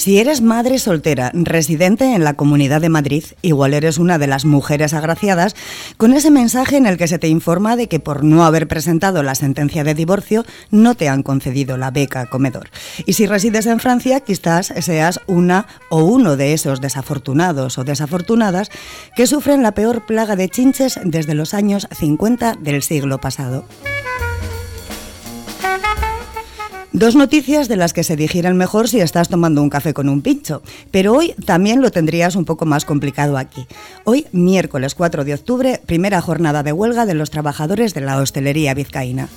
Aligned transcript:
Si 0.00 0.18
eres 0.18 0.40
madre 0.40 0.78
soltera, 0.78 1.30
residente 1.34 2.14
en 2.14 2.24
la 2.24 2.32
Comunidad 2.32 2.80
de 2.80 2.88
Madrid, 2.88 3.22
igual 3.42 3.74
eres 3.74 3.98
una 3.98 4.16
de 4.16 4.26
las 4.26 4.46
mujeres 4.46 4.94
agraciadas 4.94 5.54
con 5.98 6.14
ese 6.14 6.30
mensaje 6.30 6.78
en 6.78 6.86
el 6.86 6.96
que 6.96 7.06
se 7.06 7.18
te 7.18 7.28
informa 7.28 7.76
de 7.76 7.86
que 7.86 8.00
por 8.00 8.24
no 8.24 8.46
haber 8.46 8.66
presentado 8.66 9.22
la 9.22 9.34
sentencia 9.34 9.84
de 9.84 9.92
divorcio 9.92 10.46
no 10.70 10.94
te 10.94 11.10
han 11.10 11.22
concedido 11.22 11.76
la 11.76 11.90
beca 11.90 12.24
comedor. 12.30 12.70
Y 13.04 13.12
si 13.12 13.26
resides 13.26 13.66
en 13.66 13.78
Francia, 13.78 14.20
quizás 14.20 14.72
seas 14.80 15.20
una 15.26 15.66
o 15.90 16.02
uno 16.02 16.38
de 16.38 16.54
esos 16.54 16.80
desafortunados 16.80 17.76
o 17.76 17.84
desafortunadas 17.84 18.70
que 19.16 19.26
sufren 19.26 19.62
la 19.62 19.72
peor 19.72 20.06
plaga 20.06 20.34
de 20.34 20.48
chinches 20.48 20.98
desde 21.04 21.34
los 21.34 21.52
años 21.52 21.86
50 21.92 22.54
del 22.54 22.82
siglo 22.82 23.20
pasado. 23.20 23.66
Dos 26.92 27.14
noticias 27.14 27.68
de 27.68 27.76
las 27.76 27.92
que 27.92 28.02
se 28.02 28.16
digieren 28.16 28.56
mejor 28.56 28.88
si 28.88 29.00
estás 29.00 29.28
tomando 29.28 29.62
un 29.62 29.70
café 29.70 29.94
con 29.94 30.08
un 30.08 30.22
pincho, 30.22 30.60
pero 30.90 31.14
hoy 31.14 31.34
también 31.46 31.80
lo 31.82 31.92
tendrías 31.92 32.34
un 32.34 32.44
poco 32.44 32.66
más 32.66 32.84
complicado 32.84 33.38
aquí. 33.38 33.68
Hoy, 34.02 34.26
miércoles 34.32 34.96
4 34.96 35.24
de 35.24 35.34
octubre, 35.34 35.80
primera 35.86 36.20
jornada 36.20 36.64
de 36.64 36.72
huelga 36.72 37.06
de 37.06 37.14
los 37.14 37.30
trabajadores 37.30 37.94
de 37.94 38.00
la 38.00 38.18
hostelería 38.18 38.74
vizcaína. 38.74 39.28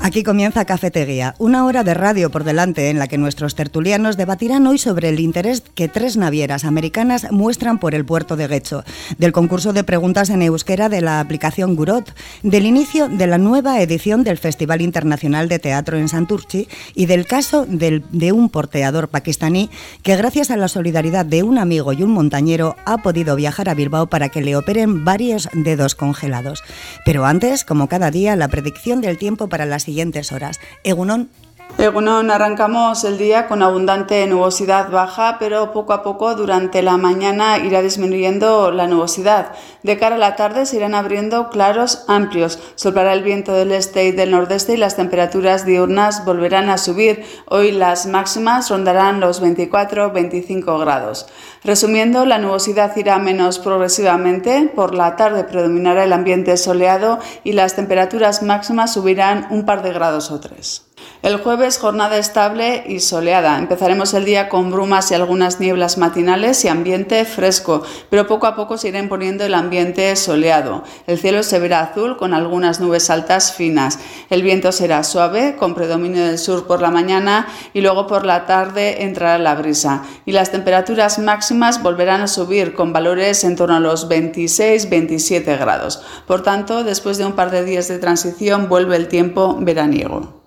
Aquí 0.00 0.22
comienza 0.22 0.64
Cafetería, 0.64 1.34
una 1.38 1.66
hora 1.66 1.82
de 1.82 1.92
radio 1.92 2.30
por 2.30 2.44
delante 2.44 2.88
en 2.88 3.00
la 3.00 3.08
que 3.08 3.18
nuestros 3.18 3.56
tertulianos 3.56 4.16
debatirán 4.16 4.66
hoy 4.66 4.78
sobre 4.78 5.08
el 5.08 5.18
interés 5.18 5.60
que 5.74 5.88
tres 5.88 6.16
navieras 6.16 6.64
americanas 6.64 7.30
muestran 7.32 7.78
por 7.78 7.94
el 7.94 8.04
puerto 8.06 8.36
de 8.36 8.46
Guecho, 8.46 8.84
del 9.18 9.32
concurso 9.32 9.72
de 9.72 9.84
preguntas 9.84 10.30
en 10.30 10.40
euskera 10.40 10.88
de 10.88 11.00
la 11.00 11.18
aplicación 11.18 11.74
Gurot, 11.74 12.14
del 12.44 12.64
inicio 12.64 13.08
de 13.08 13.26
la 13.26 13.38
nueva 13.38 13.82
edición 13.82 14.22
del 14.22 14.38
Festival 14.38 14.82
Internacional 14.82 15.48
de 15.48 15.58
Teatro 15.58 15.98
en 15.98 16.08
Santurchi 16.08 16.68
y 16.94 17.06
del 17.06 17.26
caso 17.26 17.66
de 17.68 18.32
un 18.32 18.50
porteador 18.50 19.08
pakistaní 19.08 19.68
que 20.02 20.16
gracias 20.16 20.50
a 20.50 20.56
la 20.56 20.68
solidaridad 20.68 21.26
de 21.26 21.42
un 21.42 21.58
amigo 21.58 21.92
y 21.92 22.04
un 22.04 22.12
montañero 22.12 22.76
ha 22.86 22.98
podido 22.98 23.34
viajar 23.34 23.68
a 23.68 23.74
Bilbao 23.74 24.06
para 24.06 24.28
que 24.28 24.42
le 24.42 24.56
operen 24.56 25.04
varios 25.04 25.48
dedos 25.52 25.96
congelados. 25.96 26.62
Pero 27.04 27.26
antes, 27.26 27.64
como 27.64 27.88
cada 27.88 28.12
día, 28.12 28.36
la 28.36 28.48
predicción 28.48 29.00
del 29.00 29.18
tiempo 29.18 29.48
para 29.48 29.66
las 29.66 29.87
siguientes 29.88 30.32
horas. 30.32 30.60
Egunon. 30.84 31.30
Egunon, 31.76 32.32
arrancamos 32.32 33.04
el 33.04 33.18
día 33.18 33.46
con 33.46 33.62
abundante 33.62 34.26
nubosidad 34.26 34.90
baja, 34.90 35.36
pero 35.38 35.70
poco 35.70 35.92
a 35.92 36.02
poco 36.02 36.34
durante 36.34 36.82
la 36.82 36.96
mañana 36.96 37.58
irá 37.58 37.82
disminuyendo 37.82 38.72
la 38.72 38.88
nubosidad. 38.88 39.52
De 39.84 39.96
cara 39.96 40.16
a 40.16 40.18
la 40.18 40.34
tarde 40.34 40.66
se 40.66 40.76
irán 40.76 40.96
abriendo 40.96 41.50
claros 41.50 42.04
amplios. 42.08 42.58
Soplará 42.74 43.12
el 43.12 43.22
viento 43.22 43.52
del 43.52 43.70
este 43.70 44.06
y 44.06 44.10
del 44.10 44.32
nordeste 44.32 44.74
y 44.74 44.76
las 44.76 44.96
temperaturas 44.96 45.66
diurnas 45.66 46.24
volverán 46.24 46.68
a 46.68 46.78
subir. 46.78 47.24
Hoy 47.46 47.70
las 47.70 48.06
máximas 48.06 48.68
rondarán 48.70 49.20
los 49.20 49.40
24-25 49.40 50.80
grados. 50.80 51.28
Resumiendo, 51.62 52.26
la 52.26 52.38
nubosidad 52.38 52.96
irá 52.96 53.20
menos 53.20 53.60
progresivamente. 53.60 54.68
Por 54.74 54.96
la 54.96 55.14
tarde 55.14 55.44
predominará 55.44 56.02
el 56.02 56.12
ambiente 56.12 56.56
soleado 56.56 57.20
y 57.44 57.52
las 57.52 57.76
temperaturas 57.76 58.42
máximas 58.42 58.92
subirán 58.94 59.46
un 59.50 59.64
par 59.64 59.82
de 59.82 59.92
grados 59.92 60.32
o 60.32 60.40
tres. 60.40 60.87
El 61.20 61.38
jueves 61.38 61.78
jornada 61.78 62.16
estable 62.16 62.84
y 62.86 63.00
soleada. 63.00 63.58
Empezaremos 63.58 64.14
el 64.14 64.24
día 64.24 64.48
con 64.48 64.70
brumas 64.70 65.10
y 65.10 65.14
algunas 65.14 65.58
nieblas 65.58 65.98
matinales 65.98 66.64
y 66.64 66.68
ambiente 66.68 67.24
fresco, 67.24 67.82
pero 68.08 68.28
poco 68.28 68.46
a 68.46 68.54
poco 68.54 68.78
se 68.78 68.88
irá 68.88 69.00
imponiendo 69.00 69.44
el 69.44 69.54
ambiente 69.54 70.14
soleado. 70.14 70.84
El 71.08 71.18
cielo 71.18 71.42
se 71.42 71.58
verá 71.58 71.80
azul 71.80 72.16
con 72.16 72.34
algunas 72.34 72.78
nubes 72.78 73.10
altas 73.10 73.52
finas. 73.52 73.98
El 74.30 74.44
viento 74.44 74.70
será 74.70 75.02
suave 75.02 75.56
con 75.56 75.74
predominio 75.74 76.24
del 76.24 76.38
sur 76.38 76.68
por 76.68 76.80
la 76.80 76.92
mañana 76.92 77.48
y 77.74 77.80
luego 77.80 78.06
por 78.06 78.24
la 78.24 78.46
tarde 78.46 79.02
entrará 79.02 79.38
la 79.38 79.56
brisa. 79.56 80.04
Y 80.24 80.30
las 80.30 80.52
temperaturas 80.52 81.18
máximas 81.18 81.82
volverán 81.82 82.20
a 82.20 82.28
subir 82.28 82.74
con 82.74 82.92
valores 82.92 83.42
en 83.42 83.56
torno 83.56 83.74
a 83.74 83.80
los 83.80 84.08
26-27 84.08 85.58
grados. 85.58 86.00
Por 86.28 86.44
tanto, 86.44 86.84
después 86.84 87.18
de 87.18 87.26
un 87.26 87.32
par 87.32 87.50
de 87.50 87.64
días 87.64 87.88
de 87.88 87.98
transición 87.98 88.68
vuelve 88.68 88.94
el 88.94 89.08
tiempo 89.08 89.56
veraniego. 89.58 90.37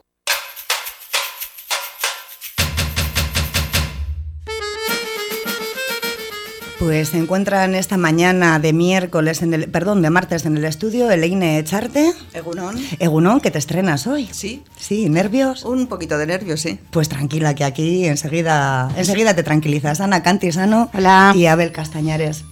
Pues 6.81 7.09
se 7.09 7.19
encuentran 7.19 7.75
esta 7.75 7.96
mañana 7.96 8.58
de 8.58 8.74
miércoles, 8.74 9.44
en 9.44 9.53
el, 9.53 9.69
perdón, 9.69 10.02
de 10.02 10.09
martes 10.09 10.47
en 10.47 10.58
el 10.58 10.66
estudio 10.66 11.12
Eleine 11.12 11.59
Echarte. 11.59 12.12
Egunon. 12.34 12.75
Egunon, 12.97 13.40
que 13.40 13.52
te 13.52 13.59
estrenas 13.59 14.08
hoy. 14.08 14.28
Sí. 14.31 14.64
Sí, 14.80 15.08
¿nervios? 15.08 15.64
Un 15.64 15.86
poquito 15.86 16.18
de 16.18 16.25
nervios, 16.25 16.59
sí. 16.59 16.80
Pues 16.90 17.08
tranquila, 17.08 17.53
que 17.53 17.66
aquí 17.66 18.08
enseguida, 18.08 18.90
enseguida 18.97 19.36
te 19.36 19.44
tranquilizas. 19.44 20.02
Ana 20.02 20.24
Cantisano 20.24 20.90
Hola. 20.96 21.34
y 21.36 21.46
Abel 21.46 21.72
Castañares. 21.72 22.46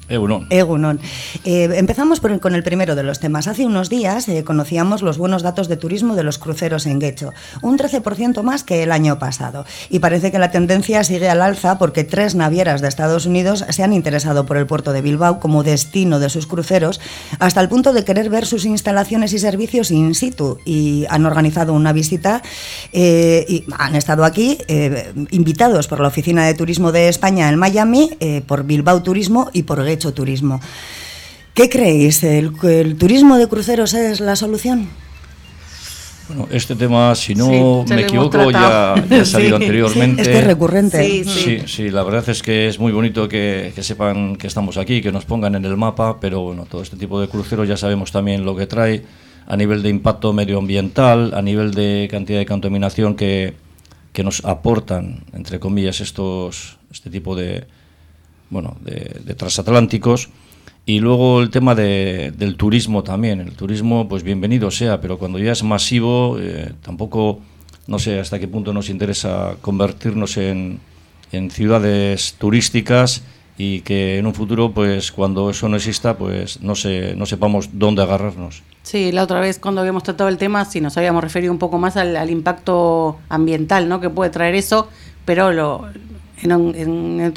Egunon. 0.50 1.00
Eh, 1.46 1.70
empezamos 1.76 2.20
con 2.20 2.56
el 2.56 2.64
primero 2.64 2.96
de 2.96 3.04
los 3.04 3.20
temas. 3.20 3.48
Hace 3.48 3.66
unos 3.66 3.90
días 3.90 4.28
eh, 4.28 4.44
conocíamos 4.44 5.02
los 5.04 5.18
buenos 5.18 5.44
datos 5.44 5.68
de 5.68 5.78
turismo 5.78 6.16
de 6.16 6.24
los 6.24 6.40
cruceros 6.40 6.88
en 6.88 7.00
Guecho, 7.00 7.32
un 7.62 7.78
13% 7.78 8.42
más 8.42 8.64
que 8.64 8.84
el 8.84 8.92
año 8.92 9.20
pasado. 9.20 9.66
Y 9.90 10.00
parece 10.00 10.32
que 10.32 10.40
la 10.40 10.52
tendencia 10.52 11.04
sigue 11.04 11.30
al 11.30 11.42
alza 11.42 11.78
porque 11.78 12.04
tres 12.04 12.34
navieras 12.34 12.82
de 12.82 12.88
Estados 12.88 13.26
Unidos 13.26 13.66
se 13.70 13.84
han 13.84 13.94
interesado 13.94 14.46
por 14.46 14.58
el 14.58 14.66
puerto 14.66 14.94
de 14.94 15.02
Bilbao 15.02 15.40
como 15.40 15.64
destino 15.64 16.20
de 16.20 16.30
sus 16.30 16.48
cruceros, 16.48 17.00
hasta 17.40 17.62
el 17.62 17.70
punto 17.70 17.94
de 17.94 18.04
querer 18.04 18.30
ver 18.30 18.46
sus 18.46 18.66
instalaciones 18.66 19.34
y 19.34 19.40
servicios 19.40 19.92
in 19.92 20.16
situ. 20.16 20.58
Y 20.66 21.06
han 21.10 21.26
organizado 21.26 21.74
una 21.74 21.94
visita 21.94 22.42
eh, 22.94 23.46
y 23.48 23.66
han 23.78 23.96
estado 23.96 24.26
aquí 24.26 24.58
invitados 25.30 25.88
por 25.88 26.00
la 26.00 26.08
Oficina 26.08 26.46
de 26.46 26.54
Turismo 26.54 26.92
de 26.92 27.10
España 27.10 27.50
en 27.50 27.58
Miami, 27.58 28.10
por 28.48 28.64
Bilbao 28.64 29.04
Turismo 29.04 29.50
y 29.54 29.64
por 29.64 29.84
Guecho 29.84 29.99
Turismo. 30.00 30.60
¿Qué 31.54 31.70
creéis? 31.70 32.24
¿El, 32.24 32.54
el 32.64 32.96
turismo 32.98 33.38
de 33.38 33.48
cruceros 33.48 33.94
es 33.94 34.20
la 34.20 34.36
solución? 34.36 34.88
Bueno, 36.28 36.48
este 36.52 36.76
tema, 36.76 37.16
si 37.16 37.34
no 37.34 37.84
Sí, 37.88 37.94
me 37.94 38.02
equivoco, 38.02 38.52
ya, 38.52 39.04
ya 39.10 39.22
ha 39.22 39.26
salido 39.26 39.58
Sí. 39.58 39.64
anteriormente. 39.64 40.22
Es 40.22 40.28
que 40.28 40.38
es 40.40 40.44
recurrente. 40.46 41.04
Sí, 41.04 41.24
Sí, 41.26 41.58
sí, 41.66 41.90
la 41.90 42.04
verdad 42.04 42.28
es 42.30 42.44
que 42.44 42.68
es 42.68 42.78
muy 42.80 42.92
bonito 42.92 43.28
que, 43.28 43.72
que 43.74 43.82
sepan 43.82 44.36
que 44.36 44.46
estamos 44.46 44.78
aquí, 44.78 45.02
que 45.02 45.12
nos 45.12 45.26
pongan 45.26 45.56
en 45.56 45.66
el 45.66 45.76
mapa, 45.76 46.20
pero 46.20 46.42
bueno, 46.42 46.68
todo 46.70 46.84
este 46.84 46.98
tipo 46.98 47.20
de 47.20 47.28
cruceros 47.28 47.68
ya 47.68 47.78
sabemos 47.78 48.12
también 48.12 48.46
lo 48.46 48.56
que 48.56 48.68
trae 48.68 49.04
a 49.48 49.58
nivel 49.58 49.82
de 49.82 49.90
impacto 49.90 50.32
medioambiental, 50.32 51.34
a 51.34 51.42
nivel 51.42 51.74
de 51.74 52.08
cantidad 52.12 52.38
de 52.38 52.46
contaminación 52.46 53.16
que, 53.16 53.56
que 54.14 54.24
nos 54.24 54.46
aportan, 54.46 55.24
entre 55.34 55.60
comillas, 55.60 56.00
estos, 56.00 56.78
este 56.92 57.10
tipo 57.10 57.36
de, 57.36 57.66
bueno, 58.50 58.78
de, 58.84 59.22
de 59.26 59.36
transatlánticos. 59.36 60.30
Y 60.86 61.00
luego 61.00 61.42
el 61.42 61.52
tema 61.52 61.76
de- 61.76 62.34
del 62.36 62.56
turismo 62.56 63.04
también. 63.04 63.42
El 63.42 63.52
turismo, 63.54 64.08
pues 64.08 64.24
bienvenido 64.24 64.72
sea, 64.72 65.00
pero 65.02 65.20
cuando 65.20 65.38
ya 65.38 65.52
es 65.52 65.62
masivo, 65.64 66.38
eh, 66.40 66.72
tampoco, 66.82 67.40
no 67.88 68.00
sé 68.00 68.20
hasta 68.20 68.40
qué 68.40 68.48
punto 68.48 68.74
nos 68.74 68.90
interesa 68.90 69.56
convertirnos 69.62 70.38
en, 70.38 70.80
ciudades 71.52 72.36
turísticas 72.40 73.22
y 73.58 73.82
que 73.82 74.18
en 74.18 74.26
un 74.26 74.34
futuro, 74.34 74.72
pues 74.72 75.12
cuando 75.12 75.50
eso 75.52 75.70
no 75.70 75.76
exista, 75.76 76.18
pues 76.18 76.62
no, 76.62 76.74
sé, 76.74 77.14
no 77.16 77.26
sepamos 77.28 77.70
dónde 77.74 78.02
agarrarnos. 78.02 78.64
Sí, 78.82 79.12
la 79.12 79.24
otra 79.24 79.40
vez 79.40 79.60
cuando 79.60 79.82
habíamos 79.82 80.02
tratado 80.04 80.30
el 80.30 80.38
tema, 80.38 80.66
sí 80.66 80.82
nos 80.82 80.98
habíamos 80.98 81.24
referido 81.24 81.52
un 81.52 81.60
poco 81.60 81.78
más 81.78 81.98
al, 81.98 82.16
al 82.16 82.30
impacto 82.32 83.20
ambiental 83.30 83.88
¿no? 83.90 84.00
que 84.00 84.10
puede 84.10 84.32
traer 84.32 84.56
eso, 84.56 84.88
pero 85.26 85.52
lo, 85.52 85.86
en 86.44 86.76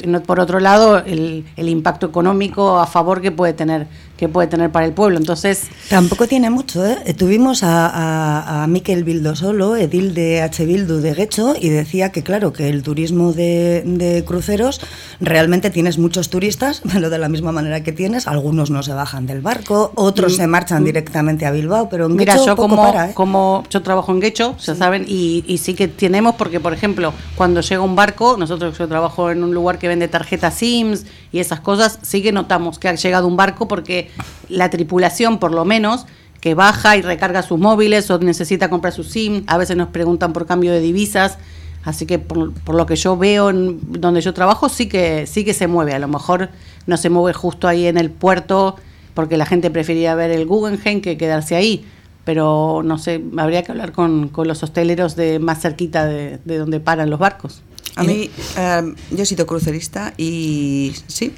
en- 0.03 0.21
por 0.21 0.39
otro 0.39 0.59
lado, 0.59 0.97
el, 0.99 1.45
el 1.57 1.69
impacto 1.69 2.05
económico 2.07 2.79
a 2.79 2.85
favor 2.87 3.21
que 3.21 3.31
puede 3.31 3.53
tener 3.53 3.87
que 4.23 4.29
puede 4.29 4.47
tener 4.47 4.71
para 4.71 4.85
el 4.85 4.93
pueblo. 4.93 5.17
Entonces, 5.17 5.63
Tampoco 5.89 6.27
tiene 6.27 6.49
mucho, 6.49 6.85
¿eh? 6.85 7.13
Tuvimos 7.13 7.61
a, 7.61 7.87
a, 7.87 8.63
a 8.63 8.67
Miquel 8.67 9.03
Bildo 9.03 9.35
solo, 9.35 9.75
edil 9.75 10.13
de 10.13 10.41
H. 10.41 10.65
Bildu 10.65 11.01
de 11.01 11.13
Guecho, 11.13 11.55
y 11.59 11.67
decía 11.67 12.13
que, 12.13 12.23
claro, 12.23 12.53
que 12.53 12.69
el 12.69 12.83
turismo 12.83 13.33
de, 13.33 13.83
de 13.85 14.23
cruceros 14.23 14.79
realmente 15.19 15.71
tienes 15.71 15.97
muchos 15.97 16.29
turistas, 16.29 16.81
pero 16.93 17.09
de 17.09 17.17
la 17.17 17.27
misma 17.27 17.51
manera 17.51 17.83
que 17.83 17.91
tienes, 17.91 18.25
algunos 18.27 18.71
no 18.71 18.81
se 18.81 18.93
bajan 18.93 19.25
del 19.27 19.41
barco, 19.41 19.91
otros 19.95 20.37
se 20.37 20.47
marchan 20.47 20.85
directamente 20.85 21.45
a 21.45 21.51
Bilbao, 21.51 21.89
pero 21.89 22.05
en 22.05 22.15
Mira, 22.15 22.35
Guecho 22.35 22.45
yo 22.45 22.55
poco 22.55 22.69
como, 22.69 22.81
para, 22.81 23.09
¿eh? 23.09 23.13
como 23.13 23.65
yo 23.69 23.81
trabajo 23.81 24.13
en 24.13 24.21
Guecho, 24.21 24.55
ya 24.57 24.73
saben, 24.73 25.03
y, 25.05 25.43
y 25.47 25.57
sí 25.57 25.73
que 25.73 25.89
tenemos, 25.89 26.35
porque 26.35 26.61
por 26.61 26.73
ejemplo, 26.73 27.13
cuando 27.35 27.59
llega 27.59 27.81
un 27.81 27.97
barco, 27.97 28.37
nosotros 28.37 28.77
yo 28.77 28.87
trabajo 28.87 29.31
en 29.31 29.43
un 29.43 29.53
lugar 29.53 29.79
que 29.79 29.89
vende 29.89 30.07
tarjetas 30.07 30.53
SIMS 30.53 31.05
y 31.33 31.39
esas 31.39 31.59
cosas, 31.59 31.99
sí 32.03 32.21
que 32.21 32.31
notamos 32.31 32.79
que 32.79 32.87
ha 32.87 32.93
llegado 32.93 33.27
un 33.27 33.35
barco 33.35 33.67
porque 33.67 34.11
la 34.49 34.69
tripulación, 34.69 35.39
por 35.39 35.51
lo 35.51 35.65
menos, 35.65 36.05
que 36.39 36.53
baja 36.53 36.95
y 36.95 37.01
recarga 37.01 37.41
sus 37.41 37.59
móviles 37.59 38.09
o 38.11 38.19
necesita 38.19 38.69
comprar 38.69 38.93
su 38.93 39.03
SIM, 39.03 39.43
a 39.47 39.57
veces 39.57 39.75
nos 39.75 39.89
preguntan 39.89 40.31
por 40.31 40.45
cambio 40.45 40.71
de 40.71 40.79
divisas. 40.79 41.39
Así 41.83 42.05
que 42.05 42.19
por, 42.19 42.53
por 42.53 42.75
lo 42.75 42.85
que 42.85 42.95
yo 42.95 43.17
veo 43.17 43.49
en 43.49 43.79
donde 43.99 44.21
yo 44.21 44.33
trabajo, 44.33 44.69
sí 44.69 44.87
que, 44.87 45.25
sí 45.25 45.43
que 45.43 45.53
se 45.53 45.67
mueve. 45.67 45.93
A 45.93 45.99
lo 45.99 46.07
mejor 46.07 46.49
no 46.85 46.95
se 46.95 47.09
mueve 47.09 47.33
justo 47.33 47.67
ahí 47.67 47.87
en 47.87 47.97
el 47.97 48.09
puerto, 48.11 48.77
porque 49.15 49.35
la 49.35 49.45
gente 49.45 49.71
prefería 49.71 50.15
ver 50.15 50.31
el 50.31 50.45
Guggenheim 50.45 51.01
que 51.01 51.17
quedarse 51.17 51.55
ahí 51.55 51.85
pero 52.25 52.83
no 52.85 52.97
sé, 52.97 53.21
habría 53.35 53.63
que 53.63 53.73
hablar 53.73 53.91
con, 53.91 54.29
con 54.29 54.47
los 54.47 54.63
hosteleros 54.63 55.17
de 55.17 55.39
más 55.39 55.61
cerquita 55.61 56.05
de, 56.05 56.39
de 56.45 56.57
donde 56.57 56.79
paran 56.79 57.09
los 57.09 57.19
barcos. 57.19 57.61
A 57.95 58.03
mí, 58.03 58.29
eh, 58.57 58.93
yo 59.11 59.23
he 59.23 59.25
sido 59.25 59.45
crucerista 59.45 60.13
y 60.17 60.93
sí, 61.07 61.33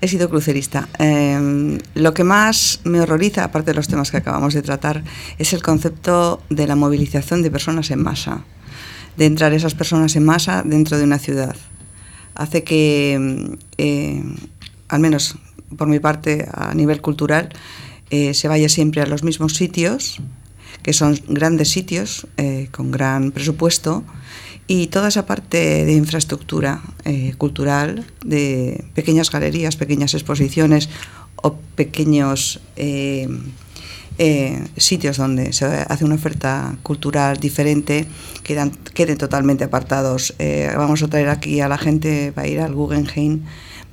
he 0.00 0.08
sido 0.08 0.28
crucerista. 0.28 0.88
Eh, 0.98 1.78
lo 1.94 2.14
que 2.14 2.24
más 2.24 2.80
me 2.84 3.00
horroriza, 3.00 3.44
aparte 3.44 3.70
de 3.72 3.74
los 3.74 3.88
temas 3.88 4.10
que 4.10 4.16
acabamos 4.16 4.54
de 4.54 4.62
tratar, 4.62 5.04
es 5.38 5.52
el 5.52 5.62
concepto 5.62 6.42
de 6.50 6.66
la 6.66 6.76
movilización 6.76 7.42
de 7.42 7.50
personas 7.50 7.90
en 7.90 8.02
masa, 8.02 8.44
de 9.16 9.26
entrar 9.26 9.52
esas 9.52 9.74
personas 9.74 10.16
en 10.16 10.24
masa 10.24 10.62
dentro 10.64 10.98
de 10.98 11.04
una 11.04 11.18
ciudad. 11.18 11.56
Hace 12.34 12.64
que, 12.64 13.58
eh, 13.78 14.24
al 14.88 15.00
menos 15.00 15.36
por 15.76 15.88
mi 15.88 16.00
parte, 16.00 16.48
a 16.52 16.74
nivel 16.74 17.00
cultural, 17.00 17.50
eh, 18.10 18.34
se 18.34 18.48
vaya 18.48 18.68
siempre 18.68 19.02
a 19.02 19.06
los 19.06 19.22
mismos 19.22 19.54
sitios, 19.54 20.20
que 20.82 20.92
son 20.92 21.18
grandes 21.28 21.70
sitios 21.70 22.26
eh, 22.36 22.68
con 22.70 22.90
gran 22.90 23.30
presupuesto, 23.30 24.04
y 24.66 24.86
toda 24.86 25.08
esa 25.08 25.26
parte 25.26 25.84
de 25.84 25.92
infraestructura 25.92 26.82
eh, 27.04 27.34
cultural, 27.36 28.06
de 28.24 28.84
pequeñas 28.94 29.30
galerías, 29.30 29.76
pequeñas 29.76 30.14
exposiciones 30.14 30.88
o 31.36 31.54
pequeños 31.74 32.60
eh, 32.76 33.28
eh, 34.18 34.62
sitios 34.76 35.16
donde 35.16 35.52
se 35.52 35.64
hace 35.64 36.04
una 36.04 36.16
oferta 36.16 36.76
cultural 36.82 37.38
diferente, 37.38 38.06
quedan, 38.42 38.70
queden 38.70 39.16
totalmente 39.16 39.64
apartados. 39.64 40.34
Eh, 40.38 40.70
vamos 40.76 41.02
a 41.02 41.08
traer 41.08 41.28
aquí 41.28 41.60
a 41.60 41.68
la 41.68 41.78
gente, 41.78 42.30
va 42.30 42.42
a 42.42 42.46
ir 42.46 42.60
al 42.60 42.74
Guggenheim 42.74 43.42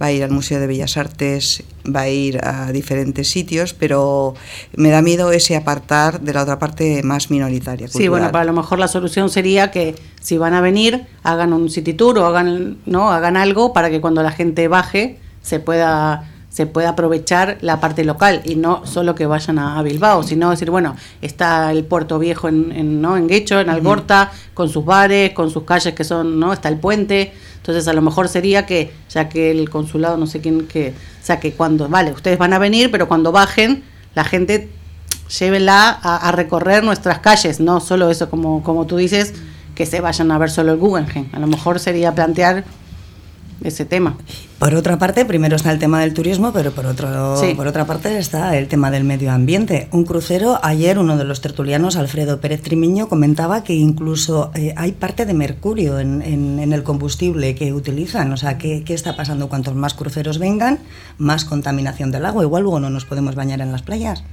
va 0.02 0.08
a 0.08 0.12
ir 0.12 0.24
al 0.24 0.32
Museo 0.32 0.60
de 0.60 0.68
Bellas 0.68 0.98
Artes, 0.98 1.64
va 1.86 2.02
a 2.02 2.10
ir 2.10 2.40
a 2.44 2.72
diferentes 2.72 3.30
sitios, 3.30 3.74
pero 3.74 4.34
me 4.76 4.90
da 4.90 5.02
miedo 5.02 5.32
ese 5.32 5.56
apartar 5.56 6.22
de 6.22 6.34
la 6.34 6.44
otra 6.44 6.60
parte 6.60 7.04
más 7.04 7.30
minoritaria. 7.30 7.88
Sí, 7.88 8.08
bueno, 8.08 8.32
para 8.32 8.46
lo 8.46 8.54
mejor 8.54 8.80
la 8.80 8.88
solución 8.88 9.30
sería 9.30 9.72
que 9.72 9.96
si 10.22 10.38
van 10.38 10.54
a 10.54 10.62
venir, 10.62 11.06
hagan 11.24 11.54
un 11.54 11.70
city 11.70 11.94
tour 11.94 12.18
o 12.20 12.26
hagan, 12.26 12.78
¿no? 12.86 13.12
hagan 13.12 13.38
algo 13.38 13.74
para 13.74 13.90
que 13.90 14.02
cuando 14.02 14.24
la 14.24 14.32
gente 14.32 14.68
baje 14.68 15.20
se 15.42 15.60
pueda 15.60 16.30
se 16.50 16.66
pueda 16.66 16.90
aprovechar 16.90 17.60
la 17.62 17.80
parte 17.80 18.04
local 18.04 18.42
y 18.44 18.56
no 18.56 18.86
solo 18.86 19.14
que 19.16 19.28
vayan 19.28 19.60
a, 19.60 19.78
a 19.78 19.84
Bilbao, 19.84 20.24
sino 20.24 20.50
decir, 20.50 20.72
bueno, 20.72 20.96
está 21.22 21.72
el 21.72 21.86
puerto 21.86 22.18
viejo 22.18 22.48
en, 22.48 22.72
en, 22.72 23.02
¿no? 23.02 23.18
en 23.18 23.28
Guecho, 23.28 23.60
en 23.60 23.70
Algorta, 23.70 24.32
con 24.56 24.68
sus 24.68 24.84
bares, 24.84 25.32
con 25.34 25.52
sus 25.52 25.64
calles 25.64 25.94
que 25.94 26.04
son, 26.04 26.40
¿no? 26.40 26.52
Está 26.52 26.70
el 26.70 26.78
puente, 26.78 27.34
entonces 27.70 27.88
a 27.88 27.94
lo 27.94 28.02
mejor 28.02 28.28
sería 28.28 28.66
que, 28.66 28.92
ya 29.10 29.30
que 29.30 29.52
el 29.52 29.70
consulado, 29.70 30.18
no 30.18 30.26
sé 30.26 30.42
quién, 30.42 30.66
que, 30.66 30.90
o 30.90 31.26
sea, 31.26 31.40
que 31.40 31.54
cuando, 31.54 31.88
vale, 31.88 32.12
ustedes 32.12 32.40
van 32.40 32.52
a 32.54 32.58
venir, 32.58 32.90
pero 32.90 33.08
cuando 33.08 33.32
bajen, 33.32 33.84
la 34.16 34.24
gente 34.24 34.70
llévela 35.40 35.90
a, 36.02 36.28
a 36.28 36.32
recorrer 36.32 36.84
nuestras 36.84 37.20
calles, 37.20 37.60
no 37.60 37.80
solo 37.80 38.10
eso, 38.10 38.28
como, 38.28 38.64
como 38.64 38.88
tú 38.88 38.98
dices, 38.98 39.36
que 39.76 39.86
se 39.86 40.02
vayan 40.02 40.32
a 40.32 40.40
ver 40.40 40.50
solo 40.50 40.72
el 40.72 40.80
Guggenheim. 40.80 41.30
A 41.32 41.38
lo 41.38 41.46
mejor 41.46 41.80
sería 41.80 42.16
plantear 42.16 42.64
ese 43.64 43.86
tema. 43.86 44.18
Por 44.60 44.76
otra 44.76 44.98
parte, 45.00 45.26
primero 45.26 45.56
está 45.56 45.72
el 45.72 45.80
tema 45.80 46.02
del 46.02 46.14
turismo, 46.14 46.52
pero 46.54 46.72
por, 46.72 46.86
otro, 46.86 47.38
Sí. 47.38 47.54
por 47.56 47.68
otra 47.68 47.86
parte 47.86 48.18
está 48.18 48.58
el 48.58 48.68
tema 48.68 48.92
del 48.92 49.04
medio 49.04 49.32
ambiente. 49.32 49.88
Un 49.92 50.04
crucero, 50.06 50.60
ayer 50.64 51.00
uno 51.00 51.18
de 51.18 51.24
los 51.24 51.42
tertulianos, 51.42 51.96
Alfredo 51.96 52.42
Pérez 52.42 52.62
Trimiño, 52.62 53.08
comentaba 53.08 53.64
que 53.64 53.74
incluso 53.74 54.52
eh, 54.56 54.74
hay 54.76 54.92
parte 54.92 55.26
de 55.26 55.34
mercurio 55.34 56.00
en, 56.00 56.22
en- 56.22 56.60
en 56.60 56.74
el 56.74 56.84
combustible 56.84 57.56
que 57.56 57.74
utilizan. 57.74 58.32
O 58.34 58.38
sea, 58.38 58.58
¿qué, 58.58 58.84
¿qué 58.84 58.94
está 58.94 59.16
pasando? 59.16 59.48
Cuantos 59.50 59.76
más 59.76 59.94
cruceros 59.94 60.40
vengan, 60.40 60.80
más 61.18 61.46
contaminación 61.46 62.12
del 62.12 62.26
agua. 62.26 62.44
Igual 62.44 62.64
luego 62.64 62.80
no 62.80 62.90
nos 62.90 63.06
podemos 63.06 63.36
bañar 63.36 63.62
en 63.62 63.72
las 63.72 63.82
playas. 63.82 64.24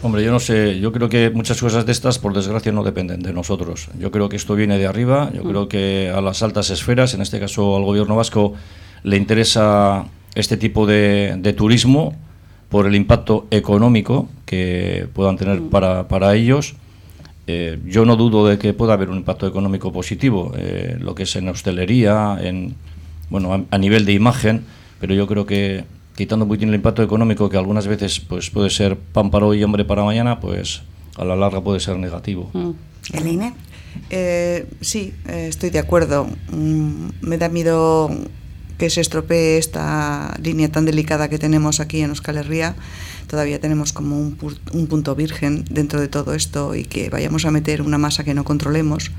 Hombre, 0.00 0.22
yo 0.22 0.30
no 0.30 0.38
sé, 0.38 0.78
yo 0.78 0.92
creo 0.92 1.08
que 1.08 1.30
muchas 1.30 1.60
cosas 1.60 1.84
de 1.84 1.90
estas, 1.90 2.20
por 2.20 2.32
desgracia, 2.32 2.70
no 2.70 2.84
dependen 2.84 3.20
de 3.20 3.32
nosotros. 3.32 3.88
Yo 3.98 4.12
creo 4.12 4.28
que 4.28 4.36
esto 4.36 4.54
viene 4.54 4.78
de 4.78 4.86
arriba, 4.86 5.32
yo 5.34 5.42
creo 5.42 5.68
que 5.68 6.12
a 6.14 6.20
las 6.20 6.40
altas 6.44 6.70
esferas, 6.70 7.14
en 7.14 7.20
este 7.20 7.40
caso 7.40 7.76
al 7.76 7.82
gobierno 7.82 8.14
vasco, 8.14 8.54
le 9.02 9.16
interesa 9.16 10.06
este 10.36 10.56
tipo 10.56 10.86
de, 10.86 11.34
de 11.38 11.52
turismo 11.52 12.14
por 12.68 12.86
el 12.86 12.94
impacto 12.94 13.48
económico 13.50 14.28
que 14.46 15.08
puedan 15.14 15.36
tener 15.36 15.62
para, 15.62 16.06
para 16.06 16.32
ellos. 16.36 16.76
Eh, 17.48 17.80
yo 17.84 18.04
no 18.04 18.14
dudo 18.14 18.46
de 18.46 18.56
que 18.56 18.74
pueda 18.74 18.92
haber 18.92 19.10
un 19.10 19.16
impacto 19.16 19.48
económico 19.48 19.90
positivo, 19.92 20.52
eh, 20.56 20.96
lo 21.00 21.16
que 21.16 21.24
es 21.24 21.34
en 21.34 21.48
hostelería, 21.48 22.38
en, 22.40 22.76
bueno, 23.30 23.52
a, 23.52 23.64
a 23.68 23.78
nivel 23.78 24.04
de 24.04 24.12
imagen, 24.12 24.64
pero 25.00 25.12
yo 25.14 25.26
creo 25.26 25.44
que 25.44 25.84
quitando 26.18 26.46
un 26.46 26.48
poquitín 26.48 26.70
el 26.70 26.74
impacto 26.74 27.04
económico, 27.04 27.48
que 27.48 27.56
algunas 27.56 27.86
veces 27.86 28.18
pues 28.18 28.50
puede 28.50 28.70
ser 28.70 28.96
pan 28.98 29.30
para 29.30 29.46
hoy 29.46 29.60
y 29.60 29.62
hambre 29.62 29.84
para 29.84 30.02
mañana, 30.02 30.40
pues 30.40 30.82
a 31.16 31.24
la 31.24 31.36
larga 31.36 31.62
puede 31.62 31.78
ser 31.78 31.96
negativo. 31.96 32.50
Mm. 32.54 32.70
Eline. 33.12 33.54
Eh, 34.10 34.66
sí, 34.80 35.14
eh, 35.28 35.46
estoy 35.48 35.70
de 35.70 35.78
acuerdo. 35.78 36.26
Mm, 36.50 37.10
me 37.20 37.38
da 37.38 37.48
miedo 37.48 38.10
que 38.78 38.88
se 38.90 39.00
estropee 39.00 39.58
esta 39.58 40.34
línea 40.42 40.70
tan 40.70 40.84
delicada 40.84 41.28
que 41.28 41.38
tenemos 41.38 41.80
aquí 41.80 42.00
en 42.00 42.10
Euskal 42.10 42.36
Herria. 42.38 42.76
Todavía 43.26 43.60
tenemos 43.60 43.92
como 43.92 44.18
un, 44.18 44.38
pu- 44.38 44.56
un 44.72 44.86
punto 44.86 45.14
virgen 45.14 45.64
dentro 45.68 46.00
de 46.00 46.08
todo 46.08 46.32
esto 46.32 46.74
y 46.74 46.84
que 46.84 47.10
vayamos 47.10 47.44
a 47.44 47.50
meter 47.50 47.82
una 47.82 47.98
masa 47.98 48.24
que 48.24 48.32
no 48.34 48.44
controlemos 48.44 49.10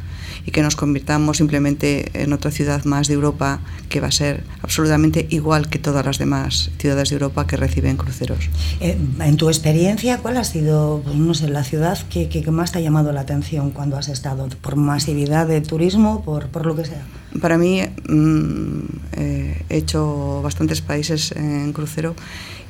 y 0.45 0.51
que 0.51 0.63
nos 0.63 0.75
convirtamos 0.75 1.37
simplemente 1.37 2.09
en 2.23 2.31
otra 2.33 2.49
ciudad 2.49 2.85
más 2.85 3.07
de 3.07 3.13
Europa 3.15 3.59
que 3.89 3.99
va 3.99 4.07
a 4.07 4.11
ser 4.11 4.43
absolutamente 4.63 5.27
igual 5.29 5.69
que 5.69 5.77
todas 5.77 6.05
las 6.05 6.17
demás 6.17 6.71
ciudades 6.79 7.09
de 7.09 7.15
Europa 7.15 7.45
que 7.45 7.57
reciben 7.57 7.97
cruceros. 7.97 8.49
Eh, 8.79 8.97
en 9.19 9.37
tu 9.37 9.49
experiencia, 9.49 10.17
¿cuál 10.19 10.37
ha 10.37 10.43
sido, 10.43 11.01
pues, 11.03 11.15
no 11.17 11.33
sé, 11.33 11.49
la 11.49 11.63
ciudad 11.63 11.97
que, 12.09 12.29
que- 12.29 12.41
que 12.41 12.51
más 12.51 12.71
te 12.71 12.79
ha 12.79 12.81
llamado 12.81 13.11
la 13.11 13.21
atención 13.21 13.71
cuando 13.71 13.97
has 13.97 14.07
estado? 14.07 14.47
¿Por 14.61 14.75
masividad 14.77 15.45
de 15.47 15.61
turismo, 15.61 16.23
por, 16.23 16.47
por 16.47 16.65
lo 16.65 16.75
que 16.75 16.85
sea? 16.85 17.03
Para 17.41 17.57
mí, 17.57 17.81
mm, 17.81 18.79
eh, 19.13 19.61
he 19.69 19.77
hecho 19.77 20.41
bastantes 20.41 20.81
países 20.81 21.31
en 21.33 21.73
crucero 21.73 22.15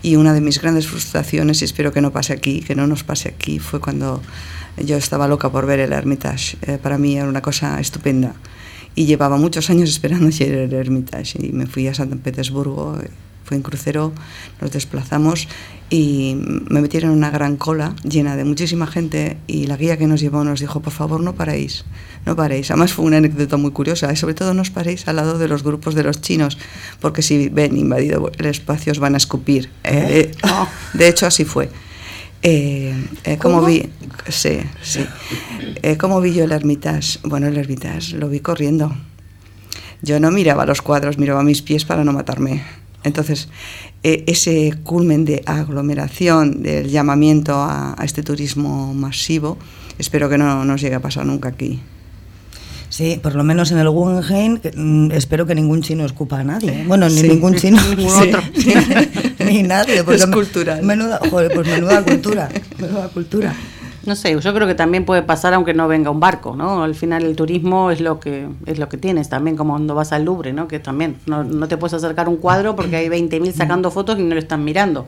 y 0.01 0.15
una 0.15 0.33
de 0.33 0.41
mis 0.41 0.61
grandes 0.61 0.87
frustraciones, 0.87 1.61
y 1.61 1.65
espero 1.65 1.91
que 1.91 2.01
no 2.01 2.11
pase 2.11 2.33
aquí, 2.33 2.61
que 2.61 2.75
no 2.75 2.87
nos 2.87 3.03
pase 3.03 3.29
aquí, 3.29 3.59
fue 3.59 3.79
cuando 3.79 4.21
yo 4.77 4.97
estaba 4.97 5.27
loca 5.27 5.49
por 5.49 5.65
ver 5.65 5.79
el 5.79 5.93
Hermitage. 5.93 6.57
Eh, 6.61 6.77
para 6.81 6.97
mí 6.97 7.17
era 7.17 7.27
una 7.27 7.41
cosa 7.41 7.79
estupenda 7.79 8.35
y 8.95 9.05
llevaba 9.05 9.37
muchos 9.37 9.69
años 9.69 9.89
esperando 9.95 10.29
llegar 10.29 10.59
al 10.59 10.73
Hermitage 10.73 11.39
y 11.41 11.51
me 11.51 11.65
fui 11.65 11.87
a 11.87 11.93
San 11.93 12.09
Petersburgo, 12.09 12.99
eh, 13.01 13.09
fui 13.49 13.57
en 13.57 13.63
crucero, 13.63 14.13
nos 14.61 14.71
desplazamos 14.71 15.47
y 15.89 16.37
me 16.69 16.81
metieron 16.81 17.11
en 17.11 17.17
una 17.17 17.31
gran 17.31 17.57
cola 17.57 17.95
llena 18.03 18.35
de 18.35 18.45
muchísima 18.45 18.85
gente 18.85 19.37
y 19.47 19.65
la 19.65 19.75
guía 19.75 19.97
que 19.97 20.05
nos 20.05 20.21
llevó 20.21 20.43
nos 20.43 20.59
dijo, 20.59 20.81
por 20.81 20.93
favor, 20.93 21.19
no 21.19 21.33
paréis, 21.33 21.83
no 22.27 22.35
paréis. 22.35 22.69
Además 22.69 22.93
fue 22.93 23.05
una 23.05 23.17
anécdota 23.17 23.57
muy 23.57 23.71
curiosa, 23.71 24.13
y 24.13 24.15
sobre 24.15 24.35
todo 24.35 24.53
no 24.53 24.61
os 24.61 24.69
paréis 24.69 25.07
al 25.07 25.15
lado 25.15 25.39
de 25.39 25.47
los 25.47 25.63
grupos 25.63 25.95
de 25.95 26.03
los 26.03 26.21
chinos, 26.21 26.59
porque 27.01 27.23
si 27.23 27.49
ven 27.49 27.75
invadido 27.75 28.31
el 28.37 28.45
espacio 28.45 28.91
os 28.91 28.99
van 28.99 29.15
a 29.15 29.17
escupir. 29.17 29.71
Eh, 29.83 30.31
de, 30.93 30.97
de 30.99 31.07
hecho, 31.07 31.25
así 31.25 31.43
fue. 31.43 31.69
Eh, 32.43 32.95
eh, 33.23 33.37
¿Cómo? 33.37 33.65
vi, 33.65 33.89
sí, 34.27 34.59
sí. 34.83 35.03
Eh, 35.81 35.97
¿Cómo 35.97 36.21
vi 36.21 36.33
yo 36.35 36.43
el 36.43 36.51
Hermitage? 36.51 37.17
Bueno, 37.23 37.47
el 37.47 37.57
Hermitage 37.57 38.15
lo 38.15 38.29
vi 38.29 38.41
corriendo. 38.41 38.95
Yo 40.03 40.19
no 40.19 40.29
miraba 40.31 40.65
los 40.65 40.81
cuadros, 40.81 41.17
miraba 41.17 41.43
mis 41.43 41.63
pies 41.63 41.83
para 41.83 42.03
no 42.03 42.13
matarme. 42.13 42.63
Entonces, 43.03 43.47
eh, 44.03 44.23
ese 44.27 44.73
culmen 44.83 45.25
de 45.25 45.41
aglomeración, 45.45 46.61
del 46.63 46.89
llamamiento 46.89 47.55
a, 47.55 47.95
a 47.97 48.05
este 48.05 48.23
turismo 48.23 48.93
masivo, 48.93 49.57
espero 49.97 50.29
que 50.29 50.37
no 50.37 50.65
nos 50.65 50.81
llegue 50.81 50.95
a 50.95 50.99
pasar 50.99 51.25
nunca 51.25 51.49
aquí. 51.49 51.79
Sí, 52.89 53.19
por 53.21 53.35
lo 53.35 53.43
menos 53.43 53.71
en 53.71 53.77
el 53.77 53.89
Guggenheim, 53.89 54.59
mm, 54.75 55.11
espero 55.11 55.45
que 55.45 55.53
ningún 55.53 55.81
chino 55.83 56.03
escupa 56.05 56.39
a 56.39 56.43
nadie. 56.43 56.83
Bueno, 56.87 57.07
ni 57.07 57.21
Sí. 57.21 57.27
ningún 57.29 57.55
chino. 57.55 57.79
Ningún 57.95 58.11
Sí. 58.11 58.29
otro. 58.29 58.41
ni 59.45 59.61
nadie. 59.63 60.03
porque 60.03 60.19
Es 60.19 60.25
cultural. 60.25 60.81
Menuda, 60.83 61.19
joder, 61.29 61.51
pues 61.53 61.67
menuda 61.67 62.03
cultura. 62.03 62.49
Menuda 62.79 63.07
cultura. 63.09 63.55
No 64.05 64.15
sé, 64.15 64.39
yo 64.39 64.53
creo 64.53 64.65
que 64.65 64.75
también 64.75 65.05
puede 65.05 65.21
pasar 65.23 65.53
aunque 65.53 65.73
no 65.73 65.87
venga 65.87 66.09
un 66.09 66.19
barco, 66.19 66.55
¿no? 66.55 66.83
Al 66.83 66.95
final 66.95 67.23
el 67.23 67.35
turismo 67.35 67.91
es 67.91 67.99
lo 67.99 68.19
que 68.19 68.47
es 68.65 68.79
lo 68.79 68.87
que 68.89 68.97
tienes 68.97 69.29
también, 69.29 69.57
como 69.57 69.73
cuando 69.73 69.93
vas 69.93 70.13
al 70.13 70.23
Louvre, 70.25 70.53
¿no? 70.53 70.67
Que 70.67 70.79
también 70.79 71.17
no, 71.25 71.43
no 71.43 71.67
te 71.67 71.77
puedes 71.77 71.93
acercar 71.93 72.29
un 72.29 72.37
cuadro 72.37 72.75
porque 72.75 72.95
hay 72.95 73.09
20.000 73.09 73.53
sacando 73.53 73.91
fotos 73.91 74.17
y 74.17 74.23
no 74.23 74.33
lo 74.35 74.39
están 74.39 74.63
mirando. 74.63 75.07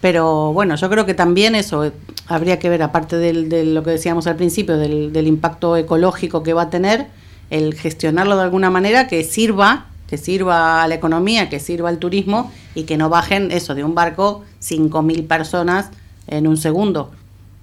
Pero 0.00 0.52
bueno, 0.52 0.76
yo 0.76 0.88
creo 0.88 1.06
que 1.06 1.14
también 1.14 1.54
eso 1.54 1.84
eh, 1.84 1.92
habría 2.28 2.58
que 2.58 2.68
ver, 2.68 2.82
aparte 2.82 3.16
del- 3.16 3.48
de 3.48 3.64
lo 3.64 3.82
que 3.82 3.90
decíamos 3.90 4.26
al 4.26 4.36
principio, 4.36 4.76
del, 4.78 5.12
del 5.12 5.26
impacto 5.26 5.76
ecológico 5.76 6.42
que 6.42 6.52
va 6.54 6.62
a 6.62 6.70
tener, 6.70 7.06
el 7.50 7.74
gestionarlo 7.74 8.36
de 8.36 8.42
alguna 8.42 8.70
manera 8.70 9.08
que 9.08 9.24
sirva, 9.24 9.86
que 10.06 10.16
sirva 10.18 10.82
a 10.82 10.88
la 10.88 10.94
economía, 10.94 11.48
que 11.48 11.58
sirva 11.60 11.88
al 11.88 11.98
turismo 11.98 12.50
y 12.74 12.84
que 12.84 12.96
no 12.96 13.08
bajen 13.08 13.50
eso 13.50 13.74
de 13.74 13.84
un 13.84 13.94
barco 13.94 14.44
5.000 14.60 15.26
personas 15.26 15.90
en 16.26 16.46
un 16.46 16.56
segundo. 16.56 17.10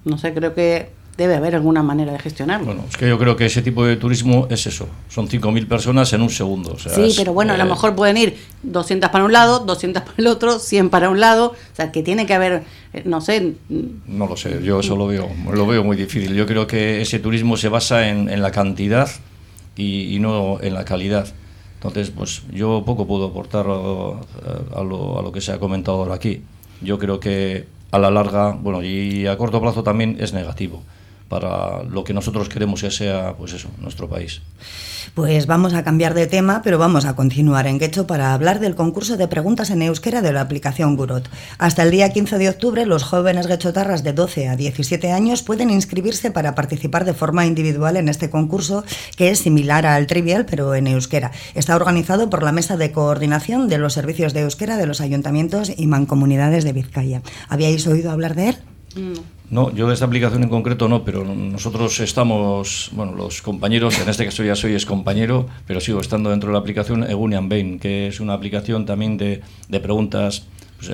No 0.06 0.18
sé, 0.18 0.32
creo 0.32 0.54
que 0.54 0.88
debe 1.16 1.34
haber 1.34 1.54
alguna 1.54 1.82
manera 1.82 2.12
de 2.12 2.18
gestionarlo. 2.18 2.66
Bueno, 2.66 2.84
es 2.88 2.96
que 2.96 3.08
yo 3.08 3.18
creo 3.18 3.36
que 3.36 3.46
ese 3.46 3.62
tipo 3.62 3.84
de 3.84 3.96
turismo 3.96 4.46
es 4.50 4.66
eso, 4.66 4.86
son 5.08 5.28
5.000 5.28 5.66
personas 5.66 6.12
en 6.12 6.20
un 6.22 6.30
segundo. 6.30 6.74
o 6.74 6.78
sea, 6.78 6.92
sí, 6.94 7.02
es, 7.04 7.16
pero 7.16 7.32
bueno, 7.32 7.54
a 7.54 7.56
lo 7.56 7.64
mejor 7.64 7.94
pueden 7.96 8.16
ir 8.18 8.36
200 8.62 9.10
para 9.10 9.24
un 9.24 9.32
lado, 9.32 9.60
200 9.60 10.02
para 10.02 10.14
el 10.18 10.26
otro, 10.26 10.58
100 10.58 10.90
para 10.90 11.08
un 11.08 11.18
lado, 11.18 11.48
o 11.48 11.76
sea, 11.76 11.90
que 11.90 12.02
tiene 12.02 12.26
que 12.26 12.34
haber, 12.34 12.64
eh, 12.92 13.02
no 13.04 13.20
sé, 13.20 13.54
No 14.06 14.26
lo 14.26 14.36
sé, 14.36 14.62
yo 14.62 14.80
eso 14.80 14.94
lo 14.96 15.06
veo, 15.06 15.28
lo 15.52 15.66
veo 15.66 15.82
muy 15.82 15.96
difícil. 15.96 16.34
Yo 16.34 16.46
creo 16.46 16.66
que 16.66 17.00
ese 17.00 17.18
turismo 17.18 17.56
se 17.56 17.68
basa 17.68 18.08
en, 18.08 18.28
en 18.28 18.42
la 18.42 18.50
cantidad 18.50 19.08
y, 19.74 20.14
y 20.14 20.18
no 20.18 20.60
en 20.60 20.74
la 20.74 20.84
calidad. 20.84 21.26
Entonces, 21.76 22.10
pues 22.10 22.42
yo 22.52 22.82
poco 22.84 23.06
puedo 23.06 23.26
aportar 23.26 23.66
a, 23.66 24.78
a 24.80 24.84
lo, 24.84 25.18
a 25.18 25.22
lo 25.22 25.32
que 25.32 25.40
se 25.40 25.52
ha 25.52 25.58
comentado 25.58 25.98
ahora 25.98 26.14
aquí. 26.14 26.42
Yo 26.82 26.98
creo 26.98 27.20
que 27.20 27.66
a 27.96 27.98
la 27.98 28.10
larga, 28.10 28.52
bueno, 28.52 28.82
y 28.82 29.26
a 29.26 29.36
corto 29.36 29.60
plazo 29.60 29.82
también 29.82 30.16
es 30.20 30.32
negativo 30.32 30.82
para 31.28 31.82
lo 31.82 32.04
que 32.04 32.14
nosotros 32.14 32.48
queremos 32.48 32.82
que 32.82 32.90
sea, 32.90 33.34
pues 33.36 33.52
eso, 33.52 33.68
nuestro 33.80 34.08
país. 34.08 34.42
Pues 35.14 35.46
vamos 35.46 35.74
a 35.74 35.82
cambiar 35.82 36.14
de 36.14 36.26
tema, 36.26 36.60
pero 36.62 36.78
vamos 36.78 37.04
a 37.04 37.16
continuar 37.16 37.66
en 37.66 37.78
Quecho 37.78 38.06
para 38.06 38.34
hablar 38.34 38.60
del 38.60 38.74
concurso 38.74 39.16
de 39.16 39.28
preguntas 39.28 39.70
en 39.70 39.82
euskera 39.82 40.20
de 40.20 40.32
la 40.32 40.42
aplicación 40.42 40.96
Gurot. 40.96 41.28
Hasta 41.58 41.82
el 41.82 41.90
día 41.90 42.12
15 42.12 42.38
de 42.38 42.48
octubre, 42.48 42.86
los 42.86 43.02
jóvenes 43.02 43.46
guechotarras 43.46 44.04
de 44.04 44.12
12 44.12 44.48
a 44.48 44.56
17 44.56 45.12
años 45.12 45.42
pueden 45.42 45.70
inscribirse 45.70 46.30
para 46.30 46.54
participar 46.54 47.04
de 47.04 47.14
forma 47.14 47.46
individual 47.46 47.96
en 47.96 48.08
este 48.08 48.30
concurso, 48.30 48.84
que 49.16 49.30
es 49.30 49.38
similar 49.38 49.86
al 49.86 50.06
Trivial, 50.06 50.44
pero 50.44 50.74
en 50.74 50.86
euskera. 50.86 51.32
Está 51.54 51.76
organizado 51.76 52.28
por 52.28 52.42
la 52.42 52.52
Mesa 52.52 52.76
de 52.76 52.92
Coordinación 52.92 53.68
de 53.68 53.78
los 53.78 53.94
Servicios 53.94 54.34
de 54.34 54.40
Euskera 54.42 54.76
de 54.76 54.86
los 54.86 55.00
Ayuntamientos 55.00 55.72
y 55.76 55.86
Mancomunidades 55.86 56.64
de 56.64 56.72
Vizcaya. 56.72 57.22
¿Habíais 57.48 57.86
oído 57.86 58.10
hablar 58.10 58.34
de 58.34 58.50
él? 58.50 58.56
No, 58.96 59.35
yo 59.50 59.86
de 59.86 59.94
esta 59.94 60.06
aplicación 60.06 60.42
en 60.42 60.48
concreto 60.48 60.88
no, 60.88 61.04
pero 61.04 61.24
nosotros 61.24 62.00
estamos, 62.00 62.90
bueno, 62.92 63.12
los 63.14 63.42
compañeros, 63.42 63.98
en 64.00 64.08
este 64.08 64.24
caso 64.24 64.42
ya 64.42 64.56
soy 64.56 64.72
ex 64.72 64.84
compañero, 64.86 65.46
pero 65.66 65.80
sigo 65.80 66.00
estando 66.00 66.30
dentro 66.30 66.48
de 66.48 66.54
la 66.54 66.58
aplicación 66.58 67.04
Egunian 67.08 67.48
Bain, 67.48 67.78
que 67.78 68.08
es 68.08 68.18
una 68.20 68.32
aplicación 68.34 68.86
también 68.86 69.16
de, 69.16 69.40
de 69.68 69.80
preguntas 69.80 70.46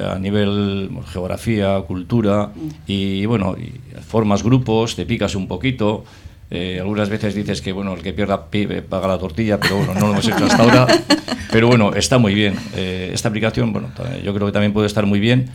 a 0.09 0.19
nivel 0.19 0.89
bueno, 0.91 1.07
geografía, 1.09 1.81
cultura 1.87 2.53
y 2.87 3.25
bueno, 3.27 3.57
y 3.59 3.73
formas 4.01 4.43
grupos, 4.43 4.97
te 4.97 5.07
picas 5.07 5.35
un 5.35 5.49
poquito. 5.49 6.05
eh, 6.51 6.79
algunas 6.81 7.09
veces 7.09 7.35
dices 7.35 7.63
que 7.63 7.73
bueno, 7.73 7.95
el 7.95 8.03
que 8.03 8.13
pierda 8.13 8.47
pi- 8.51 8.67
paga 8.89 9.09
la 9.09 9.19
tortilla, 9.19 9.59
pero 9.59 9.79
bueno, 9.79 9.95
no 9.95 10.01
lo 10.01 10.13
hemos 10.13 10.27
hecho 10.29 10.45
hasta 10.45 10.63
ahora. 10.63 10.87
Pero 11.51 11.67
bueno, 11.69 11.93
está 11.95 12.17
muy 12.17 12.33
bien. 12.33 12.55
Eh, 12.77 13.11
esta 13.13 13.29
aplicación, 13.29 13.75
bueno, 13.75 13.89
yo 14.25 14.33
creo 14.33 14.47
que 14.47 14.53
también 14.53 14.73
puede 14.73 14.87
estar 14.87 15.05
muy 15.05 15.21
bien. 15.21 15.51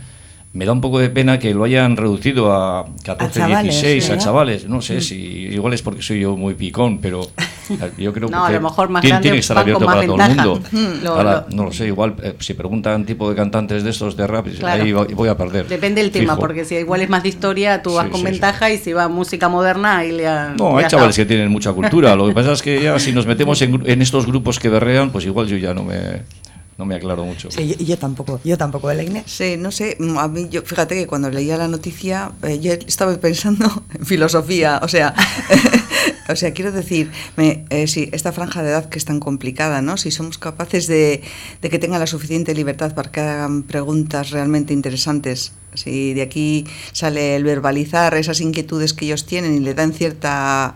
Me 0.54 0.64
da 0.64 0.72
un 0.72 0.80
poco 0.80 0.98
de 0.98 1.10
pena 1.10 1.38
que 1.38 1.52
lo 1.52 1.64
hayan 1.64 1.94
reducido 1.96 2.52
a 2.52 2.86
14, 3.04 3.38
chavales, 3.38 3.64
16, 3.82 4.04
a 4.04 4.08
¿verdad? 4.08 4.24
chavales. 4.24 4.68
No 4.68 4.80
sé 4.80 5.02
si 5.02 5.14
igual 5.16 5.74
es 5.74 5.82
porque 5.82 6.00
soy 6.00 6.20
yo 6.20 6.36
muy 6.38 6.54
picón, 6.54 7.00
pero 7.00 7.20
yo 7.98 8.14
creo 8.14 8.30
No, 8.30 8.44
a 8.44 8.48
que 8.48 8.54
lo 8.54 8.62
mejor 8.62 8.88
más 8.88 9.02
tiene, 9.02 9.20
que 9.20 9.36
estar 9.38 9.58
abierto 9.58 9.84
para 9.84 10.06
todo 10.06 10.16
el 10.18 10.28
mundo. 10.34 10.60
Mm. 10.72 11.04
Lo- 11.04 11.10
Ahora, 11.14 11.46
lo- 11.50 11.54
no 11.56 11.64
lo 11.66 11.72
sé, 11.72 11.86
igual 11.86 12.14
eh, 12.22 12.34
si 12.40 12.54
preguntan 12.54 13.04
tipo 13.04 13.28
de 13.28 13.36
cantantes 13.36 13.84
de 13.84 13.90
estos 13.90 14.16
de 14.16 14.26
rap, 14.26 14.46
Claro. 14.58 14.82
ahí 14.82 14.92
voy 14.92 15.28
a 15.28 15.36
perder. 15.36 15.68
Depende 15.68 16.00
del 16.02 16.10
tema, 16.10 16.32
Fijo. 16.32 16.40
porque 16.40 16.64
si 16.64 16.76
igual 16.76 17.02
es 17.02 17.10
más 17.10 17.22
de 17.22 17.28
historia, 17.28 17.82
tú 17.82 17.92
vas 17.94 18.06
Sí, 18.06 18.10
con 18.10 18.20
sí, 18.20 18.26
sí. 18.26 18.32
ventaja 18.32 18.70
y 18.70 18.78
si 18.78 18.92
va 18.94 19.06
música 19.08 19.50
moderna, 19.50 19.98
ahí 19.98 20.12
le 20.12 20.26
ha- 20.26 20.54
No, 20.58 20.70
le 20.72 20.78
hay 20.78 20.84
ha 20.86 20.88
chavales 20.88 21.14
que 21.14 21.26
tienen 21.26 21.50
mucha 21.52 21.72
cultura. 21.74 22.16
Lo 22.16 22.26
que 22.26 22.32
pasa 22.32 22.52
es 22.52 22.62
que 22.62 22.82
ya 22.82 22.98
si 22.98 23.12
nos 23.12 23.26
metemos 23.32 23.60
en, 23.60 23.82
en 23.84 24.00
estos 24.02 24.24
grupos 24.26 24.58
que 24.58 24.70
berrean, 24.70 25.10
pues 25.10 25.26
igual 25.26 25.46
yo 25.46 25.58
ya 25.58 25.74
no 25.74 25.84
me, 25.84 26.22
no 26.78 26.86
me 26.86 26.94
aclaro 26.94 27.24
mucho. 27.24 27.50
Sí, 27.50 27.74
yo, 27.76 27.84
yo 27.84 27.98
tampoco, 27.98 28.40
yo 28.44 28.56
tampoco, 28.56 28.88
Elaine. 28.88 29.24
Sí, 29.26 29.56
no 29.58 29.72
sé, 29.72 29.98
a 30.16 30.28
mí 30.28 30.46
yo, 30.48 30.62
fíjate 30.62 30.94
que 30.94 31.08
cuando 31.08 31.28
leía 31.28 31.56
la 31.56 31.66
noticia 31.66 32.30
eh, 32.44 32.60
yo 32.60 32.72
estaba 32.72 33.14
pensando 33.16 33.82
en 33.98 34.06
filosofía, 34.06 34.80
o 34.82 34.86
sea, 34.86 35.12
o 36.28 36.36
sea, 36.36 36.52
quiero 36.52 36.70
decir, 36.70 37.10
me, 37.36 37.64
eh, 37.70 37.88
si 37.88 38.08
esta 38.12 38.30
franja 38.30 38.62
de 38.62 38.70
edad 38.70 38.88
que 38.88 38.98
es 38.98 39.04
tan 39.04 39.18
complicada, 39.18 39.82
¿no? 39.82 39.96
Si 39.96 40.12
somos 40.12 40.38
capaces 40.38 40.86
de, 40.86 41.22
de 41.60 41.68
que 41.68 41.80
tengan 41.80 41.98
la 41.98 42.06
suficiente 42.06 42.54
libertad 42.54 42.94
para 42.94 43.10
que 43.10 43.20
hagan 43.20 43.64
preguntas 43.64 44.30
realmente 44.30 44.72
interesantes, 44.72 45.52
si 45.74 46.14
de 46.14 46.22
aquí 46.22 46.64
sale 46.92 47.34
el 47.34 47.42
verbalizar 47.42 48.14
esas 48.14 48.40
inquietudes 48.40 48.94
que 48.94 49.06
ellos 49.06 49.26
tienen 49.26 49.56
y 49.56 49.60
le 49.60 49.74
dan 49.74 49.92
cierta 49.92 50.74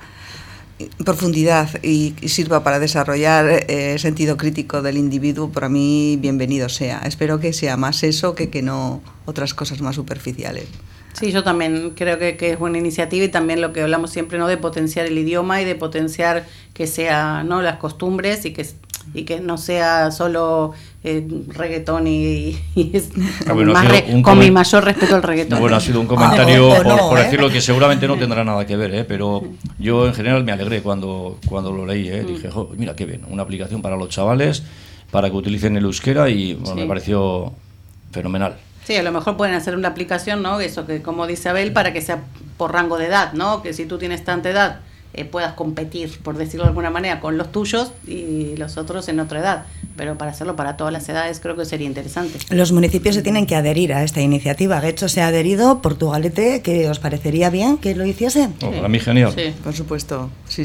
profundidad 1.05 1.83
y, 1.83 2.15
sirva 2.29 2.63
para 2.63 2.79
desarrollar 2.79 3.65
eh, 3.69 3.99
sentido 3.99 4.37
crítico 4.37 4.83
del 4.83 4.97
individuo, 4.97 5.51
para 5.51 5.69
mí 5.69 6.17
bienvenido 6.21 6.69
sea. 6.69 7.01
Espero 7.05 7.41
que 7.41 7.53
sea 7.53 7.77
más 7.77 8.03
eso 8.03 8.35
que 8.35 8.51
que 8.51 8.63
no 8.63 9.03
otras 9.27 9.55
cosas 9.55 9.81
más 9.81 9.97
superficiales. 9.97 10.67
Sí, 11.13 11.31
yo 11.31 11.45
también 11.45 11.91
creo 11.91 12.19
que, 12.19 12.37
que 12.37 12.53
es 12.53 12.59
buena 12.59 12.79
iniciativa 12.79 13.25
y 13.25 13.29
también 13.29 13.61
lo 13.61 13.73
que 13.73 13.83
hablamos 13.83 14.11
siempre, 14.11 14.39
¿no? 14.39 14.49
De 14.49 14.57
potenciar 14.57 15.07
el 15.07 15.19
idioma 15.19 15.61
y 15.61 15.65
de 15.65 15.75
potenciar 15.75 16.47
que 16.73 16.87
sea, 16.87 17.45
¿no? 17.45 17.61
Las 17.61 17.77
costumbres 17.77 18.45
y 18.47 18.53
que, 18.53 18.67
y 19.13 19.25
que 19.25 19.41
no 19.41 19.59
sea 19.59 20.11
solo 20.11 20.73
eh, 21.05 21.27
reggaetón 21.49 22.07
y, 22.07 22.57
y 22.75 22.91
es 22.97 23.11
Ah, 23.49 23.53
bueno, 23.55 23.73
más 23.73 23.89
re- 23.89 24.23
con 24.23 24.39
mi 24.39 24.51
mayor 24.51 24.85
respeto 24.85 25.17
al 25.17 25.23
reggaetón. 25.23 25.59
Bueno, 25.61 25.77
ha 25.77 25.81
sido 25.81 26.01
un 26.01 26.07
comentario, 26.07 26.73
Ah, 26.73 26.77
por, 26.77 26.87
no, 26.87 26.97
por 27.11 27.19
¿eh? 27.19 27.25
decirlo, 27.25 27.51
que 27.51 27.61
seguramente 27.61 28.07
no 28.07 28.17
tendrá 28.17 28.45
nada 28.45 28.65
que 28.67 28.77
ver, 28.77 28.95
¿eh? 28.95 29.05
pero 29.05 29.43
yo 29.79 30.07
en 30.07 30.15
general 30.15 30.45
me 30.45 30.53
alegré 30.53 30.81
cuando, 30.83 31.39
cuando 31.49 31.73
lo 31.73 31.85
leí. 31.87 32.09
¿eh? 32.09 32.23
Dije, 32.25 32.51
"Jo, 32.51 32.71
mira 32.77 32.95
qué 32.95 33.05
bien, 33.07 33.23
una 33.29 33.43
aplicación 33.43 33.83
para 33.83 33.97
los 33.97 34.09
chavales, 34.11 34.63
para 35.11 35.29
que 35.29 35.37
utilicen 35.37 35.77
el 35.77 35.85
euskera 35.85 36.29
y 36.31 36.55
bueno, 36.55 36.75
Sí. 36.77 36.81
me 36.83 36.87
pareció 36.87 37.53
fenomenal. 38.13 38.57
Sí, 38.85 38.97
a 38.97 39.03
lo 39.03 39.13
mejor 39.13 39.37
pueden 39.37 39.55
hacer 39.55 39.77
una 39.77 39.89
aplicación, 39.89 40.43
¿no? 40.43 40.61
Eso 40.61 40.87
que, 40.87 41.03
como 41.03 41.27
dice 41.27 41.49
Abel, 41.49 41.73
para 41.73 41.93
que 41.93 42.01
sea 42.01 42.21
por 42.57 42.73
rango 42.73 42.99
de 42.99 43.07
edad, 43.07 43.33
¿no? 43.33 43.63
Que 43.63 43.73
si 43.73 43.87
tú 43.87 43.99
tienes 43.99 44.25
tanta 44.25 44.51
edad, 44.51 44.81
eh, 45.15 45.25
puedas 45.25 45.53
competir, 45.53 46.19
por 46.23 46.37
decirlo 46.37 46.65
de 46.65 46.71
alguna 46.71 46.91
manera, 46.91 47.21
con 47.21 47.37
los 47.39 47.53
tuyos 47.53 47.93
y 48.07 48.57
los 48.57 48.77
otros 48.79 49.09
en 49.09 49.21
otra 49.21 49.41
edad. 49.41 49.67
Pero 49.97 50.17
para 50.17 50.31
hacerlo 50.31 50.57
para 50.57 50.77
todas 50.77 50.93
las 50.93 51.09
edades 51.09 51.39
creo 51.41 51.55
que 51.57 51.65
sería 51.65 51.87
interesante. 51.87 52.39
Los 52.51 52.73
municipios 52.73 53.15
se 53.15 53.23
tienen 53.23 53.47
que 53.47 53.55
adherir 53.57 53.93
a 53.93 54.03
esta 54.05 54.21
iniciativa. 54.21 54.81
De 54.81 54.89
hecho, 54.89 55.09
se 55.09 55.21
ha 55.21 55.27
adherido 55.29 55.81
Portugalete, 55.83 56.63
que 56.63 56.89
os 56.89 56.99
parecería 56.99 57.51
bien 57.51 57.77
que 57.79 57.95
lo 57.95 58.07
hiciese. 58.07 58.49
No, 58.61 58.71
para 58.71 58.89
mí 58.89 58.99
genial. 59.01 59.33
Sí. 59.37 59.53
Por 59.63 59.75
supuesto, 59.75 60.31
sí, 60.49 60.63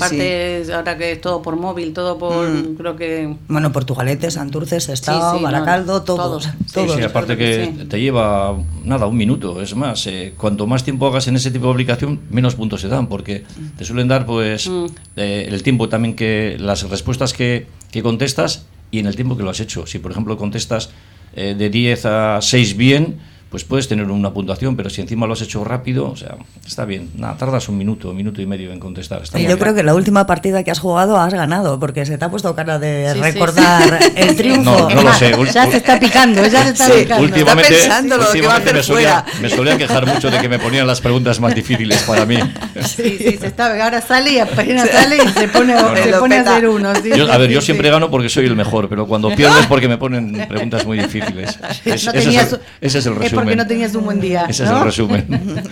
ahora 0.74 0.98
que 0.98 1.12
es 1.14 1.22
todo 1.22 1.42
por 1.42 1.56
móvil, 1.56 1.94
todo 1.94 2.18
por. 2.18 2.48
Mm. 2.50 2.76
Creo 2.76 2.96
que. 2.96 3.36
Bueno, 3.48 3.72
Portugalete, 3.72 4.32
Santurce, 4.32 4.80
Sestao, 4.80 5.32
Sí, 5.32 5.38
sí, 5.38 5.44
no, 5.44 5.52
Baracaldo, 5.52 6.04
todos. 6.04 6.18
todos. 6.26 6.44
Sí, 6.44 6.50
Sí, 6.68 6.74
todos. 6.74 6.96
sí, 6.96 7.04
aparte 7.04 7.36
que 7.38 7.48
que 7.48 7.66
sí. 7.82 7.86
te 7.88 8.00
lleva 8.00 8.58
nada, 8.84 9.06
un 9.08 9.16
minuto. 9.18 9.62
Es 9.62 9.76
más, 9.76 10.06
eh, 10.08 10.34
cuanto 10.38 10.68
más 10.68 10.84
tiempo 10.84 11.08
hagas 11.08 11.28
en 11.28 11.36
ese 11.36 11.52
tipo 11.52 11.66
de 11.68 11.72
aplicación, 11.72 12.20
menos 12.30 12.56
puntos 12.56 12.82
se 12.82 12.88
dan, 12.88 13.08
porque 13.08 13.44
te 13.78 13.86
suelen 13.86 14.08
dar 14.08 14.26
pues 14.26 14.68
Mm. 14.70 14.86
eh, 15.18 15.46
el 15.50 15.64
tiempo 15.64 15.88
también 15.90 16.16
que 16.16 16.58
las 16.60 16.90
respuestas 16.90 17.34
que, 17.34 17.68
que 17.92 18.02
contestas 18.04 18.66
y 18.92 19.00
en 19.00 19.06
el 19.06 19.16
tiempo 19.16 19.38
que 19.38 19.44
lo 19.44 19.50
has 19.50 19.60
hecho. 19.60 19.86
Si 19.86 20.00
por 20.00 20.12
ejemplo 20.12 20.38
contestas 20.38 20.90
eh, 21.36 21.56
de 21.58 21.70
10 21.70 22.06
a 22.06 22.40
6 22.42 22.78
bien, 22.78 23.20
pues 23.50 23.64
puedes 23.64 23.88
tener 23.88 24.06
una 24.12 24.32
puntuación, 24.34 24.76
pero 24.76 24.90
si 24.90 25.02
encima 25.02 25.26
lo 25.26 25.34
has 25.34 25.42
hecho 25.42 25.64
rápido, 25.64 26.10
o 26.12 26.16
sea, 26.18 26.36
está 26.66 26.84
bien. 26.86 27.10
Nada, 27.16 27.38
tardas 27.38 27.70
un 27.70 27.78
minuto, 27.78 28.14
minuto 28.14 28.42
y 28.42 28.46
medio 28.46 28.72
en 28.74 28.80
contestar. 28.80 29.22
Está 29.24 29.40
Y 29.40 29.44
yo 29.44 29.48
bien. 29.48 29.60
creo 29.60 29.74
que 29.74 29.84
la 29.84 29.96
última 29.96 30.26
partida 30.28 30.64
que 30.64 30.72
has 30.72 30.80
jugado 30.80 31.18
has 31.18 31.34
ganado, 31.34 31.80
porque 31.80 32.06
se 32.06 32.18
te 32.18 32.26
ha 32.26 32.30
puesto 32.30 32.54
cara 32.56 32.78
de 32.78 33.08
Sí, 33.14 33.16
sí, 33.16 33.22
recordar 33.22 34.00
el 34.16 34.36
triunfo. 34.36 34.72
No, 34.72 34.90
no 34.90 35.04
lo 35.04 35.14
sé. 35.14 35.34
Ya 35.54 35.66
se 35.72 35.78
está 35.78 36.00
picando, 36.00 36.46
ya 36.46 36.64
se 36.64 36.70
está 36.70 36.86
Sí, 36.88 36.92
picando. 37.04 37.24
Últimamente, 37.24 37.74
Está 37.74 37.96
pensando 38.00 38.18
lo 38.18 38.32
que 38.32 38.42
va 38.42 38.56
a 38.56 38.58
últimamente 38.58 38.70
hacer 38.70 38.76
me, 38.76 38.84
solía, 38.84 39.22
fuera. 39.24 39.40
me 39.42 39.50
solía 39.50 39.78
quejar 39.78 40.06
mucho 40.08 40.30
de 40.30 40.40
que 40.40 40.50
me 40.50 40.60
ponían 40.60 40.86
las 40.86 41.00
preguntas 41.02 41.40
más 41.40 41.56
difíciles 41.56 42.02
para 42.04 42.26
mí. 42.26 42.38
Sí, 42.86 43.18
sí, 43.18 43.38
se 43.40 43.48
está, 43.48 43.82
ahora 43.84 44.02
sale 44.02 44.34
y 44.34 44.40
apenas 44.40 44.90
sale 44.90 45.18
y 45.24 45.28
se 45.30 45.48
pone, 45.48 45.74
No, 45.74 45.90
no. 45.92 45.96
se 46.04 46.14
pone 46.14 46.36
a 46.38 46.42
hacer 46.42 46.68
uno. 46.68 46.94
sí, 46.96 47.10
Yo- 47.16 47.30
a 47.30 47.34
sí, 47.34 47.40
ver, 47.40 47.48
sí, 47.48 47.54
yo 47.54 47.62
sí. 47.62 47.66
siempre 47.68 47.90
gano 47.90 48.10
porque 48.12 48.30
soy 48.30 48.46
el 48.46 48.56
mejor, 48.56 48.90
pero 48.90 49.08
cuando 49.08 49.30
pierdo 49.36 49.58
es 49.60 49.68
porque 49.68 49.88
me 49.88 49.98
ponen 49.98 50.46
preguntas 50.50 50.86
muy 50.86 50.98
difíciles. 51.00 51.58
Es- 51.86 52.06
No 52.08 52.12
ese, 52.14 52.30
es 52.30 52.54
el, 52.54 52.60
ese 52.82 53.00
es 53.00 53.06
el 53.06 53.14
Es 53.22 53.34
resumen. 53.40 53.46
porque 53.46 53.56
no 53.56 53.68
tenías 53.68 53.96
un 53.96 54.06
buen 54.06 54.20
día. 54.20 54.46
Ese 54.50 54.64
es 54.64 54.70
¿no? 54.70 54.80
el 54.80 54.84
resumen. 54.86 55.64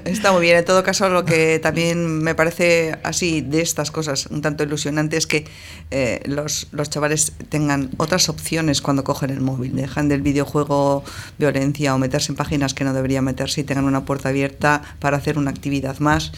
Está 0.04 0.32
muy 0.32 0.42
bien. 0.42 0.56
En 0.56 0.64
todo 0.64 0.82
caso, 0.82 1.08
lo 1.08 1.24
que 1.24 1.58
también 1.58 2.22
me 2.22 2.34
parece 2.34 2.98
así 3.02 3.40
de 3.40 3.62
estas 3.62 3.90
cosas 3.90 4.26
un 4.26 4.42
tanto 4.42 4.62
ilusionante 4.62 5.16
es 5.16 5.26
que 5.26 5.46
eh, 5.90 6.20
los, 6.26 6.68
los 6.72 6.90
chavales 6.90 7.32
tengan 7.48 7.90
otras 7.96 8.28
opciones 8.28 8.80
cuando 8.82 9.04
cogen 9.04 9.30
el 9.30 9.40
móvil. 9.40 9.74
Dejan 9.74 10.08
del 10.08 10.22
videojuego 10.22 11.04
violencia 11.38 11.94
o 11.94 11.98
meterse 11.98 12.32
en 12.32 12.36
páginas 12.36 12.74
que 12.74 12.84
no 12.84 12.92
deberían 12.92 13.24
meterse 13.24 13.60
y 13.62 13.64
tengan 13.64 13.84
una 13.84 14.04
puerta 14.04 14.28
abierta 14.28 14.82
para 14.98 15.16
hacer 15.16 15.38
una 15.38 15.50
actividad 15.50 15.98
más 15.98 16.32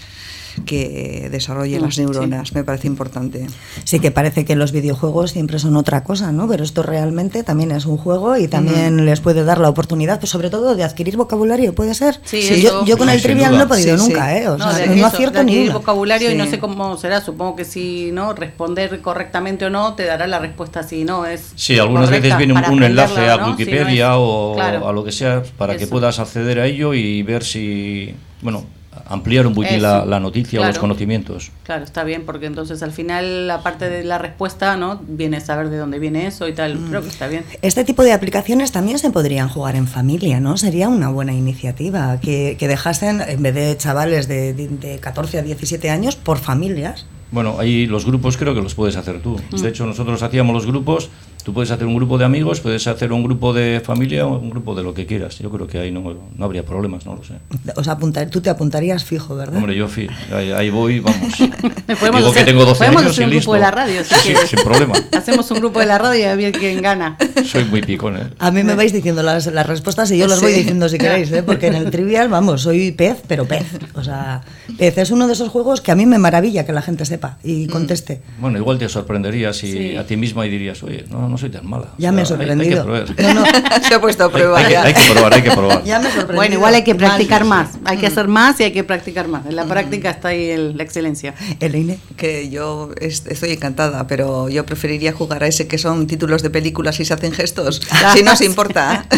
que 0.66 1.28
desarrolle 1.30 1.80
las 1.80 1.94
sí. 1.94 2.00
neuronas. 2.02 2.52
Me 2.54 2.64
parece 2.64 2.86
importante. 2.86 3.46
Sí 3.84 4.00
que 4.00 4.10
parece 4.10 4.44
que 4.44 4.56
los 4.56 4.72
videojuegos 4.72 5.30
siempre 5.32 5.58
son 5.58 5.76
otra 5.76 6.04
cosa, 6.04 6.32
¿no? 6.32 6.48
Pero 6.48 6.64
esto 6.64 6.82
realmente 6.82 7.42
también 7.42 7.70
es 7.70 7.86
un 7.86 7.96
juego 7.96 8.36
y 8.36 8.48
también 8.48 9.04
les 9.04 9.20
puede 9.20 9.44
dar 9.44 9.58
la 9.58 9.68
oportunidad, 9.68 10.18
pues 10.20 10.30
sobre 10.30 10.50
todo 10.50 10.74
de 10.74 10.84
adquirir 10.84 11.16
vocabulario, 11.16 11.74
¿puede 11.74 11.94
ser? 11.94 12.20
Sí, 12.24 12.40
yo, 12.42 12.68
eso- 12.68 12.84
yo 12.84 12.96
con 12.98 13.08
Sí, 13.08 13.14
el 13.14 13.22
trivial 13.22 13.56
no 13.56 13.62
he 13.64 13.66
podido 13.66 13.96
Sí, 13.98 14.04
sí. 14.04 14.08
nunca, 14.12 14.36
¿eh? 14.38 14.48
O 14.48 14.56
No, 14.58 14.72
sea, 14.72 14.86
no, 14.86 14.92
eso, 14.92 15.06
acierto 15.06 15.38
de 15.38 15.44
ni 15.44 15.52
adquirir 15.52 15.70
una. 15.70 15.78
vocabulario 15.78 16.30
y 16.30 16.34
no 16.36 16.44
Sí. 16.44 16.50
sé 16.50 16.58
cómo 16.58 16.96
será. 16.96 17.20
Supongo 17.20 17.56
que 17.56 17.64
si 17.64 18.10
no 18.12 18.32
responder 18.34 19.00
correctamente 19.00 19.64
o 19.66 19.70
no 19.70 19.94
te 19.94 20.04
dará 20.04 20.26
la 20.26 20.38
respuesta 20.38 20.82
si 20.82 21.04
no 21.04 21.26
es. 21.26 21.52
Sí, 21.56 21.78
algunas 21.78 22.06
correcta 22.06 22.36
veces 22.36 22.38
viene 22.38 22.52
un, 22.54 22.72
un 22.74 22.82
enlace 22.82 23.28
a 23.28 23.36
¿no? 23.36 23.50
Wikipedia 23.50 23.86
Si 23.86 23.98
no 23.98 24.12
es- 24.12 24.16
o 24.18 24.52
claro. 24.56 24.88
a 24.88 24.92
lo 24.92 25.04
que 25.04 25.12
sea 25.12 25.42
para 25.58 25.76
que 25.76 25.84
Eso. 25.84 25.90
puedas 25.92 26.18
acceder 26.18 26.60
a 26.60 26.66
ello 26.66 26.94
y 26.94 27.22
ver 27.22 27.44
si, 27.44 28.14
bueno, 28.40 28.64
ampliar 29.06 29.46
un 29.46 29.54
poquito 29.54 29.74
Eso, 29.74 29.82
la, 29.82 30.04
la 30.04 30.20
noticia 30.20 30.60
o 30.60 30.62
los 30.62 30.70
claro. 30.72 30.80
conocimientos. 30.82 31.50
Claro, 31.64 31.84
está 31.84 32.04
bien, 32.04 32.24
porque 32.26 32.46
entonces 32.46 32.82
al 32.82 32.92
final, 32.92 33.50
aparte 33.50 33.88
de 33.88 34.04
la 34.04 34.18
respuesta, 34.18 34.76
¿no? 34.76 35.00
Viene 35.06 35.40
saber 35.40 35.70
de 35.70 35.78
dónde 35.78 35.98
viene 35.98 36.26
eso 36.26 36.46
y 36.48 36.52
tal. 36.52 36.78
Creo 36.88 37.02
que 37.02 37.08
está 37.08 37.26
bien. 37.28 37.44
Este 37.62 37.84
tipo 37.84 38.02
de 38.02 38.12
aplicaciones 38.12 38.70
también 38.72 38.98
se 38.98 39.10
podrían 39.10 39.48
jugar 39.48 39.76
en 39.76 39.86
familia, 39.86 40.40
¿no? 40.40 40.56
Sería 40.56 40.88
una 40.88 41.08
buena 41.10 41.32
iniciativa 41.32 42.18
que, 42.20 42.56
que 42.58 42.68
dejasen, 42.68 43.20
en 43.26 43.42
vez 43.42 43.54
de 43.54 43.76
chavales 43.76 44.28
de, 44.28 44.52
de- 44.54 44.68
de 44.68 44.98
14 44.98 45.38
a 45.38 45.42
17 45.42 45.88
años, 45.90 46.16
por 46.16 46.38
familias. 46.38 47.06
Bueno, 47.30 47.56
ahí 47.58 47.86
los 47.86 48.04
grupos 48.04 48.36
creo 48.36 48.54
que 48.54 48.60
los 48.60 48.74
puedes 48.74 48.96
hacer 48.96 49.22
tú. 49.22 49.40
De 49.50 49.68
hecho, 49.68 49.86
nosotros 49.86 50.22
hacíamos 50.22 50.52
los 50.54 50.66
grupos, 50.66 51.08
tú 51.44 51.52
puedes 51.52 51.70
hacer 51.70 51.86
un 51.86 51.94
grupo 51.96 52.18
de 52.18 52.24
amigos, 52.24 52.60
puedes 52.60 52.86
hacer 52.86 53.12
un 53.12 53.22
grupo 53.24 53.52
de 53.52 53.80
familia 53.84 54.26
o 54.26 54.38
un 54.38 54.50
grupo 54.50 54.74
de 54.74 54.82
lo 54.82 54.94
que 54.94 55.06
quieras. 55.06 55.38
Yo 55.38 55.50
creo 55.50 55.66
que 55.66 55.78
ahí 55.78 55.90
no, 55.90 56.02
no 56.36 56.44
habría 56.44 56.64
problemas, 56.64 57.04
no 57.06 57.16
lo 57.16 57.24
sé. 57.24 57.34
O 57.76 57.82
sea, 57.84 57.94
apuntar, 57.94 58.28
tú 58.30 58.40
te 58.40 58.50
apuntarías 58.50 59.04
fijo, 59.04 59.34
¿verdad? 59.36 59.56
Hombre, 59.56 59.74
yo 59.76 59.88
fi- 59.88 60.08
ahí, 60.34 60.52
ahí 60.52 60.70
voy, 60.70 61.00
vamos. 61.00 61.18
Podemos 62.00 62.20
Digo 62.20 62.32
que 62.32 62.44
tengo 62.44 62.64
12 62.64 62.78
podemos 62.78 63.02
años 63.02 63.12
hacer 63.12 63.22
y 63.22 63.24
un 63.26 63.30
listo. 63.30 63.50
grupo 63.50 63.54
de 63.54 63.60
la 63.60 63.70
radio, 63.70 64.04
si 64.04 64.14
Sí, 64.14 64.20
quieres. 64.32 64.48
sin 64.50 64.60
problema. 64.62 64.94
Hacemos 65.16 65.50
un 65.50 65.58
grupo 65.58 65.80
de 65.80 65.86
la 65.86 65.98
radio 65.98 66.20
y 66.20 66.24
a 66.24 66.34
ver 66.36 66.52
quién 66.52 66.80
gana. 66.82 67.16
Soy 67.44 67.64
muy 67.64 67.80
picón, 67.82 68.16
¿eh? 68.16 68.26
A 68.38 68.50
mí 68.50 68.62
me 68.62 68.74
vais 68.74 68.92
diciendo 68.92 69.22
las, 69.22 69.46
las 69.46 69.66
respuestas 69.66 70.10
y 70.10 70.18
yo 70.18 70.26
las 70.26 70.38
Sí. 70.38 70.44
voy 70.46 70.54
diciendo 70.54 70.88
si 70.88 70.98
queréis, 70.98 71.30
¿eh? 71.32 71.42
porque 71.42 71.66
en 71.68 71.74
el 71.74 71.90
trivial, 71.90 72.28
vamos, 72.28 72.62
soy 72.62 72.92
pez, 72.92 73.22
pero 73.26 73.46
pez. 73.46 73.66
O 73.94 74.02
sea, 74.02 74.42
pez 74.78 74.98
es 74.98 75.10
uno 75.10 75.26
de 75.26 75.34
esos 75.34 75.48
juegos 75.48 75.80
que 75.80 75.92
a 75.92 75.94
mí 75.94 76.06
me 76.06 76.18
maravilla 76.18 76.64
que 76.66 76.72
la 76.72 76.82
gente 76.82 77.04
sepa 77.04 77.38
y 77.44 77.66
conteste. 77.66 78.22
Bueno, 78.40 78.58
igual 78.58 78.78
te 78.78 78.88
sorprenderías 78.88 79.56
si 79.56 79.72
Sí. 79.72 79.96
a 79.96 80.06
ti 80.06 80.16
misma 80.16 80.46
y 80.46 80.50
dirías, 80.50 80.82
oye, 80.82 81.04
no, 81.10 81.31
no 81.32 81.38
soy 81.38 81.50
tan 81.50 81.66
mala. 81.68 81.86
Ya 81.98 82.10
O 82.10 82.12
me 82.12 82.20
he 82.20 82.22
hay- 82.22 82.26
sorprendido. 82.28 82.82
Hay, 82.94 83.04
que 83.04 83.12
probar. 83.14 83.34
No, 83.34 83.40
no, 83.40 83.46
Se 83.88 83.94
ha 83.94 84.00
puesto 84.00 84.24
a 84.24 84.30
prueba 84.30 84.58
hay 84.58 84.64
que- 84.66 84.72
ya. 84.72 84.82
hay 84.84 84.94
que 84.94 85.10
probar, 85.12 85.34
hay 85.34 85.42
que 85.42 85.50
probar. 85.50 85.82
ya 85.84 85.98
me 85.98 86.04
he 86.08 86.10
sorprendido. 86.10 86.36
Bueno, 86.36 86.54
igual 86.54 86.74
hay 86.74 86.84
que 86.84 86.94
practicar 86.94 87.44
más. 87.44 87.70
Hay 87.84 87.98
que 87.98 88.06
hacer 88.06 88.28
más 88.28 88.60
y 88.60 88.64
hay 88.64 88.72
que 88.72 88.84
practicar 88.84 89.26
más. 89.28 89.44
En 89.46 89.56
la 89.56 89.64
práctica 89.64 90.10
está 90.10 90.28
ahí 90.28 90.50
el- 90.50 90.76
la 90.76 90.82
excelencia. 90.84 91.34
Eleine. 91.60 91.98
Que 92.16 92.48
yo 92.50 92.90
est- 93.00 93.26
estoy 93.26 93.50
encantada, 93.52 94.06
pero 94.06 94.48
yo 94.48 94.64
preferiría 94.64 95.12
jugar 95.12 95.42
a 95.42 95.46
ese 95.48 95.66
que 95.66 95.78
son 95.78 96.06
títulos 96.06 96.42
de 96.42 96.50
películas 96.50 97.00
y 97.00 97.04
se 97.04 97.14
hacen 97.14 97.32
gestos, 97.32 97.80
si 98.14 98.22
no 98.22 98.32
os 98.34 98.40
importa. 98.42 99.04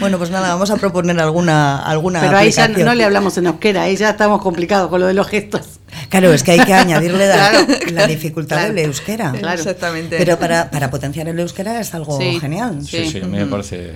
Bueno, 0.00 0.16
pues 0.16 0.30
nada, 0.30 0.48
vamos 0.54 0.70
a 0.70 0.76
proponer 0.76 1.18
alguna, 1.20 1.78
alguna 1.84 2.20
Pero 2.20 2.38
ahí 2.38 2.50
ya 2.50 2.62
aplicación. 2.64 2.86
no 2.88 2.94
le 2.94 3.04
hablamos 3.04 3.36
en 3.36 3.46
euskera, 3.46 3.82
ahí 3.82 3.96
ya 3.96 4.10
estamos 4.10 4.40
complicados 4.40 4.88
con 4.88 5.00
lo 5.00 5.06
de 5.06 5.12
los 5.14 5.28
gestos. 5.28 5.79
Claro, 6.10 6.32
es 6.34 6.42
que 6.42 6.50
hay 6.52 6.60
que 6.60 6.74
añadirle 6.74 7.26
la, 7.28 7.50
Claro. 7.50 7.66
la 7.92 8.06
dificultad 8.06 8.56
Claro. 8.58 8.74
del 8.74 8.84
euskera. 8.86 9.32
Claro. 9.32 9.58
Exactamente. 9.58 10.18
Pero 10.18 10.38
para, 10.38 10.70
para 10.70 10.90
potenciar 10.90 11.28
el 11.28 11.38
euskera 11.40 11.80
es 11.80 11.94
algo 11.94 12.18
Sí. 12.20 12.38
genial. 12.38 12.84
Sí, 12.84 13.08
sí, 13.10 13.18
a 13.20 13.26
mí 13.26 13.38
me 13.38 13.46
parece 13.46 13.92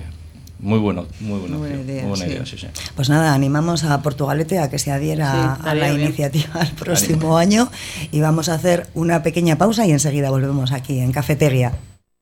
muy 0.59 0.79
bueno, 0.79 1.05
muy 1.19 1.39
buena, 1.39 1.57
Muy 1.57 1.67
buena 1.69 1.83
idea, 1.83 2.01
muy 2.03 2.09
buena 2.11 2.25
sí. 2.25 2.31
idea, 2.31 2.45
sí, 2.45 2.57
sí. 2.57 2.67
Pues 2.95 3.09
nada, 3.09 3.33
animamos 3.33 3.83
a 3.83 4.01
Portugalete 4.01 4.57
a 4.59 4.69
que 4.69 4.79
se 4.79 4.85
Sí, 4.85 4.89
adhiera 4.91 5.53
a 5.55 5.75
la 5.75 5.89
bien. 5.89 6.01
iniciativa 6.05 6.61
el 6.61 6.71
próximo 6.71 7.37
año 7.37 7.69
y 8.11 8.21
vamos 8.21 8.47
a 8.49 8.53
hacer 8.55 8.87
una 8.93 9.21
pequeña 9.21 9.57
pausa 9.57 9.85
y 9.85 9.91
enseguida 9.91 10.29
volvemos 10.31 10.71
aquí 10.71 10.99
en 11.01 11.11
Cafetería. 11.11 11.73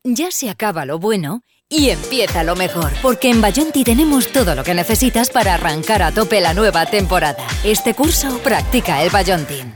Ya 0.04 0.32
se 0.32 0.50
acaba 0.50 0.84
lo 0.86 0.98
bueno 1.00 1.44
y 1.70 1.90
empieza 1.92 2.44
lo 2.44 2.56
mejor, 2.56 2.92
porque 3.02 3.30
en 3.30 3.40
Bayonti 3.42 3.84
tenemos 3.84 4.32
todo 4.32 4.54
lo 4.56 4.64
que 4.64 4.74
necesitas 4.74 5.30
para 5.30 5.54
arrancar 5.54 6.02
a 6.02 6.12
tope 6.12 6.42
la 6.42 6.54
nueva 6.54 6.86
temporada. 6.88 7.38
Este 7.64 7.94
curso 7.94 8.40
practica 8.44 9.02
el 9.04 9.10
Bayontin. 9.12 9.76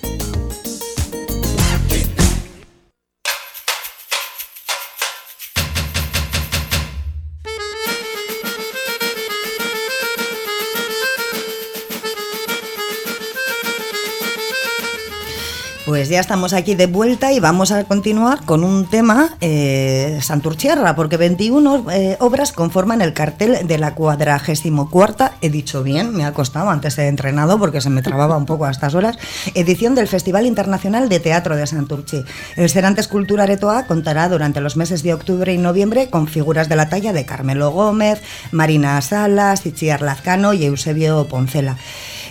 Pues 16.01 16.09
ya 16.09 16.19
estamos 16.19 16.53
aquí 16.53 16.73
de 16.73 16.87
vuelta 16.87 17.31
y 17.31 17.39
vamos 17.39 17.71
a 17.71 17.83
continuar 17.83 18.43
con 18.43 18.63
un 18.63 18.87
tema 18.87 19.37
eh, 19.39 20.17
Santurchierra, 20.23 20.95
porque 20.95 21.15
21 21.15 21.91
eh, 21.91 22.17
obras 22.19 22.53
conforman 22.53 23.03
el 23.03 23.13
cartel 23.13 23.67
de 23.67 23.77
la 23.77 23.93
cuadragésimo 23.93 24.89
cuarta, 24.89 25.33
he 25.41 25.51
dicho 25.51 25.83
bien, 25.83 26.11
me 26.11 26.25
ha 26.25 26.33
costado, 26.33 26.71
antes 26.71 26.97
he 26.97 27.07
entrenado 27.07 27.59
porque 27.59 27.81
se 27.81 27.91
me 27.91 28.01
trababa 28.01 28.35
un 28.35 28.47
poco 28.47 28.65
a 28.65 28.71
estas 28.71 28.95
horas, 28.95 29.19
edición 29.53 29.93
del 29.93 30.07
Festival 30.07 30.47
Internacional 30.47 31.07
de 31.07 31.19
Teatro 31.19 31.55
de 31.55 31.67
Santurchi. 31.67 32.23
El 32.55 32.67
Serantes 32.67 33.07
Cultura 33.07 33.43
Aretoa 33.43 33.85
contará 33.85 34.27
durante 34.27 34.59
los 34.59 34.77
meses 34.77 35.03
de 35.03 35.13
octubre 35.13 35.53
y 35.53 35.59
noviembre 35.59 36.09
con 36.09 36.27
figuras 36.27 36.67
de 36.67 36.77
la 36.77 36.89
talla 36.89 37.13
de 37.13 37.27
Carmelo 37.27 37.69
Gómez, 37.69 38.23
Marina 38.51 38.99
Salas, 39.03 39.67
Itziar 39.67 40.01
Lazcano 40.01 40.53
y 40.53 40.65
Eusebio 40.65 41.27
Poncela. 41.27 41.77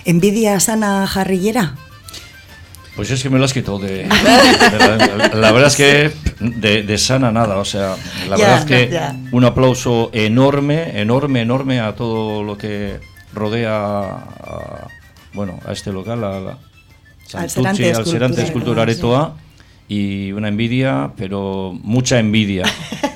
¿Envidia 0.03 0.59
sana 0.59 1.07
jarrillera? 1.07 1.77
Pues 2.95 3.09
es 3.09 3.23
que 3.23 3.29
me 3.29 3.39
lo 3.39 3.45
has 3.45 3.53
quitado 3.53 3.79
de... 3.79 4.03
de 4.03 4.07
la, 4.07 5.31
la 5.33 5.51
verdad 5.51 5.67
es 5.67 5.75
que 5.75 6.11
de, 6.39 6.83
de 6.83 6.97
sana 6.97 7.31
nada, 7.31 7.57
o 7.57 7.65
sea, 7.65 7.95
la 8.29 8.35
Ya, 8.37 8.47
verdad 8.47 8.59
es 8.59 8.65
que 8.65 8.91
ya. 8.91 9.15
un 9.31 9.45
aplauso 9.45 10.09
enorme, 10.13 10.99
enorme, 10.99 11.41
enorme 11.41 11.79
a 11.79 11.95
todo 11.95 12.43
lo 12.43 12.57
que 12.57 12.99
rodea 13.33 14.09
a, 14.09 14.87
bueno, 15.33 15.59
a 15.65 15.71
este 15.71 15.91
local, 15.93 16.23
a 16.23 16.39
la 16.39 16.57
Serantes 17.47 17.97
al 17.97 18.05
Serantes 18.05 18.51
Cultura 18.51 18.81
Aretoa, 18.81 19.35
y 19.87 20.31
una 20.33 20.47
envidia, 20.49 21.11
pero 21.17 21.73
mucha 21.81 22.19
envidia. 22.19 22.63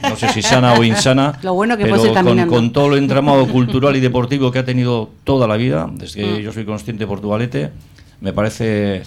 No 0.01 0.15
sé 0.15 0.29
si 0.29 0.41
sana 0.41 0.73
o 0.73 0.83
insana. 0.83 1.37
Lo 1.43 1.53
bueno 1.53 1.77
que 1.77 1.83
pero 1.83 1.95
puedes 1.97 2.15
ir 2.15 2.21
con, 2.23 2.47
con 2.47 2.73
todo 2.73 2.93
el 2.93 2.99
entramado 2.99 3.47
cultural 3.47 3.95
y 3.95 3.99
deportivo 4.01 4.51
que 4.51 4.59
ha 4.59 4.65
tenido 4.65 5.09
toda 5.25 5.47
la 5.47 5.57
vida, 5.57 5.87
desde 5.91 6.25
Mm. 6.25 6.35
que 6.37 6.43
yo 6.43 6.51
soy 6.53 6.65
consciente 6.65 7.03
de 7.03 7.07
Portugalete, 7.07 7.71
me 8.21 8.31
parece 8.33 9.03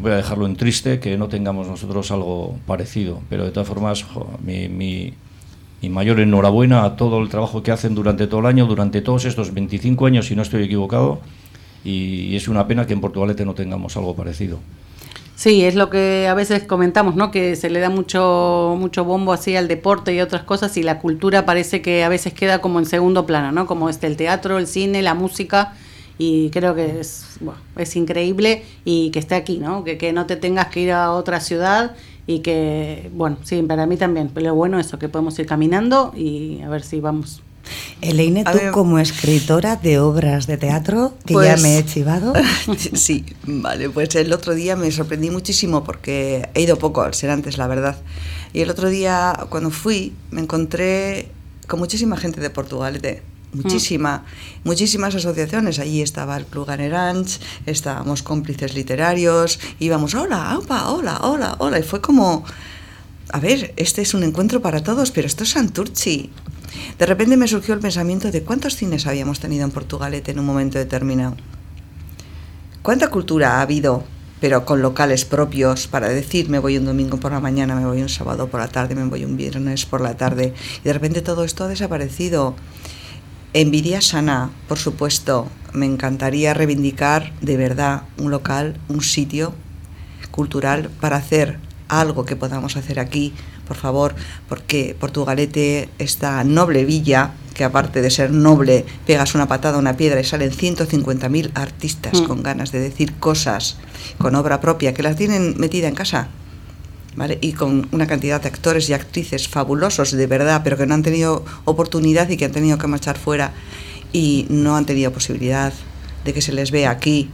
voy 0.00 0.12
a 0.12 0.16
dejarlo 0.16 0.46
en 0.46 0.56
triste 0.56 1.00
que 1.00 1.16
no 1.16 1.28
tengamos 1.28 1.66
nosotros 1.66 2.10
algo 2.10 2.56
parecido. 2.66 3.20
Pero 3.28 3.44
de 3.44 3.50
todas 3.50 3.68
formas, 3.68 4.04
mi 4.42 5.12
mayor 5.88 6.20
enhorabuena 6.20 6.84
a 6.84 6.96
todo 6.96 7.20
el 7.20 7.28
trabajo 7.28 7.62
que 7.62 7.70
hacen 7.70 7.94
durante 7.94 8.26
todo 8.26 8.40
el 8.40 8.46
año, 8.46 8.66
durante 8.66 9.02
todos 9.02 9.24
estos 9.24 9.54
25 9.54 10.06
años, 10.06 10.26
si 10.26 10.36
no 10.36 10.42
estoy 10.42 10.64
equivocado. 10.64 11.20
Y 11.84 12.34
es 12.34 12.48
una 12.48 12.66
pena 12.66 12.86
que 12.86 12.92
en 12.92 13.00
Portugalete 13.00 13.44
no 13.44 13.54
tengamos 13.54 13.96
algo 13.96 14.16
parecido. 14.16 14.58
Sí, 15.36 15.64
es 15.64 15.74
lo 15.74 15.90
que 15.90 16.26
a 16.28 16.34
veces 16.34 16.64
comentamos, 16.64 17.14
¿no? 17.14 17.30
Que 17.30 17.56
se 17.56 17.68
le 17.68 17.78
da 17.78 17.90
mucho 17.90 18.74
mucho 18.78 19.04
bombo 19.04 19.34
así 19.34 19.54
al 19.54 19.68
deporte 19.68 20.14
y 20.14 20.20
otras 20.22 20.42
cosas 20.44 20.74
y 20.78 20.82
la 20.82 20.98
cultura 20.98 21.44
parece 21.44 21.82
que 21.82 22.02
a 22.04 22.08
veces 22.08 22.32
queda 22.32 22.60
como 22.60 22.78
en 22.78 22.86
segundo 22.86 23.26
plano, 23.26 23.52
¿no? 23.52 23.66
Como 23.66 23.90
este 23.90 24.06
el 24.06 24.16
teatro, 24.16 24.56
el 24.58 24.66
cine, 24.66 25.02
la 25.02 25.12
música 25.12 25.74
y 26.18 26.50
creo 26.50 26.74
que 26.74 27.00
es 27.00 27.24
bueno, 27.40 27.60
es 27.76 27.94
increíble 27.96 28.64
y 28.84 29.10
que 29.10 29.18
esté 29.18 29.34
aquí, 29.34 29.58
¿no? 29.58 29.84
Que, 29.84 29.98
que 29.98 30.12
no 30.12 30.26
te 30.26 30.36
tengas 30.36 30.68
que 30.68 30.80
ir 30.80 30.92
a 30.92 31.12
otra 31.12 31.40
ciudad 31.40 31.94
y 32.26 32.40
que 32.40 33.10
bueno, 33.12 33.36
sí, 33.44 33.62
para 33.62 33.86
mí 33.86 33.96
también, 33.96 34.30
pero 34.32 34.54
bueno 34.54 34.78
es 34.80 34.86
eso 34.86 34.98
que 34.98 35.08
podemos 35.08 35.38
ir 35.38 35.46
caminando 35.46 36.12
y 36.16 36.60
a 36.62 36.68
ver 36.68 36.82
si 36.82 37.00
vamos. 37.00 37.42
Eleine, 38.00 38.42
A 38.46 38.52
tú 38.52 38.58
ver. 38.58 38.70
como 38.70 38.98
escritora 39.00 39.74
de 39.74 39.98
obras 39.98 40.46
de 40.46 40.56
teatro, 40.56 41.14
que 41.26 41.34
ya 41.34 41.40
Pues- 41.40 41.62
me 41.62 41.78
he 41.78 41.84
chivado, 41.84 42.32
Sí, 42.94 43.24
vale, 43.44 43.90
pues 43.90 44.14
el 44.14 44.32
otro 44.32 44.54
día 44.54 44.76
me 44.76 44.90
sorprendí 44.92 45.30
muchísimo 45.30 45.82
porque 45.82 46.48
he 46.54 46.62
ido 46.62 46.76
poco 46.78 47.02
al 47.02 47.14
Serantes, 47.14 47.58
la 47.58 47.66
verdad. 47.66 47.96
Y 48.52 48.60
el 48.60 48.70
otro 48.70 48.88
día, 48.88 49.36
cuando 49.48 49.70
fui, 49.70 50.12
me 50.30 50.40
encontré 50.42 51.28
con 51.66 51.80
muchísima 51.80 52.16
gente 52.16 52.40
de 52.40 52.50
Portugalete. 52.50 53.22
Muchísima, 53.56 54.24
muchísimas 54.64 55.14
asociaciones. 55.14 55.78
Allí 55.78 56.02
estaba 56.02 56.36
el 56.36 56.44
Club 56.44 56.66
Ganeranch, 56.66 57.40
estábamos 57.64 58.22
cómplices 58.22 58.74
literarios, 58.74 59.58
íbamos, 59.78 60.14
hola, 60.14 60.58
opa, 60.58 60.90
hola, 60.90 61.18
hola, 61.22 61.56
hola. 61.58 61.78
Y 61.78 61.82
fue 61.82 62.00
como, 62.00 62.44
a 63.30 63.40
ver, 63.40 63.72
este 63.76 64.02
es 64.02 64.14
un 64.14 64.24
encuentro 64.24 64.60
para 64.60 64.82
todos, 64.82 65.10
pero 65.10 65.26
esto 65.26 65.44
es 65.44 65.50
Santurchi. 65.50 66.30
De 66.98 67.06
repente 67.06 67.36
me 67.36 67.48
surgió 67.48 67.74
el 67.74 67.80
pensamiento 67.80 68.30
de 68.30 68.42
cuántos 68.42 68.76
cines 68.76 69.06
habíamos 69.06 69.40
tenido 69.40 69.64
en 69.64 69.70
Portugalete 69.70 70.32
en 70.32 70.38
un 70.38 70.46
momento 70.46 70.78
determinado. 70.78 71.36
¿Cuánta 72.82 73.08
cultura 73.08 73.56
ha 73.56 73.62
habido 73.62 74.04
pero 74.40 74.64
con 74.64 74.82
locales 74.82 75.24
propios 75.24 75.86
para 75.86 76.08
decir 76.08 76.48
me 76.48 76.58
voy 76.58 76.76
un 76.76 76.84
domingo 76.84 77.18
por 77.18 77.32
la 77.32 77.40
mañana, 77.40 77.74
me 77.74 77.86
voy 77.86 78.02
un 78.02 78.08
sábado 78.08 78.48
por 78.48 78.60
la 78.60 78.68
tarde, 78.68 78.94
me 78.94 79.04
voy 79.04 79.24
un 79.24 79.36
viernes 79.36 79.86
por 79.86 80.00
la 80.00 80.16
tarde 80.16 80.54
y 80.80 80.84
de 80.84 80.92
repente 80.92 81.22
todo 81.22 81.44
esto 81.44 81.64
ha 81.64 81.68
desaparecido. 81.68 82.54
Envidia 83.52 84.00
sana, 84.00 84.50
por 84.68 84.78
supuesto, 84.78 85.48
me 85.72 85.86
encantaría 85.86 86.52
reivindicar 86.54 87.32
de 87.40 87.56
verdad 87.56 88.02
un 88.18 88.30
local, 88.30 88.78
un 88.88 89.02
sitio 89.02 89.54
cultural 90.30 90.90
para 91.00 91.16
hacer 91.16 91.58
algo 91.88 92.24
que 92.24 92.36
podamos 92.36 92.76
hacer 92.76 92.98
aquí, 92.98 93.32
por 93.66 93.76
favor, 93.76 94.14
porque 94.48 94.94
Portugalete, 94.98 95.88
esta 95.98 96.42
noble 96.44 96.84
villa, 96.84 97.32
que 97.54 97.64
aparte 97.64 98.02
de 98.02 98.10
ser 98.10 98.30
noble, 98.30 98.84
pegas 99.06 99.34
una 99.34 99.48
patada 99.48 99.76
a 99.76 99.80
una 99.80 99.96
piedra 99.96 100.20
y 100.20 100.24
salen 100.24 100.50
150.000 100.50 101.50
artistas 101.54 102.20
Mm. 102.20 102.24
con 102.26 102.42
ganas 102.42 102.72
de 102.72 102.80
decir 102.80 103.14
cosas, 103.14 103.76
con 104.18 104.34
obra 104.34 104.60
propia, 104.60 104.92
que 104.92 105.02
las 105.02 105.16
tienen 105.16 105.54
metida 105.56 105.88
en 105.88 105.94
casa. 105.94 106.28
¿Vale? 107.16 107.38
Y 107.40 107.54
con 107.54 107.88
una 107.92 108.06
cantidad 108.06 108.42
de 108.42 108.48
actores 108.48 108.90
y 108.90 108.92
actrices 108.92 109.48
fabulosos 109.48 110.12
de 110.12 110.26
verdad, 110.26 110.60
pero 110.62 110.76
que 110.76 110.86
no 110.86 110.94
han 110.94 111.02
tenido 111.02 111.44
oportunidad 111.64 112.28
y 112.28 112.36
que 112.36 112.44
han 112.44 112.52
tenido 112.52 112.76
que 112.76 112.86
marchar 112.86 113.18
fuera 113.18 113.52
y 114.12 114.46
no 114.50 114.76
han 114.76 114.84
tenido 114.84 115.12
posibilidad 115.12 115.72
de 116.24 116.34
que 116.34 116.42
se 116.42 116.52
les 116.52 116.70
vea 116.70 116.90
aquí. 116.90 117.30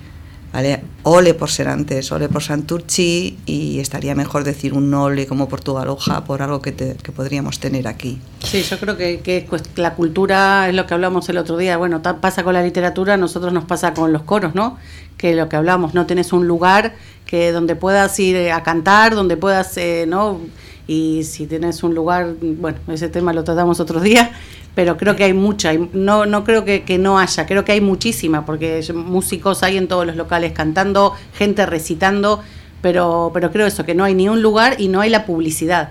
Ole 1.05 1.35
por 1.35 1.51
Serantes, 1.51 2.13
ole 2.13 2.29
por 2.29 2.43
Santurchi 2.43 3.39
y 3.47 3.81
estaría 3.81 4.15
mejor 4.15 4.45
decir 4.45 4.75
un 4.75 4.93
ole 4.93 5.27
como 5.27 5.49
Portugaloja 5.49 6.25
por 6.25 6.43
algo 6.43 6.61
que, 6.61 6.73
te- 6.73 6.95
que 7.03 7.11
podríamos 7.11 7.59
tener 7.59 7.89
aquí. 7.89 8.21
Sí, 8.45 8.63
yo 8.63 8.79
creo 8.79 8.97
que, 8.99 9.49
la 9.77 9.95
cultura 9.95 10.69
es 10.69 10.75
lo 10.75 10.87
que 10.87 10.93
hablamos 10.95 11.29
el 11.31 11.39
otro 11.39 11.57
día. 11.57 11.79
Bueno, 11.79 12.03
pasa 12.03 12.45
con 12.45 12.53
la 12.53 12.63
literatura, 12.63 13.17
nosotros 13.17 13.53
nos 13.53 13.65
pasa 13.65 13.95
con 13.95 14.13
los 14.13 14.23
coros, 14.23 14.55
¿no? 14.55 14.77
Que 15.17 15.35
lo 15.35 15.49
que 15.49 15.57
hablamos, 15.57 15.95
no 15.95 16.05
tenés 16.07 16.33
un 16.35 16.47
lugar 16.47 16.95
que 17.27 17.51
donde 17.51 17.75
puedas 17.75 18.19
ir 18.21 18.37
eh, 18.37 18.53
a 18.53 18.63
cantar, 18.63 19.15
donde 19.15 19.39
puedas, 19.39 19.77
eh, 19.79 20.05
¿no? 20.07 20.39
Y 20.87 21.25
si 21.25 21.47
tenés 21.47 21.83
un 21.83 21.95
lugar, 21.95 22.35
bueno, 22.41 22.79
ese 22.89 23.09
tema 23.09 23.33
lo 23.33 23.45
tratamos 23.45 23.81
otro 23.81 24.01
día, 24.01 24.33
pero 24.75 24.97
creo 24.97 25.17
que 25.17 25.25
hay 25.25 25.33
mucha, 25.33 25.73
no, 25.93 26.27
no 26.27 26.45
creo 26.45 26.65
que, 26.65 26.83
que 26.83 26.99
no 26.99 27.19
haya, 27.19 27.47
creo 27.47 27.65
que 27.65 27.73
hay 27.73 27.81
muchísima, 27.81 28.45
porque 28.45 28.83
músicos 28.95 29.63
hay 29.63 29.77
en 29.77 29.87
todos 29.87 30.07
los 30.07 30.17
locales 30.17 30.53
cantando, 30.53 31.15
gente 31.35 31.67
recitando, 31.67 32.43
pero, 32.81 33.31
pero 33.33 33.53
creo 33.53 33.67
eso, 33.67 33.85
que 33.85 33.95
no 33.95 34.05
hay 34.05 34.15
ni 34.15 34.29
un 34.29 34.43
lugar 34.43 34.81
y 34.81 34.89
no 34.89 35.01
hay 35.01 35.11
la 35.11 35.25
publicidad 35.25 35.91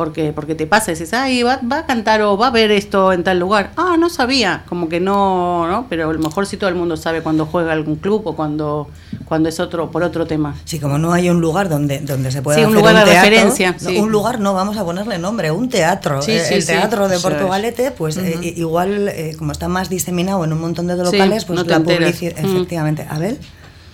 porque 0.00 0.32
porque 0.32 0.54
te 0.54 0.66
pasa 0.66 0.90
y 0.90 0.94
dices, 0.94 1.12
ay, 1.12 1.42
va, 1.42 1.60
va 1.70 1.80
a 1.80 1.84
cantar 1.86 2.22
o 2.22 2.38
va 2.38 2.46
a 2.46 2.50
ver 2.50 2.70
esto 2.70 3.12
en 3.12 3.22
tal 3.22 3.38
lugar. 3.38 3.72
Ah, 3.76 3.96
no 3.98 4.08
sabía, 4.08 4.62
como 4.66 4.88
que 4.88 4.98
no, 4.98 5.68
¿no? 5.68 5.84
Pero 5.90 6.08
a 6.08 6.12
lo 6.14 6.18
mejor 6.18 6.46
sí 6.46 6.56
todo 6.56 6.70
el 6.70 6.74
mundo 6.74 6.96
sabe 6.96 7.20
cuando 7.20 7.44
juega 7.44 7.74
algún 7.74 7.96
club 7.96 8.22
o 8.24 8.34
cuando, 8.34 8.88
cuando 9.26 9.50
es 9.50 9.60
otro 9.60 9.90
por 9.90 10.02
otro 10.02 10.26
tema. 10.26 10.54
Sí, 10.64 10.78
como 10.78 10.96
no 10.96 11.12
hay 11.12 11.28
un 11.28 11.42
lugar 11.42 11.68
donde, 11.68 11.98
donde 11.98 12.32
se 12.32 12.40
pueda 12.40 12.56
Sí, 12.56 12.64
un 12.64 12.68
hacer 12.70 12.78
lugar 12.78 12.94
de 13.04 13.10
teatro, 13.10 13.30
referencia, 13.30 13.74
sí. 13.78 13.98
Un 13.98 14.10
lugar, 14.10 14.40
no, 14.40 14.54
vamos 14.54 14.78
a 14.78 14.84
ponerle 14.86 15.18
nombre, 15.18 15.50
un 15.50 15.68
teatro. 15.68 16.22
Sí, 16.22 16.32
Eh, 16.32 16.44
sí, 16.48 16.54
el 16.54 16.62
sí. 16.62 16.68
teatro 16.68 17.06
de. 17.06 17.18
Portugalete, 17.20 17.90
pues 17.90 18.16
eh, 18.16 18.54
igual, 18.56 19.08
eh, 19.10 19.34
como 19.38 19.52
está 19.52 19.68
más 19.68 19.90
diseminado 19.90 20.42
en 20.46 20.54
un 20.54 20.62
montón 20.62 20.86
de 20.86 20.94
Sí, 20.96 21.02
locales, 21.02 21.44
pues 21.44 21.58
no 21.58 21.64
te 21.64 21.72
la 21.72 21.80
publicidad, 21.80 22.32
efectivamente. 22.38 23.06
Abel. 23.06 23.36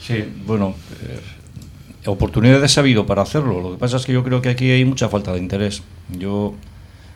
Sí, 0.01 0.25
bueno, 0.47 0.77
eh, 1.03 1.21
oportunidades 2.09 2.77
ha 2.79 2.81
habido 2.83 3.07
para 3.07 3.23
hacerlo. 3.23 3.61
Lo 3.61 3.73
que 3.73 3.79
pasa 3.79 3.97
es 3.97 4.07
que 4.07 4.13
yo 4.13 4.23
creo 4.23 4.41
que 4.41 4.51
aquí 4.51 4.71
hay 4.71 4.85
mucha 4.85 5.09
falta 5.09 5.33
de 5.33 5.39
interés. 5.39 5.83
Yo 6.11 6.55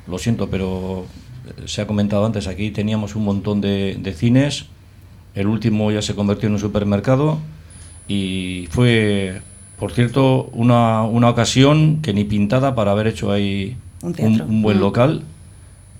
lo 0.06 0.18
siento, 0.18 0.48
pero 0.50 1.04
eh, 1.46 1.62
se 1.66 1.82
ha 1.82 1.86
comentado 1.86 2.24
antes, 2.26 2.46
aquí 2.46 2.70
teníamos 2.70 3.14
un 3.16 3.24
montón 3.24 3.60
de, 3.60 3.96
de 4.00 4.12
cines. 4.12 4.66
El 5.34 5.46
último 5.46 5.90
ya 5.92 6.02
se 6.02 6.14
convirtió 6.14 6.48
en 6.48 6.54
un 6.54 6.58
supermercado 6.60 7.38
y 8.08 8.66
fue, 8.70 9.40
por 9.78 9.92
cierto, 9.92 10.50
una, 10.52 11.02
una 11.04 11.28
ocasión 11.30 12.00
que 12.02 12.12
ni 12.12 12.24
pintada 12.24 12.74
para 12.74 12.90
haber 12.90 13.06
hecho 13.06 13.30
ahí 13.30 13.76
Un 14.02 14.08
un, 14.08 14.14
teatro. 14.14 14.44
un 14.46 14.62
buen 14.62 14.78
Mm. 14.78 14.80
local. 14.80 15.22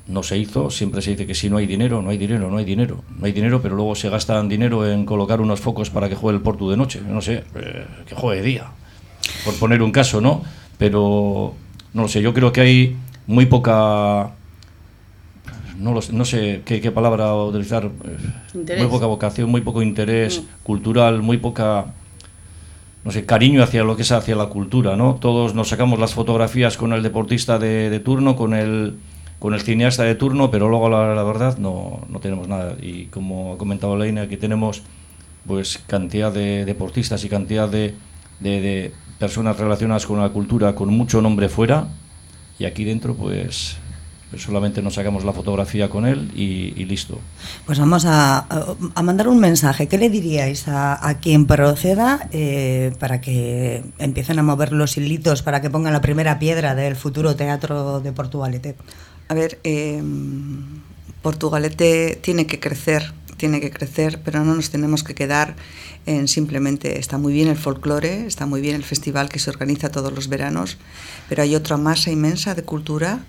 No 0.09 0.25
se 0.25 0.37
hizo, 0.37 0.71
siempre 0.71 1.03
se 1.03 1.11
dice 1.13 1.25
que 1.25 1.37
si 1.37 1.49
no 1.49 1.59
hay 1.59 1.67
dinero, 1.67 2.03
no 2.03 2.11
hay 2.11 2.19
dinero, 2.19 2.51
no 2.51 2.57
hay 2.57 2.65
dinero, 2.65 3.05
no 3.17 3.27
hay 3.27 3.31
dinero, 3.33 3.63
pero 3.63 3.77
luego 3.77 3.95
se 3.95 4.09
gastan 4.09 4.49
dinero 4.49 4.85
en 4.91 5.05
colocar 5.07 5.41
unos 5.41 5.61
focos 5.61 5.89
para 5.91 6.09
que 6.09 6.17
juegue 6.17 6.37
el 6.39 6.43
Portu 6.43 6.69
de 6.69 6.77
noche, 6.77 7.01
no 7.09 7.21
sé, 7.21 7.45
eh, 7.55 7.87
que 8.09 8.17
juegue 8.17 8.41
de 8.43 8.47
día, 8.49 8.65
por 9.45 9.55
poner 9.55 9.81
un 9.83 9.93
caso, 9.93 10.21
¿no? 10.21 10.43
Pero, 10.79 11.55
no 11.93 12.03
lo 12.03 12.09
sé, 12.09 12.23
yo 12.23 12.33
creo 12.35 12.53
que 12.53 12.61
hay 12.61 12.97
muy 13.27 13.47
poca, 13.47 14.31
no, 15.79 15.93
lo 15.93 16.03
sé, 16.03 16.13
no 16.13 16.25
sé 16.25 16.63
qué, 16.65 16.81
qué 16.81 16.91
palabra 16.91 17.35
utilizar, 17.35 17.85
eh, 17.85 18.17
Interés. 18.55 18.83
muy 18.83 18.91
poca 18.91 19.07
vocación, 19.07 19.51
muy 19.51 19.61
poco 19.61 19.83
interés 19.83 20.43
cultural, 20.63 21.23
muy 21.23 21.39
poca 21.39 21.87
no 23.05 23.11
sé, 23.11 23.25
cariño 23.25 23.63
hacia 23.63 23.83
lo 23.83 23.97
que 23.97 24.03
es 24.03 24.13
hacia 24.13 24.37
la 24.37 24.47
cultura, 24.47 24.97
¿no? 24.97 25.15
Todos 25.15 25.55
nos 25.55 25.69
sacamos 25.69 25.99
las 25.99 26.13
fotografías 26.13 26.77
con 26.77 26.93
el 26.93 27.03
deportista 27.03 27.59
de, 27.59 27.89
de 27.89 28.01
turno, 28.01 28.37
con 28.37 28.53
el, 28.53 28.99
con 29.39 29.55
el 29.55 29.63
cineasta 29.63 30.03
de 30.03 30.15
turno, 30.15 30.51
pero 30.51 30.69
luego 30.69 30.91
la, 30.91 31.15
la 31.15 31.23
verdad 31.23 31.57
no, 31.57 32.01
no 32.11 32.21
tenemos 32.21 32.47
nada. 32.47 32.77
Y 32.81 33.07
como 33.07 33.55
ha 33.55 33.59
comentado 33.59 33.97
Leina, 33.97 34.23
aquí 34.23 34.37
tenemos 34.37 34.83
pues 35.47 35.79
cantidad 35.87 36.31
de 36.31 36.67
deportistas 36.67 37.25
y 37.25 37.31
cantidad 37.31 37.71
de 37.71 37.95
personas 39.21 39.57
relacionadas 39.59 40.05
con 40.07 40.19
la 40.19 40.31
cultura 40.31 40.75
con 40.75 40.89
mucho 40.89 41.21
nombre 41.23 41.49
fuera 41.49 41.87
y 42.59 42.65
aquí 42.65 42.85
dentro 42.85 43.15
pues, 43.15 43.77
pues 44.31 44.43
solamente 44.43 44.81
nos 44.83 44.95
sacamos 44.95 45.25
la 45.25 45.33
fotografía 45.33 45.89
con 45.91 46.07
él 46.07 46.31
y, 46.35 46.73
y 46.77 46.85
listo. 46.87 47.19
Pues 47.67 47.79
vamos 47.79 48.05
a, 48.07 48.39
a- 48.39 48.75
a 48.95 49.03
mandar 49.03 49.29
un 49.29 49.39
mensaje. 49.39 49.89
¿Qué 49.89 49.99
le 49.99 50.09
diríais 50.11 50.67
a, 50.69 51.07
a 51.09 51.19
quien 51.21 51.47
proceda 51.47 52.29
eh, 52.33 52.93
para 52.99 53.21
que 53.21 53.83
empiecen 53.99 54.39
a 54.39 54.43
mover 54.43 54.73
los 54.73 54.97
hilitos, 54.97 55.43
para 55.43 55.61
que 55.61 55.69
pongan 55.71 55.93
la 55.93 56.01
primera 56.01 56.39
piedra 56.39 56.75
del 56.75 56.97
futuro 56.97 57.37
teatro 57.37 58.01
de 58.01 58.13
Portugalete? 58.13 58.75
A 59.29 59.35
ver, 59.35 59.59
eh, 59.65 60.03
Portugalete 61.23 62.19
tiene 62.23 62.47
que 62.47 62.59
crecer, 62.61 63.13
tiene 63.41 63.61
que 63.63 63.71
crecer, 63.71 64.21
pero 64.23 64.45
no 64.45 64.55
nos 64.55 64.69
tenemos 64.69 65.03
que 65.03 65.15
quedar 65.15 65.57
en 66.05 66.29
simplemente 66.29 66.99
está 66.99 67.17
muy 67.17 67.33
bien 67.33 67.49
el 67.49 67.57
folclore, 67.57 68.27
está 68.27 68.45
muy 68.45 68.61
bien 68.61 68.77
el 68.77 68.85
festival 68.85 69.31
que 69.31 69.39
se 69.39 69.49
organiza 69.49 69.91
todos 69.91 70.13
los 70.13 70.29
veranos, 70.29 70.77
pero 71.29 71.43
hay 71.43 71.57
otra 71.57 71.79
masa 71.79 72.11
inmensa 72.11 72.55
de 72.55 72.65
cultura 72.65 73.21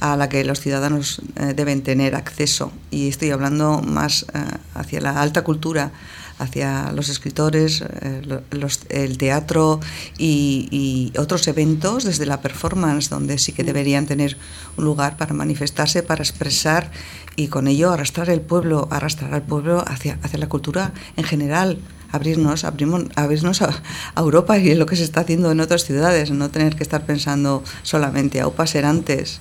a 0.00 0.16
la 0.16 0.30
que 0.30 0.42
los 0.44 0.60
ciudadanos 0.60 1.20
eh, 1.36 1.52
deben 1.54 1.82
tener 1.82 2.14
acceso. 2.14 2.72
Y 2.90 3.08
estoy 3.08 3.30
hablando 3.32 3.82
más 3.82 4.24
eh, 4.32 4.38
hacia 4.74 5.02
la 5.02 5.20
alta 5.20 5.44
cultura, 5.44 5.92
hacia 6.40 6.90
los 6.92 7.08
escritores, 7.08 7.82
eh, 7.82 8.22
lo- 8.24 8.42
los- 8.50 8.80
el 8.88 9.18
teatro 9.18 9.80
y, 10.18 10.68
y 10.70 11.18
otros 11.18 11.46
eventos, 11.48 12.04
desde 12.04 12.26
la 12.26 12.40
performance, 12.40 13.08
donde 13.10 13.38
sí 13.38 13.52
que 13.52 13.62
deberían 13.64 14.06
tener 14.06 14.36
un 14.76 14.84
lugar 14.84 15.16
para 15.16 15.34
manifestarse, 15.34 16.02
para 16.02 16.22
expresar 16.22 16.90
y 17.36 17.48
con 17.48 17.68
ello 17.68 17.92
arrastrar 17.92 18.30
el 18.30 18.40
pueblo, 18.40 18.88
arrastrar 18.90 19.34
al 19.34 19.42
pueblo 19.42 19.84
hacia, 19.86 20.18
hacia 20.22 20.38
la 20.38 20.48
cultura 20.48 20.92
en 21.16 21.24
general. 21.24 21.78
Abrirnos, 22.12 22.64
abrimos, 22.64 23.04
abrirnos 23.14 23.62
a, 23.62 23.70
a 24.16 24.20
Europa 24.20 24.58
y 24.58 24.74
lo 24.74 24.84
que 24.86 24.96
se 24.96 25.04
está 25.04 25.20
haciendo 25.20 25.52
en 25.52 25.60
otras 25.60 25.84
ciudades, 25.84 26.32
no 26.32 26.48
tener 26.50 26.74
que 26.74 26.82
estar 26.82 27.06
pensando 27.06 27.62
solamente 27.84 28.40
AUPA 28.40 28.66
Serantes, 28.66 29.38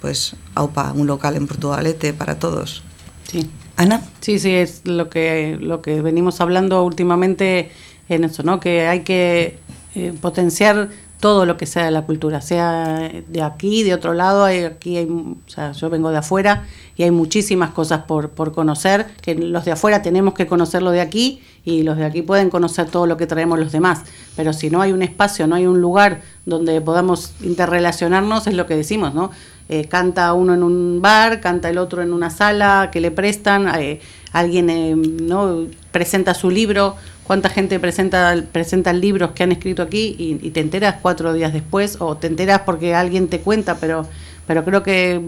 pues 0.00 0.34
AUPA, 0.56 0.92
un 0.94 1.06
local 1.06 1.36
en 1.36 1.46
Portugalete 1.46 2.12
para 2.12 2.40
todos. 2.40 2.82
Sí. 3.30 3.48
Ana. 3.78 4.02
Sí, 4.20 4.40
sí, 4.40 4.50
es 4.56 4.82
lo 4.86 5.08
que, 5.08 5.56
lo 5.60 5.82
que 5.82 6.02
venimos 6.02 6.40
hablando 6.40 6.84
últimamente 6.84 7.70
en 8.08 8.24
eso, 8.24 8.42
¿no? 8.42 8.58
Que 8.58 8.88
hay 8.88 9.04
que 9.04 9.60
eh, 9.94 10.12
potenciar 10.20 10.88
todo 11.20 11.46
lo 11.46 11.56
que 11.56 11.64
sea 11.64 11.84
de 11.84 11.92
la 11.92 12.02
cultura, 12.02 12.40
sea 12.40 13.08
de 13.26 13.42
aquí, 13.42 13.84
de 13.84 13.94
otro 13.94 14.14
lado, 14.14 14.44
hay, 14.44 14.64
aquí 14.64 14.96
hay, 14.96 15.06
o 15.06 15.36
sea, 15.46 15.70
yo 15.72 15.90
vengo 15.90 16.10
de 16.10 16.18
afuera 16.18 16.64
y 16.96 17.04
hay 17.04 17.12
muchísimas 17.12 17.70
cosas 17.70 18.02
por, 18.02 18.30
por 18.30 18.52
conocer, 18.52 19.06
que 19.22 19.36
los 19.36 19.64
de 19.64 19.72
afuera 19.72 20.02
tenemos 20.02 20.34
que 20.34 20.48
conocer 20.48 20.82
lo 20.82 20.90
de 20.90 21.00
aquí 21.00 21.40
y 21.64 21.84
los 21.84 21.96
de 21.96 22.04
aquí 22.04 22.22
pueden 22.22 22.50
conocer 22.50 22.88
todo 22.88 23.06
lo 23.06 23.16
que 23.16 23.28
traemos 23.28 23.60
los 23.60 23.70
demás, 23.70 24.02
pero 24.36 24.52
si 24.52 24.70
no 24.70 24.82
hay 24.82 24.92
un 24.92 25.02
espacio, 25.02 25.46
no 25.46 25.54
hay 25.54 25.66
un 25.66 25.80
lugar 25.80 26.22
donde 26.48 26.80
podamos 26.80 27.32
interrelacionarnos, 27.42 28.46
es 28.46 28.54
lo 28.54 28.66
que 28.66 28.74
decimos, 28.74 29.14
¿no? 29.14 29.30
Eh, 29.68 29.84
canta 29.84 30.32
uno 30.32 30.54
en 30.54 30.62
un 30.62 31.02
bar, 31.02 31.40
canta 31.40 31.68
el 31.68 31.76
otro 31.76 32.00
en 32.02 32.14
una 32.14 32.30
sala 32.30 32.88
que 32.90 33.00
le 33.00 33.10
prestan, 33.10 33.68
eh, 33.78 34.00
alguien 34.32 34.70
eh, 34.70 34.96
no 34.96 35.66
presenta 35.92 36.32
su 36.32 36.50
libro, 36.50 36.96
cuánta 37.24 37.50
gente 37.50 37.78
presenta 37.78 38.34
presenta 38.50 38.94
libros 38.94 39.32
que 39.32 39.42
han 39.42 39.52
escrito 39.52 39.82
aquí 39.82 40.16
y, 40.18 40.38
y 40.40 40.50
te 40.50 40.60
enteras 40.60 40.96
cuatro 41.02 41.34
días 41.34 41.52
después 41.52 41.98
o 42.00 42.16
te 42.16 42.28
enteras 42.28 42.62
porque 42.64 42.94
alguien 42.94 43.28
te 43.28 43.40
cuenta, 43.40 43.76
pero 43.76 44.06
pero 44.46 44.64
creo 44.64 44.82
que 44.82 45.20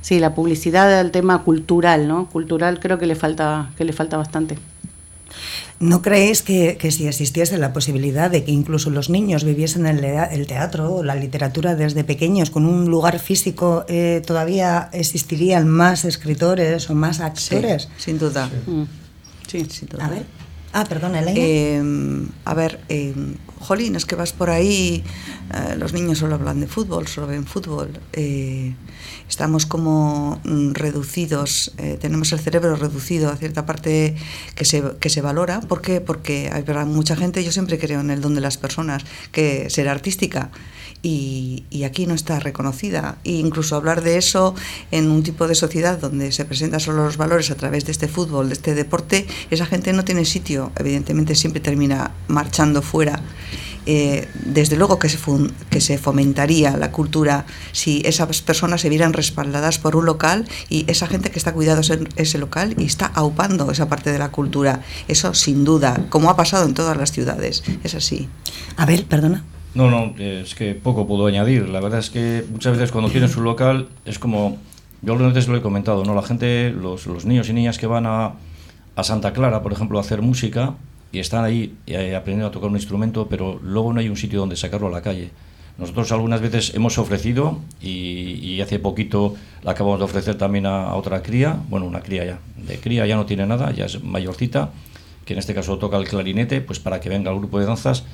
sí 0.00 0.20
la 0.20 0.36
publicidad 0.36 0.88
del 0.96 1.10
tema 1.10 1.42
cultural, 1.42 2.06
¿no? 2.06 2.26
Cultural 2.26 2.78
creo 2.78 2.98
que 2.98 3.06
le 3.06 3.16
falta 3.16 3.70
que 3.76 3.84
le 3.84 3.92
falta 3.92 4.16
bastante. 4.16 4.56
¿No 5.78 6.02
creéis 6.02 6.42
que, 6.42 6.76
que 6.76 6.90
si 6.90 7.06
existiese 7.06 7.56
la 7.58 7.72
posibilidad 7.72 8.30
de 8.30 8.44
que 8.44 8.52
incluso 8.52 8.90
los 8.90 9.08
niños 9.08 9.44
viviesen 9.44 9.86
el, 9.86 10.04
el 10.04 10.46
teatro 10.46 10.94
o 10.96 11.02
la 11.02 11.14
literatura 11.14 11.74
desde 11.74 12.04
pequeños 12.04 12.50
con 12.50 12.66
un 12.66 12.86
lugar 12.90 13.18
físico, 13.18 13.84
eh, 13.88 14.22
todavía 14.26 14.90
existirían 14.92 15.68
más 15.68 16.04
escritores 16.04 16.90
o 16.90 16.94
más 16.94 17.16
Sí, 17.16 17.22
actores? 17.22 17.88
sin 17.96 18.18
duda. 18.18 18.50
Mm. 18.66 18.82
Sí. 19.46 19.64
sin 19.70 19.88
duda. 19.88 20.06
A 20.06 20.10
ver. 20.10 20.24
Ah, 20.72 20.84
perdón, 20.88 21.16
Elena. 21.16 21.32
Eh, 21.36 21.82
a 22.50 22.54
ver, 22.54 22.80
eh, 22.88 23.14
jolín, 23.60 23.94
es 23.94 24.06
que 24.06 24.16
vas 24.16 24.32
por 24.32 24.50
ahí, 24.50 25.04
eh, 25.54 25.76
los 25.76 25.92
niños 25.92 26.18
solo 26.18 26.34
hablan 26.34 26.58
de 26.58 26.66
fútbol, 26.66 27.06
solo 27.06 27.28
ven 27.28 27.46
fútbol. 27.46 27.90
Eh, 28.12 28.74
estamos 29.28 29.66
como 29.66 30.40
mm, 30.44 30.72
reducidos, 30.72 31.72
eh, 31.78 31.96
tenemos 32.00 32.32
el 32.32 32.40
cerebro 32.40 32.74
reducido 32.74 33.30
a 33.30 33.36
cierta 33.36 33.66
parte 33.66 34.16
que 34.56 34.64
se, 34.64 34.82
que 34.98 35.10
se 35.10 35.20
valora. 35.20 35.60
¿Por 35.60 35.80
qué? 35.80 36.00
Porque 36.00 36.50
hay 36.52 36.64
mucha 36.86 37.14
gente, 37.14 37.44
yo 37.44 37.52
siempre 37.52 37.78
creo 37.78 38.00
en 38.00 38.10
el 38.10 38.20
don 38.20 38.34
de 38.34 38.40
las 38.40 38.56
personas, 38.56 39.04
que 39.30 39.70
será 39.70 39.92
artística. 39.92 40.50
Y, 41.02 41.64
y, 41.70 41.84
aquí 41.84 42.06
no 42.06 42.12
está 42.12 42.40
reconocida. 42.40 43.16
E 43.24 43.32
incluso 43.32 43.74
hablar 43.74 44.02
de 44.02 44.18
eso 44.18 44.54
en 44.90 45.10
un 45.10 45.22
tipo 45.22 45.48
de 45.48 45.54
sociedad 45.54 45.98
donde 45.98 46.30
se 46.30 46.44
presentan 46.44 46.78
solo 46.78 47.04
los 47.04 47.16
valores 47.16 47.50
a 47.50 47.54
través 47.54 47.86
de 47.86 47.92
este 47.92 48.06
fútbol, 48.06 48.48
de 48.48 48.54
este 48.54 48.74
deporte, 48.74 49.26
esa 49.50 49.64
gente 49.64 49.94
no 49.94 50.04
tiene 50.04 50.26
sitio. 50.26 50.72
Evidentemente 50.76 51.34
siempre 51.34 51.62
termina 51.62 52.10
marchando 52.40 52.80
fuera. 52.80 53.20
Eh, 53.86 54.28
desde 54.44 54.76
luego 54.76 54.98
que 54.98 55.08
se, 55.08 55.18
que 55.70 55.80
se 55.80 55.96
fomentaría 55.98 56.76
la 56.76 56.92
cultura 56.92 57.46
si 57.72 58.02
esas 58.04 58.42
personas 58.42 58.82
se 58.82 58.88
vieran 58.90 59.14
respaldadas 59.14 59.78
por 59.78 59.96
un 59.96 60.04
local 60.04 60.46
y 60.68 60.84
esa 60.86 61.06
gente 61.06 61.30
que 61.30 61.38
está 61.38 61.52
cuidando 61.52 61.80
ese, 61.80 61.98
ese 62.16 62.38
local 62.38 62.74
y 62.78 62.84
está 62.84 63.06
aupando 63.06 63.70
esa 63.70 63.88
parte 63.88 64.12
de 64.12 64.18
la 64.18 64.30
cultura. 64.30 64.80
Eso 65.08 65.34
sin 65.34 65.64
duda, 65.64 66.06
como 66.08 66.30
ha 66.30 66.36
pasado 66.36 66.66
en 66.66 66.74
todas 66.74 66.96
las 66.96 67.12
ciudades. 67.12 67.62
Es 67.84 67.94
así. 67.94 68.28
A 68.76 68.86
ver, 68.86 69.04
perdona. 69.04 69.44
No, 69.74 69.90
no, 69.90 70.14
es 70.18 70.54
que 70.54 70.74
poco 70.74 71.06
puedo 71.06 71.26
añadir. 71.26 71.68
La 71.68 71.80
verdad 71.80 72.00
es 72.00 72.10
que 72.10 72.44
muchas 72.50 72.72
veces 72.74 72.92
cuando 72.92 73.10
tienes 73.10 73.36
un 73.36 73.44
local 73.44 73.88
es 74.04 74.18
como, 74.18 74.58
yo 75.02 75.14
antes 75.14 75.46
lo 75.48 75.56
he 75.56 75.62
comentado, 75.62 76.04
¿no? 76.04 76.14
La 76.14 76.22
gente, 76.22 76.70
los, 76.70 77.06
los 77.06 77.24
niños 77.24 77.48
y 77.48 77.52
niñas 77.52 77.78
que 77.78 77.86
van 77.86 78.06
a, 78.06 78.32
a 78.96 79.04
Santa 79.04 79.32
Clara, 79.32 79.62
por 79.62 79.72
ejemplo, 79.72 79.98
a 79.98 80.02
hacer 80.02 80.22
música, 80.22 80.74
y 81.12 81.18
están 81.18 81.44
ahí 81.44 81.76
eh, 81.86 82.14
aprendiendo 82.14 82.48
a 82.48 82.50
tocar 82.50 82.70
un 82.70 82.76
instrumento, 82.76 83.26
pero 83.28 83.58
luego 83.62 83.92
no 83.92 84.00
hay 84.00 84.08
un 84.08 84.16
sitio 84.16 84.38
donde 84.38 84.56
sacarlo 84.56 84.86
a 84.86 84.90
la 84.90 85.02
calle. 85.02 85.30
Nosotros 85.78 86.12
algunas 86.12 86.40
veces 86.40 86.74
hemos 86.74 86.98
ofrecido 86.98 87.58
y, 87.80 88.60
hace 88.60 88.78
poquito 88.78 89.34
la 89.62 89.70
acabamos 89.70 89.98
de 89.98 90.04
ofrecer 90.04 90.34
también 90.36 90.66
a, 90.66 90.94
otra 90.94 91.22
cría, 91.22 91.56
bueno, 91.70 91.86
una 91.86 92.00
cría 92.00 92.26
ya, 92.26 92.38
de 92.56 92.78
cría 92.78 93.06
ya 93.06 93.16
no 93.16 93.24
tiene 93.24 93.46
nada, 93.46 93.72
ya 93.72 93.86
es 93.86 94.04
mayorcita, 94.04 94.70
que 95.24 95.32
en 95.32 95.38
este 95.38 95.54
caso 95.54 95.78
toca 95.78 95.96
el 95.96 96.06
clarinete, 96.06 96.60
pues 96.60 96.78
para 96.78 97.00
que 97.00 97.08
venga 97.08 97.30
el 97.30 97.38
grupo 97.38 97.58
de 97.58 97.64
danzas 97.64 98.04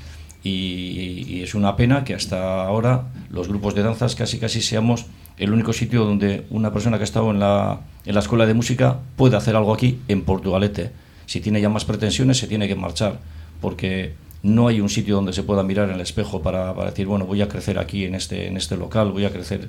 y, 0.45 1.43
es 1.43 1.57
una 1.57 1.75
pena 1.75 2.05
que 2.05 2.15
hasta 2.15 2.65
ahora 2.65 3.09
los 3.31 3.49
grupos 3.49 3.75
de 3.75 3.83
danzas 3.83 4.15
casi 4.15 4.39
casi 4.39 4.63
seamos 4.63 5.07
el 5.37 5.53
único 5.53 5.73
sitio 5.73 6.05
donde 6.05 6.47
una 6.51 6.73
persona 6.73 6.99
que 6.99 7.03
ha 7.03 7.05
estado 7.05 7.33
en 7.33 7.41
la, 7.41 7.81
en 8.05 8.15
la 8.15 8.21
escuela 8.21 8.47
de 8.47 8.55
música 8.55 9.01
puede 9.17 9.37
hacer 9.37 9.57
algo 9.57 9.75
aquí 9.75 9.99
en 10.07 10.23
Portugalete 10.23 10.93
si 11.27 11.41
tiene 11.41 11.61
ya 11.61 11.69
más 11.69 11.85
pretensiones 11.85 12.39
se 12.39 12.47
tiene 12.47 12.69
que 12.69 12.75
marchar, 12.75 13.19
porque 13.61 14.15
no 14.43 14.69
hay 14.69 14.81
un 14.81 14.89
sitio 14.89 15.17
donde 15.17 15.33
se 15.33 15.43
pueda 15.43 15.63
mirar 15.63 15.89
en 15.89 15.97
el 15.97 16.01
espejo 16.01 16.41
para, 16.41 16.73
decir, 16.85 17.07
bueno, 17.07 17.27
voy 17.27 17.43
a 17.43 17.49
crecer 17.49 17.79
aquí 17.79 18.05
en 18.05 18.15
este, 18.15 18.47
en 18.47 18.57
este 18.57 18.77
local, 18.77 19.11
voy 19.13 19.25
a 19.25 19.31
crecer. 19.31 19.69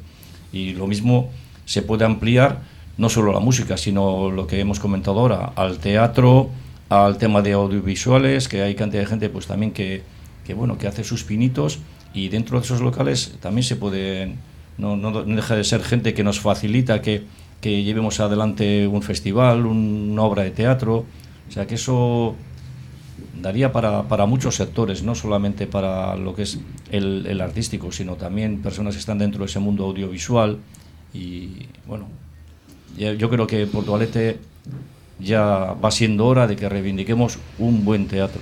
Y 0.54 0.74
lo 0.74 0.88
mismo 0.88 1.30
se 1.66 1.82
puede 1.82 2.06
ampliar 2.06 2.62
no 2.98 3.10
solo 3.10 3.32
la 3.32 3.40
música, 3.40 3.78
sino 3.78 4.32
lo 4.32 4.48
que 4.48 4.60
hemos 4.60 4.80
comentado 4.80 5.20
ahora, 5.20 5.52
al 5.56 5.80
teatro, 5.80 6.50
al 6.90 7.18
tema 7.18 7.42
de 7.42 7.54
audiovisuales, 7.54 8.48
que 8.48 8.62
hay 8.62 8.76
cantidad 8.76 9.02
de 9.02 9.08
gente 9.08 9.30
pues 9.30 9.48
también 9.48 9.72
que, 9.72 10.04
que 10.46 10.54
bueno, 10.54 10.78
que 10.78 10.88
hace 10.88 11.04
sus 11.04 11.24
pinitos 11.24 11.80
y 12.14 12.30
dentro 12.30 12.60
de 12.60 12.66
esos 12.66 12.82
locales 12.82 13.36
también 13.42 13.64
se 13.64 13.76
puede, 13.76 14.36
no, 14.78 14.96
no, 14.96 15.24
deja 15.24 15.56
de 15.56 15.64
ser 15.64 15.84
gente 15.84 16.14
que 16.14 16.24
nos 16.24 16.40
facilita 16.40 17.02
que, 17.02 17.24
que 17.62 17.84
llevemos 17.84 18.20
adelante 18.20 18.88
un 18.88 19.02
festival, 19.02 19.66
una 19.66 20.24
obra 20.24 20.44
de 20.44 20.52
teatro, 20.52 21.06
o 21.48 21.52
sea 21.52 21.68
que 21.68 21.76
eso 21.76 22.36
daría 23.42 23.72
para, 23.72 24.04
para 24.04 24.26
muchos 24.26 24.56
sectores, 24.56 25.04
no 25.04 25.16
solamente 25.16 25.68
para 25.68 26.16
lo 26.16 26.36
que 26.36 26.44
es 26.44 26.60
el, 26.92 27.26
el, 27.28 27.42
artístico, 27.42 27.92
sino 27.92 28.16
también 28.16 28.62
personas 28.62 28.96
que 28.96 29.00
están 29.00 29.18
dentro 29.18 29.40
de 29.40 29.46
ese 29.46 29.60
mundo 29.60 29.86
audiovisual. 29.86 30.58
Y 31.14 31.68
bueno, 31.88 32.08
yo 32.98 33.30
creo 33.30 33.48
que 33.48 33.66
Portugalete 33.68 34.40
ya 35.20 35.74
va 35.74 35.92
siendo 35.92 36.26
hora 36.26 36.48
de 36.48 36.56
que 36.56 36.70
reivindiquemos 36.70 37.40
un 37.60 37.86
buen 37.86 38.08
teatro. 38.08 38.42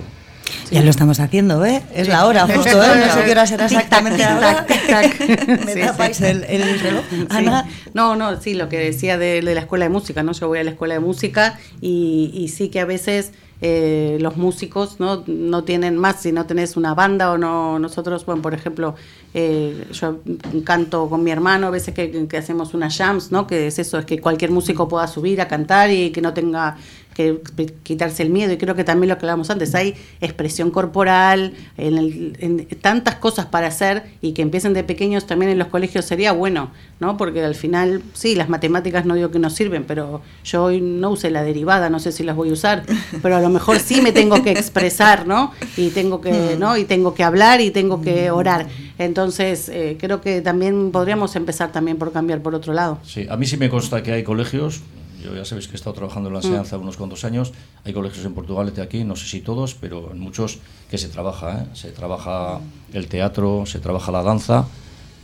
Ya 0.70 0.82
lo 0.82 0.90
estamos 0.90 1.20
haciendo, 1.20 1.64
¿eh? 1.64 1.82
Es 1.94 2.08
la 2.08 2.26
hora 2.26 2.46
justo, 2.46 2.82
¿eh? 2.82 3.06
No 3.06 3.14
sé 3.14 3.24
qué 3.24 3.30
hora 3.30 3.46
será 3.46 3.66
exactamente 3.66 4.24
ahora. 4.24 4.66
Me 5.66 5.76
tapáis 5.76 6.20
el, 6.20 6.44
el, 6.44 6.80
reloj. 6.80 7.04
Ana. 7.28 7.68
No, 7.94 8.16
no, 8.16 8.40
sí, 8.40 8.54
lo 8.54 8.68
que 8.68 8.78
decía 8.78 9.18
de, 9.18 9.42
de, 9.42 9.54
la 9.54 9.60
escuela 9.60 9.84
de 9.84 9.90
música, 9.90 10.22
¿no? 10.22 10.32
Yo 10.32 10.48
voy 10.48 10.58
a 10.58 10.64
la 10.64 10.70
escuela 10.70 10.94
de 10.94 11.00
música 11.00 11.58
y, 11.80 12.30
y 12.34 12.48
sí 12.48 12.68
que 12.68 12.80
a 12.80 12.84
veces 12.84 13.32
eh, 13.62 14.18
los 14.20 14.36
músicos 14.36 15.00
¿no? 15.00 15.24
no 15.26 15.64
tienen 15.64 15.96
más 15.96 16.20
si 16.20 16.30
no 16.30 16.44
tenés 16.44 16.76
una 16.76 16.92
banda 16.92 17.32
o 17.32 17.38
no 17.38 17.78
nosotros 17.78 18.26
bueno 18.26 18.42
por 18.42 18.52
ejemplo 18.52 18.96
eh, 19.32 19.86
yo 19.92 20.18
canto 20.62 21.08
con 21.08 21.24
mi 21.24 21.30
hermano 21.30 21.68
a 21.68 21.70
veces 21.70 21.94
que, 21.94 22.26
que, 22.28 22.36
hacemos 22.36 22.74
unas 22.74 22.94
jams 22.98 23.32
no 23.32 23.46
que 23.46 23.68
es 23.68 23.78
eso 23.78 23.98
es 23.98 24.04
que 24.04 24.20
cualquier 24.20 24.50
músico 24.50 24.88
pueda 24.88 25.06
subir 25.06 25.40
a 25.40 25.48
cantar 25.48 25.90
y 25.90 26.10
que 26.10 26.20
no 26.20 26.34
tenga 26.34 26.76
que 27.16 27.40
quitarse 27.82 28.22
el 28.22 28.28
miedo 28.28 28.52
y 28.52 28.58
creo 28.58 28.74
que 28.74 28.84
también 28.84 29.08
lo 29.08 29.16
que 29.16 29.24
hablábamos 29.24 29.48
antes 29.48 29.74
hay 29.74 29.94
expresión 30.20 30.70
corporal 30.70 31.54
en, 31.78 32.36
en 32.38 32.66
tantas 32.82 33.14
cosas 33.14 33.46
para 33.46 33.68
hacer 33.68 34.04
y 34.20 34.32
que 34.32 34.42
empiecen 34.42 34.74
de 34.74 34.84
pequeños 34.84 35.26
también 35.26 35.50
en 35.50 35.58
los 35.58 35.68
colegios 35.68 36.04
sería 36.04 36.32
bueno 36.32 36.70
no 37.00 37.16
porque 37.16 37.42
al 37.42 37.54
final 37.54 38.02
sí 38.12 38.34
las 38.34 38.50
matemáticas 38.50 39.06
no 39.06 39.14
digo 39.14 39.30
que 39.30 39.38
no 39.38 39.48
sirven 39.48 39.84
pero 39.84 40.20
yo 40.44 40.64
hoy 40.64 40.82
no 40.82 41.10
usé 41.10 41.30
la 41.30 41.42
derivada 41.42 41.88
no 41.88 42.00
sé 42.00 42.12
si 42.12 42.22
las 42.22 42.36
voy 42.36 42.50
a 42.50 42.52
usar 42.52 42.84
pero 43.22 43.36
a 43.36 43.40
lo 43.40 43.48
mejor 43.48 43.78
sí 43.78 44.02
me 44.02 44.12
tengo 44.12 44.42
que 44.42 44.50
expresar 44.50 45.26
no 45.26 45.52
y 45.78 45.88
tengo 45.88 46.20
que 46.20 46.56
no 46.58 46.76
y 46.76 46.84
tengo 46.84 47.14
que 47.14 47.24
hablar 47.24 47.60
y 47.60 47.70
tengo 47.70 48.02
que 48.02 48.30
orar. 48.30 48.66
Entonces 48.98 49.68
eh, 49.68 49.96
creo 49.98 50.20
que 50.20 50.40
también 50.40 50.90
podríamos 50.90 51.36
empezar 51.36 51.72
también 51.72 51.96
por 51.96 52.12
cambiar 52.12 52.40
por 52.40 52.54
otro 52.54 52.72
lado. 52.72 52.98
Sí 53.04 53.26
a 53.28 53.36
mí 53.36 53.46
sí 53.46 53.56
me 53.56 53.68
consta 53.68 54.02
que 54.02 54.12
hay 54.12 54.22
colegios 54.22 54.82
yo 55.26 55.34
ya 55.34 55.44
sabéis 55.44 55.66
que 55.66 55.72
he 55.72 55.76
estado 55.76 55.94
trabajando 55.94 56.28
en 56.28 56.34
la 56.34 56.40
enseñanza 56.40 56.78
mm. 56.78 56.82
unos 56.82 56.96
cuantos 56.96 57.24
años. 57.24 57.52
Hay 57.84 57.92
colegios 57.92 58.24
en 58.24 58.34
Portugal, 58.34 58.68
este 58.68 58.80
aquí, 58.80 59.02
no 59.02 59.16
sé 59.16 59.26
si 59.26 59.40
todos, 59.40 59.74
pero 59.74 60.12
en 60.12 60.20
muchos 60.20 60.58
que 60.88 60.98
se 60.98 61.08
trabaja. 61.08 61.62
¿eh? 61.62 61.66
Se 61.74 61.90
trabaja 61.90 62.60
el 62.92 63.08
teatro, 63.08 63.66
se 63.66 63.80
trabaja 63.80 64.12
la 64.12 64.22
danza, 64.22 64.66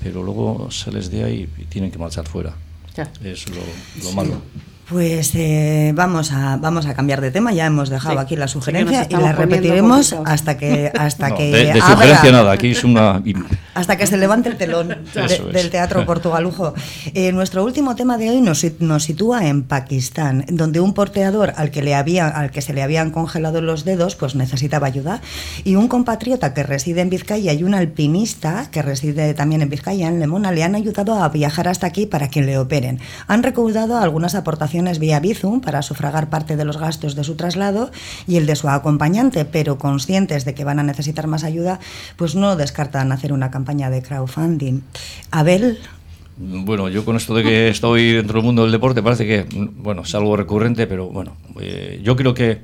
pero 0.02 0.24
luego 0.24 0.70
se 0.70 0.90
les 0.90 1.10
de 1.10 1.22
ahí 1.22 1.48
y 1.56 1.64
tienen 1.66 1.92
que 1.92 1.98
marchar 1.98 2.26
fuera. 2.26 2.52
Es 3.22 3.48
lo, 3.48 3.62
lo 4.02 4.12
malo. 4.12 4.42
Pues 4.92 5.34
eh, 5.36 5.92
vamos, 5.94 6.32
a, 6.32 6.58
vamos 6.58 6.84
a 6.84 6.92
cambiar 6.92 7.22
de 7.22 7.30
tema, 7.30 7.50
ya 7.54 7.64
hemos 7.64 7.88
dejado 7.88 8.18
aquí 8.18 8.36
la 8.36 8.46
sugerencia 8.46 9.06
y 9.08 9.14
la 9.14 9.32
repetiremos 9.32 10.14
hasta 10.26 10.58
que 10.58 10.92
hasta 10.94 11.34
que 11.34 11.72
de, 11.72 11.80
sugerencia 11.80 12.30
nada, 12.30 12.52
aquí 12.52 12.72
es 12.72 12.84
una 12.84 13.22
hasta 13.74 13.96
que 13.96 14.06
se 14.06 14.18
levante 14.18 14.50
el 14.50 14.58
telón 14.58 14.88
del 15.52 15.70
Teatro 15.70 16.04
Portugalujo. 16.06 16.74
Eh, 17.14 17.32
nuestro 17.32 17.64
último 17.64 17.96
tema 17.96 18.18
de 18.18 18.28
hoy 18.28 18.42
nos, 18.42 18.66
nos 18.80 19.04
sitúa 19.04 19.46
en 19.46 19.62
Pakistán, 19.62 20.44
donde 20.48 20.80
un 20.80 20.92
porteador 20.92 21.54
al 21.56 21.70
que 21.70 21.80
le 21.80 21.94
había, 21.94 22.28
al 22.28 22.50
que 22.50 22.60
se 22.60 22.74
le 22.74 22.82
habían 22.82 23.12
congelado 23.12 23.62
los 23.62 23.86
dedos, 23.86 24.14
pues 24.14 24.34
necesitaba 24.34 24.88
ayuda. 24.88 25.22
Y 25.64 25.76
un 25.76 25.88
compatriota 25.88 26.52
que 26.52 26.64
reside 26.64 27.00
en 27.00 27.08
Vizcaya 27.08 27.54
y 27.54 27.64
un 27.64 27.74
alpinista 27.74 28.68
que 28.70 28.82
reside 28.82 29.32
también 29.32 29.62
en 29.62 29.70
Vizcaya, 29.70 30.08
en 30.08 30.20
Lemona, 30.20 30.52
le 30.52 30.64
han 30.64 30.74
ayudado 30.74 31.14
a 31.14 31.30
viajar 31.30 31.66
hasta 31.66 31.86
aquí 31.86 32.04
para 32.04 32.28
que 32.28 32.42
le 32.42 32.58
operen. 32.58 33.00
Han 33.26 33.42
recaudado 33.42 33.96
algunas 33.96 34.34
aportaciones 34.34 34.81
vía 34.98 35.20
Bizum 35.20 35.60
para 35.60 35.82
sufragar 35.82 36.30
parte 36.30 36.56
de 36.56 36.64
los 36.64 36.76
gastos 36.76 37.14
de 37.14 37.24
su 37.24 37.34
traslado 37.34 37.90
y 38.26 38.36
el 38.36 38.46
de 38.46 38.56
su 38.56 38.68
acompañante, 38.68 39.44
pero 39.44 39.78
conscientes 39.78 40.44
de 40.44 40.54
que 40.54 40.64
van 40.64 40.78
a 40.78 40.82
necesitar 40.82 41.26
más 41.26 41.44
ayuda, 41.44 41.80
pues 42.16 42.34
no 42.34 42.56
descartan 42.56 43.12
hacer 43.12 43.32
una 43.32 43.50
campaña 43.50 43.90
de 43.90 44.02
crowdfunding. 44.02 44.80
Abel, 45.30 45.78
bueno, 46.36 46.88
yo 46.88 47.04
con 47.04 47.16
esto 47.16 47.34
de 47.34 47.42
que 47.42 47.68
estoy 47.68 48.12
dentro 48.12 48.38
del 48.38 48.44
mundo 48.44 48.62
del 48.62 48.72
deporte 48.72 49.02
parece 49.02 49.26
que, 49.26 49.46
bueno, 49.76 50.02
es 50.02 50.14
algo 50.14 50.36
recurrente, 50.36 50.86
pero 50.86 51.08
bueno, 51.08 51.36
eh, 51.60 52.00
yo 52.02 52.16
creo 52.16 52.32
que, 52.34 52.62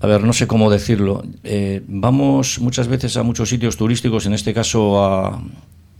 a 0.00 0.06
ver, 0.06 0.22
no 0.22 0.32
sé 0.32 0.46
cómo 0.46 0.70
decirlo, 0.70 1.24
eh, 1.42 1.82
vamos 1.86 2.60
muchas 2.60 2.88
veces 2.88 3.16
a 3.16 3.24
muchos 3.24 3.48
sitios 3.48 3.76
turísticos, 3.76 4.26
en 4.26 4.32
este 4.32 4.54
caso 4.54 5.04
a 5.04 5.42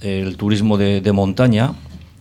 el 0.00 0.36
turismo 0.36 0.78
de 0.78 1.12
montaña, 1.12 1.72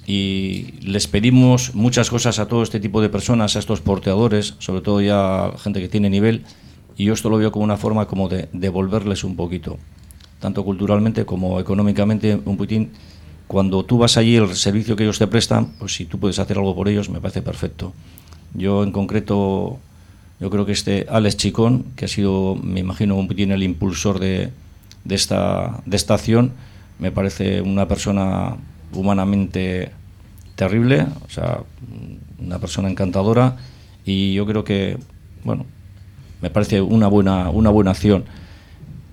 y 0.09 0.71
les 0.81 1.05
pedimos 1.05 1.75
muchas 1.75 2.09
cosas 2.09 2.39
a 2.39 2.47
todo 2.47 2.63
este 2.63 2.79
tipo 2.79 3.01
de 3.01 3.09
personas, 3.09 3.57
a 3.57 3.59
estos 3.59 3.81
porteadores, 3.81 4.55
sobre 4.57 4.79
todo 4.79 5.01
ya 5.01 5.51
gente 5.57 5.81
que 5.81 5.89
tiene 5.89 6.09
nivel, 6.09 6.45
y 6.95 7.03
yo 7.03 7.13
esto 7.13 7.29
lo 7.29 7.37
veo 7.37 7.51
como 7.51 7.65
una 7.65 7.75
forma 7.75 8.07
como 8.07 8.29
de 8.29 8.47
devolverles 8.53 9.25
un 9.25 9.35
poquito, 9.35 9.77
tanto 10.39 10.63
culturalmente 10.63 11.25
como 11.25 11.59
económicamente, 11.59 12.39
un 12.45 12.55
poquitín. 12.55 12.91
Cuando 13.47 13.83
tú 13.83 13.97
vas 13.97 14.15
allí, 14.15 14.37
el 14.37 14.55
servicio 14.55 14.95
que 14.95 15.03
ellos 15.03 15.19
te 15.19 15.27
prestan, 15.27 15.73
pues 15.77 15.93
si 15.93 16.05
tú 16.05 16.17
puedes 16.19 16.39
hacer 16.39 16.57
algo 16.57 16.73
por 16.73 16.87
ellos, 16.87 17.09
me 17.09 17.19
parece 17.19 17.41
perfecto. 17.41 17.91
Yo 18.53 18.83
en 18.83 18.93
concreto, 18.93 19.77
yo 20.39 20.49
creo 20.49 20.65
que 20.65 20.71
este 20.71 21.05
Alex 21.09 21.35
Chicón, 21.35 21.85
que 21.97 22.05
ha 22.05 22.07
sido, 22.07 22.55
me 22.55 22.79
imagino, 22.79 23.15
un 23.15 23.27
poquitín 23.27 23.51
el 23.51 23.61
impulsor 23.61 24.19
de, 24.19 24.51
de, 25.03 25.15
esta, 25.15 25.81
de 25.85 25.97
esta 25.97 26.13
acción, 26.13 26.53
me 26.97 27.11
parece 27.11 27.61
una 27.61 27.89
persona 27.89 28.55
humanamente 28.93 29.91
terrible, 30.57 31.05
o 31.25 31.29
sea, 31.29 31.59
una 32.39 32.59
persona 32.59 32.89
encantadora 32.89 33.55
y 34.05 34.33
yo 34.33 34.45
creo 34.45 34.63
que, 34.65 34.97
bueno, 35.45 35.65
me 36.41 36.49
parece 36.49 36.81
una 36.81 37.07
buena, 37.07 37.49
una 37.49 37.69
buena 37.69 37.91
acción. 37.91 38.25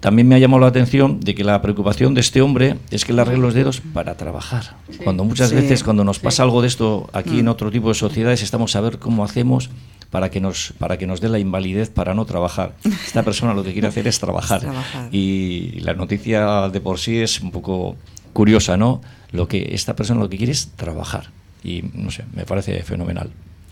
también 0.00 0.28
me 0.28 0.34
ha 0.34 0.38
llamado 0.38 0.60
la 0.60 0.66
atención 0.66 1.20
de 1.20 1.34
que 1.34 1.44
la 1.44 1.62
preocupación 1.62 2.12
de 2.12 2.20
este 2.20 2.42
hombre 2.42 2.76
es 2.90 3.06
que 3.06 3.14
le 3.14 3.22
arregle 3.22 3.40
los 3.40 3.54
dedos 3.54 3.80
para 3.80 4.16
trabajar. 4.16 4.76
Cuando 5.02 5.24
muchas 5.24 5.48
Sí, 5.48 5.54
veces, 5.54 5.82
cuando 5.82 6.04
nos 6.04 6.18
pasa 6.18 6.36
sí. 6.36 6.42
algo 6.42 6.60
de 6.60 6.68
esto 6.68 7.08
aquí 7.14 7.38
en 7.38 7.46
Mm. 7.46 7.48
otro 7.48 7.70
tipo 7.70 7.88
de 7.88 7.94
sociedades, 7.94 8.42
estamos 8.42 8.76
a 8.76 8.82
ver 8.82 8.98
cómo 8.98 9.24
hacemos 9.24 9.70
para 10.10 10.30
que 10.30 10.40
nos 10.42 10.74
para 10.78 10.98
que 10.98 11.06
nos 11.06 11.22
dé 11.22 11.30
la 11.30 11.38
invalidez 11.38 11.88
para 11.88 12.12
no 12.12 12.26
trabajar. 12.26 12.74
Esta 12.84 13.22
persona 13.22 13.54
lo 13.54 13.64
que 13.64 13.72
quiere 13.72 13.88
hacer 13.88 14.06
es 14.06 14.20
trabajar. 14.20 14.60
Trabajar. 14.68 15.08
Y 15.10 15.80
la 15.80 15.94
noticia 15.94 16.68
de 16.68 16.80
por 16.82 16.98
sí 16.98 17.16
es 17.16 17.40
un 17.40 17.50
poco 17.50 17.96
curiosa, 18.34 18.76
¿no? 18.76 19.00
Lo 19.32 19.48
que 19.48 19.74
esta 19.74 19.96
persona 19.96 20.20
lo 20.20 20.28
que 20.28 20.36
quiere 20.36 20.52
es 20.52 20.68
trabajar. 20.76 21.30
Y 21.62 21.82
no 21.94 22.10
sé, 22.10 22.24
me 22.34 22.44
parece 22.44 22.82
fenomenal. 22.82 23.30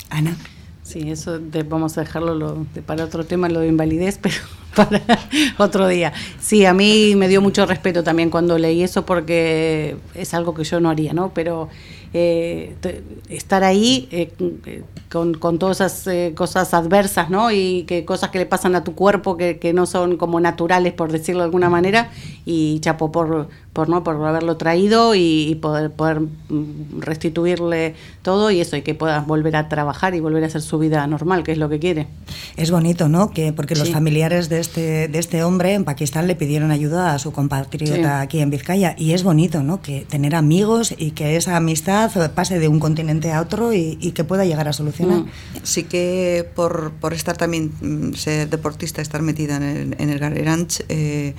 Ana. 0.08 0.34
Sí, 0.82 1.10
eso 1.10 1.38
de- 1.38 1.62
vamos 1.62 1.96
a 1.96 2.00
dejarlo 2.00 2.34
lo- 2.34 2.66
de- 2.74 2.82
para 2.82 3.04
otro 3.04 3.24
tema, 3.24 3.48
lo 3.48 3.60
de 3.60 3.68
invalidez, 3.68 4.18
pero 4.22 4.34
para 4.74 5.00
otro 5.58 5.86
día. 5.86 6.12
Sí, 6.40 6.64
a 6.66 6.74
mí 6.74 7.14
me 7.16 7.28
dio 7.28 7.40
mucho 7.40 7.66
respeto 7.66 8.02
también 8.02 8.30
cuando 8.30 8.58
leí 8.58 8.82
eso 8.82 9.04
porque 9.06 9.96
es 10.14 10.34
algo 10.34 10.54
que 10.54 10.64
yo 10.64 10.80
no 10.80 10.90
haría, 10.90 11.12
¿no? 11.12 11.32
Pero 11.34 11.68
eh, 12.14 12.74
te- 12.80 13.02
estar 13.28 13.62
ahí 13.64 14.08
eh, 14.10 14.32
eh, 14.66 14.82
con, 15.10 15.34
con 15.34 15.58
todas 15.58 15.76
esas 15.80 16.06
eh, 16.08 16.32
cosas 16.34 16.74
adversas, 16.74 17.30
¿no? 17.30 17.50
Y 17.52 17.84
que 17.84 18.04
cosas 18.04 18.30
que 18.30 18.38
le 18.38 18.46
pasan 18.46 18.74
a 18.74 18.82
tu 18.84 18.94
cuerpo 18.94 19.36
que, 19.36 19.58
que 19.58 19.72
no 19.72 19.86
son 19.86 20.16
como 20.16 20.40
naturales, 20.40 20.92
por 20.94 21.12
decirlo 21.12 21.40
de 21.42 21.46
alguna 21.46 21.70
manera, 21.70 22.10
y 22.44 22.80
chapo 22.80 23.12
por, 23.12 23.48
por, 23.72 23.88
¿no? 23.88 24.02
por 24.02 24.16
haberlo 24.24 24.56
traído 24.56 25.14
y, 25.14 25.48
y 25.48 25.54
poder, 25.54 25.90
poder 25.90 26.20
mm, 26.20 27.00
restituirle 27.00 27.94
todo 28.22 28.50
y 28.50 28.60
eso, 28.60 28.76
y 28.76 28.82
que 28.82 28.94
puedas 28.94 29.26
volver 29.26 29.56
a 29.56 29.68
trabajar 29.68 30.14
y 30.14 30.20
volver 30.20 30.44
a 30.44 30.46
hacer 30.46 30.62
su 30.62 30.78
vida 30.78 31.06
normal, 31.06 31.42
que 31.44 31.52
es 31.52 31.58
lo 31.58 31.68
que 31.68 31.78
quiere. 31.78 32.06
Es 32.56 32.70
bonito, 32.70 33.08
¿no? 33.08 33.30
Que 33.30 33.52
porque 33.52 33.76
los 33.76 33.90
familiares 33.90 34.48
de 34.48 34.60
este 34.60 35.08
de 35.08 35.18
este 35.18 35.44
hombre 35.44 35.74
en 35.74 35.84
Pakistán 35.84 36.26
le 36.26 36.34
pidieron 36.34 36.70
ayuda 36.70 37.14
a 37.14 37.18
su 37.18 37.32
compatriota 37.32 37.92
Sí. 37.92 38.02
aquí 38.04 38.40
en 38.40 38.50
Vizcaya 38.50 38.94
y 38.98 39.12
es 39.12 39.22
bonito, 39.22 39.62
¿no? 39.62 39.82
Que 39.82 40.06
tener 40.08 40.34
amigos 40.34 40.94
y 40.96 41.12
que 41.12 41.36
esa 41.36 41.56
amistad 41.56 42.10
pase 42.32 42.58
de 42.58 42.68
un 42.68 42.80
continente 42.80 43.32
a 43.32 43.40
otro 43.40 43.72
y, 43.72 43.98
y 44.00 44.12
que 44.12 44.24
pueda 44.24 44.44
llegar 44.44 44.68
a 44.68 44.72
solucionar. 44.72 45.20
Mm. 45.20 45.26
Sí 45.62 45.84
que 45.84 46.48
por, 46.54 46.92
por 47.00 47.12
estar 47.14 47.36
también, 47.36 47.72
mm, 47.80 48.14
ser 48.14 48.48
deportista, 48.48 49.02
estar 49.02 49.22
metida 49.22 49.56
en 49.56 49.62
el, 49.62 49.96
en 49.98 50.10
el 50.10 50.18
Ranch, 50.18 50.82
eh, 50.88 51.34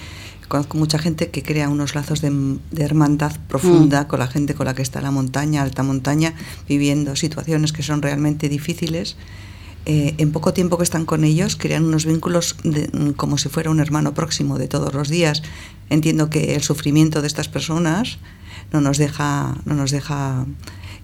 conozco 0.53 0.77
mucha 0.77 0.99
gente 0.99 1.31
que 1.31 1.41
crea 1.41 1.67
unos 1.67 1.95
lazos 1.95 2.21
de, 2.21 2.29
de 2.69 2.83
hermandad 2.83 3.33
profunda 3.47 4.07
con 4.07 4.19
la 4.19 4.27
gente 4.27 4.53
con 4.53 4.67
la 4.67 4.75
que 4.75 4.83
está 4.83 4.99
en 4.99 5.05
la 5.05 5.11
montaña, 5.11 5.63
alta 5.63 5.81
montaña, 5.81 6.35
viviendo 6.69 7.15
situaciones 7.15 7.73
que 7.73 7.81
son 7.81 8.03
realmente 8.03 8.49
difíciles. 8.49 9.15
Eh, 9.87 10.13
en 10.19 10.31
poco 10.31 10.53
tiempo 10.53 10.77
que 10.77 10.83
están 10.83 11.05
con 11.05 11.23
ellos, 11.23 11.55
crean 11.55 11.83
unos 11.85 12.05
vínculos 12.05 12.55
de- 12.63 12.87
mm, 12.93 13.13
como 13.13 13.39
si 13.39 13.49
fuera 13.49 13.71
un 13.71 13.79
hermano 13.79 14.13
próximo 14.13 14.59
de 14.59 14.67
todos 14.67 14.93
los 14.93 15.09
días. 15.09 15.41
Entiendo 15.89 16.29
que 16.29 16.53
el 16.53 16.61
sufrimiento 16.61 17.21
de 17.21 17.27
estas 17.27 17.47
personas 17.49 18.19
no 18.71 18.79
nos 18.79 18.99
deja, 18.99 19.55
no 19.65 19.73
nos 19.73 19.89
deja 19.89 20.45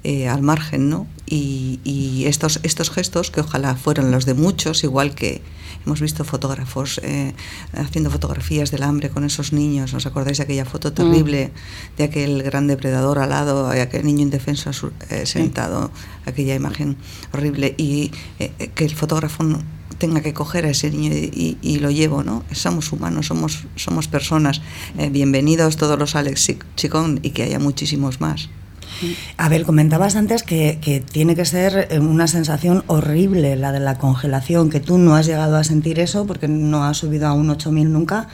eh, 0.03 0.27
al 0.27 0.41
margen, 0.41 0.89
¿no? 0.89 1.07
Y, 1.25 1.79
y 1.83 2.25
estos, 2.25 2.59
estos 2.63 2.89
gestos, 2.89 3.31
que 3.31 3.41
ojalá 3.41 3.75
fueran 3.75 4.11
los 4.11 4.25
de 4.25 4.33
muchos, 4.33 4.83
igual 4.83 5.13
que 5.13 5.41
hemos 5.85 6.01
visto 6.01 6.23
fotógrafos 6.23 6.99
eh, 7.03 7.33
haciendo 7.73 8.09
fotografías 8.09 8.71
del 8.71 8.83
hambre 8.83 9.09
con 9.09 9.23
esos 9.23 9.53
niños, 9.53 9.93
¿os 9.93 10.05
acordáis 10.05 10.37
de 10.37 10.43
aquella 10.45 10.65
foto 10.65 10.93
terrible 10.93 11.51
de 11.97 12.03
aquel 12.05 12.43
gran 12.43 12.67
depredador 12.67 13.19
al 13.19 13.29
lado, 13.29 13.69
aquel 13.69 14.05
niño 14.05 14.21
indefenso 14.21 14.71
eh, 15.09 15.25
sentado, 15.25 15.91
aquella 16.25 16.55
imagen 16.55 16.97
horrible, 17.33 17.75
y 17.77 18.11
eh, 18.39 18.71
que 18.75 18.85
el 18.85 18.95
fotógrafo 18.95 19.43
no- 19.43 19.61
tenga 19.97 20.21
que 20.21 20.33
coger 20.33 20.65
a 20.65 20.69
ese 20.69 20.89
niño 20.91 21.11
y, 21.13 21.57
y- 21.61 21.73
y 21.73 21.79
lo 21.79 21.91
llevo, 21.91 22.23
¿no? 22.23 22.45
Somos 22.53 22.91
humanos, 22.93 23.27
somos, 23.27 23.65
somos 23.75 24.07
personas. 24.07 24.61
Eh, 24.97 25.09
bienvenidos 25.09 25.75
todos 25.75 25.99
los 25.99 26.15
Alex 26.15 26.47
Chic- 26.47 26.63
Chicón 26.77 27.19
y 27.21 27.31
que 27.31 27.43
haya 27.43 27.59
muchísimos 27.59 28.21
más. 28.21 28.49
Abel, 29.37 29.65
comentabas 29.65 30.15
antes 30.15 30.43
que, 30.43 30.79
que 30.81 30.99
tiene 30.99 31.35
que 31.35 31.45
ser 31.45 31.87
eh, 31.91 31.99
una 31.99 32.27
sensación 32.27 32.83
horrible 32.87 33.55
la 33.55 33.71
de 33.71 33.79
la 33.79 33.97
congelación, 33.97 34.69
que 34.69 34.79
tú 34.79 34.97
no 34.97 35.15
has 35.15 35.25
llegado 35.25 35.55
a 35.57 35.63
sentir 35.63 35.99
eso 35.99 36.25
porque 36.25 36.47
no 36.47 36.83
has 36.83 36.97
subido 36.97 37.27
a 37.27 37.33
un 37.33 37.49
8000 37.49 37.91
nunca, 37.91 38.27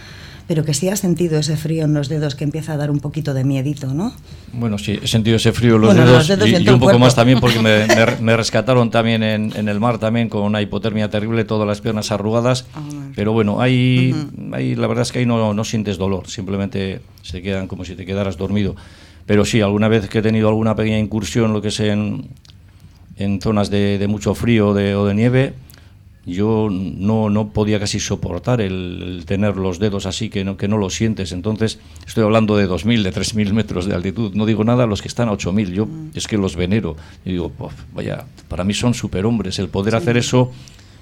pero 0.48 0.64
que 0.64 0.76
sí 0.76 0.90
has 0.90 1.00
sentido 1.00 1.40
ese 1.40 1.58
frío 1.58 1.86
en 1.86 1.94
los 1.96 2.08
dedos 2.08 2.36
que 2.36 2.44
empieza 2.44 2.74
a 2.74 2.78
dar 2.78 2.92
un 2.92 3.00
poquito 3.00 3.34
de 3.34 3.44
miedito, 3.44 3.94
¿no? 3.96 4.14
Bueno, 4.54 4.78
sí, 4.78 5.00
he 5.02 5.08
sentido 5.08 5.38
ese 5.38 5.52
frío 5.52 5.76
en 5.76 5.82
los, 5.82 5.90
Bueno, 5.90 6.02
en 6.04 6.08
dedos, 6.08 6.30
los 6.30 6.40
dedos 6.40 6.62
y 6.62 6.70
un 6.70 6.80
poco 6.80 7.00
más 7.00 7.16
también 7.16 7.40
porque 7.40 7.60
me, 7.60 7.88
me- 7.88 8.16
me 8.22 8.38
rescataron 8.38 8.92
también 8.92 9.24
en, 9.24 9.52
en 9.56 9.68
el 9.70 9.80
mar 9.80 9.98
también 9.98 10.30
con 10.30 10.44
una 10.44 10.62
hipotermia 10.62 11.10
terrible, 11.10 11.46
todas 11.46 11.68
las 11.68 11.82
piernas 11.82 12.12
arrugadas. 12.12 12.66
Ah. 12.76 12.82
Pero 13.16 13.34
bueno, 13.34 13.60
ahí, 13.60 14.14
ahí 14.54 14.76
la 14.76 14.86
verdad 14.86 15.02
es 15.02 15.12
que 15.12 15.20
ahí 15.20 15.26
no, 15.26 15.54
no 15.56 15.64
sientes 15.64 15.98
dolor, 15.98 16.28
simplemente 16.30 17.02
se 17.24 17.42
quedan 17.42 17.68
como 17.68 17.84
si 17.84 17.96
te 17.96 18.06
quedaras 18.06 18.38
dormido. 18.38 18.76
Pero 19.26 19.44
sí, 19.46 19.62
alguna 19.62 19.88
vez 19.88 20.08
que 20.10 20.20
he 20.20 20.22
tenido 20.22 20.50
alguna 20.50 20.76
pequeña 20.76 21.00
incursión, 21.00 21.52
lo 21.54 21.62
que 21.62 21.70
es 21.70 21.80
en, 21.80 22.28
en 23.18 23.42
zonas 23.42 23.70
de, 23.70 23.98
de 23.98 24.08
mucho 24.08 24.36
frío 24.36 24.74
de- 24.74 24.96
o 24.96 25.06
de 25.06 25.16
nieve, 25.16 25.54
yo 26.28 26.70
no, 26.72 27.30
no 27.30 27.50
podía 27.50 27.80
casi 27.80 28.00
soportar 28.00 28.60
el, 28.60 29.02
el 29.20 29.26
tener 29.26 29.58
los 29.58 29.78
dedos 29.78 30.08
así 30.08 30.30
que 30.30 30.44
no, 30.44 30.58
que 30.58 30.68
no 30.68 30.78
lo 30.78 30.90
sientes. 30.90 31.32
Entonces, 31.32 31.78
estoy 32.08 32.24
hablando 32.24 32.58
de 32.58 32.68
2.000, 32.68 33.04
de 33.04 33.12
3.000 33.14 33.54
metros 33.54 33.86
de 33.86 33.94
altitud. 33.94 34.34
No 34.34 34.48
digo 34.48 34.64
nada 34.64 34.86
a 34.86 34.88
los 34.88 35.02
que 35.04 35.08
están 35.08 35.30
a 35.30 35.34
8.000. 35.34 35.72
Yo 35.72 35.88
es 36.16 36.28
que 36.28 36.38
los 36.38 36.56
venero. 36.56 36.96
Y 37.26 37.32
digo, 37.32 37.50
"Puf, 37.50 37.74
vaya, 37.94 38.26
para 38.48 38.64
mí 38.64 38.74
son 38.74 38.96
superhombres. 38.96 39.60
El 39.60 39.70
poder 39.70 39.96
hacer 39.96 40.18
eso 40.18 40.52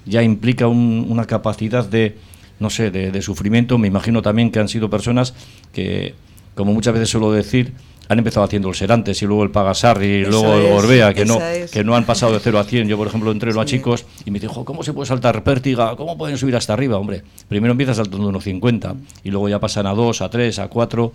ya 0.04 0.22
implica 0.22 0.66
un- 0.68 1.06
una 1.08 1.24
capacidad 1.26 1.88
de, 1.88 2.16
no 2.60 2.68
sé, 2.68 2.90
de, 2.90 3.10
de 3.10 3.22
sufrimiento. 3.22 3.78
Me 3.78 3.88
imagino 3.88 4.20
también 4.20 4.50
que 4.50 4.60
han 4.60 4.68
sido 4.68 4.90
personas 4.90 5.32
que, 5.72 6.14
como 6.54 6.74
muchas 6.74 6.92
veces 6.92 7.08
suelo 7.08 7.32
decir, 7.32 7.72
han 8.08 8.18
empezado 8.18 8.44
haciendo 8.44 8.68
el 8.68 8.74
Serantes 8.74 9.22
y 9.22 9.26
luego 9.26 9.42
el 9.44 9.50
Pagasar 9.50 10.02
y 10.02 10.24
luego 10.24 10.54
el 10.54 10.66
es, 10.66 10.72
Gorbea, 10.72 11.14
que 11.14 11.24
no, 11.24 11.40
es. 11.40 11.70
que 11.70 11.84
no 11.84 11.96
han 11.96 12.04
pasado 12.04 12.32
de 12.32 12.40
0 12.40 12.58
a 12.58 12.64
100. 12.64 12.88
Yo, 12.88 12.96
por 12.96 13.06
ejemplo, 13.06 13.30
entreno 13.32 13.60
a 13.60 13.64
Sí. 13.64 13.76
chicos 13.76 14.04
y 14.24 14.30
me 14.30 14.40
dijo, 14.40 14.64
¿cómo 14.64 14.82
se 14.82 14.92
puede 14.92 15.06
saltar 15.06 15.42
pértiga? 15.42 15.96
¿Cómo 15.96 16.18
pueden 16.18 16.36
subir 16.36 16.56
hasta 16.56 16.72
arriba? 16.74 16.98
Hombre, 16.98 17.22
primero 17.48 17.72
empiezas 17.72 17.96
saltando 17.96 18.28
unos 18.28 18.44
50 18.44 18.94
y 19.24 19.30
luego 19.30 19.48
ya 19.48 19.58
pasan 19.58 19.86
a 19.86 19.94
2, 19.94 20.20
a 20.22 20.28
3, 20.28 20.58
a 20.58 20.68
4, 20.68 21.12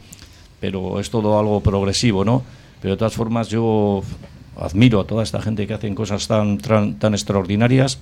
pero 0.60 1.00
es 1.00 1.10
todo 1.10 1.40
algo 1.40 1.62
progresivo, 1.62 2.26
¿no? 2.26 2.44
Pero 2.82 2.96
de 2.96 2.98
todas 2.98 3.14
formas 3.14 3.50
yo 3.50 4.04
admiro 4.58 5.00
a 5.02 5.06
toda 5.06 5.24
esta 5.24 5.42
gente 5.42 5.68
que 5.68 5.74
hacen 5.74 5.96
cosas 5.96 6.28
tan, 6.28 6.58
tan, 6.58 6.96
tan 6.96 7.14
extraordinarias. 7.14 8.00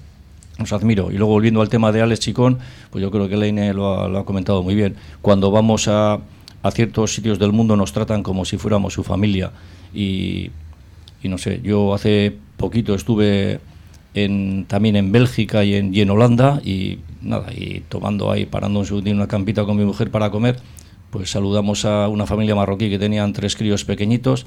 Os 0.59 0.73
admiro. 0.73 1.11
Y 1.11 1.17
luego 1.17 1.33
volviendo 1.33 1.61
al 1.61 1.69
tema 1.69 1.91
de 1.91 2.01
Alex 2.01 2.19
Chicón, 2.19 2.57
pues 2.89 2.99
yo 3.01 3.11
creo 3.11 3.29
que 3.29 3.37
Leine 3.37 3.73
lo 3.75 4.01
ha, 4.01 4.07
lo 4.07 4.17
ha 4.17 4.25
comentado 4.25 4.63
muy 4.63 4.73
bien. 4.73 4.95
Cuando 5.21 5.51
vamos 5.51 5.87
a, 5.87 6.17
a 6.67 6.71
ciertos 6.71 7.13
sitios 7.13 7.39
del 7.39 7.51
mundo 7.51 7.75
nos 7.75 7.93
tratan 7.93 8.23
como 8.23 8.45
si 8.45 8.57
fuéramos 8.57 8.93
su 8.93 9.03
familia. 9.03 9.51
Y, 9.93 10.51
y 11.23 11.29
no 11.29 11.37
sé, 11.37 11.61
yo 11.63 11.93
hace 11.93 12.35
poquito 12.57 12.95
estuve 12.95 13.59
en, 14.13 14.65
también 14.65 14.95
en 14.95 15.11
Bélgica 15.11 15.63
y 15.63 15.75
en, 15.75 16.09
Holanda 16.09 16.61
y 16.63 16.99
nada, 17.21 17.53
y 17.53 17.83
tomando 17.87 18.31
ahí, 18.31 18.45
parando 18.45 18.83
en 18.83 19.15
una 19.15 19.27
campita 19.27 19.65
con 19.65 19.77
mi 19.77 19.85
mujer 19.85 20.11
para 20.11 20.31
comer, 20.31 20.59
pues 21.11 21.29
saludamos 21.29 21.85
a 21.85 22.07
una 22.07 22.25
familia 22.25 22.55
marroquí 22.55 22.89
que 22.89 22.99
tenían 22.99 23.33
tres 23.33 23.55
críos 23.55 23.85
pequeñitos 23.85 24.45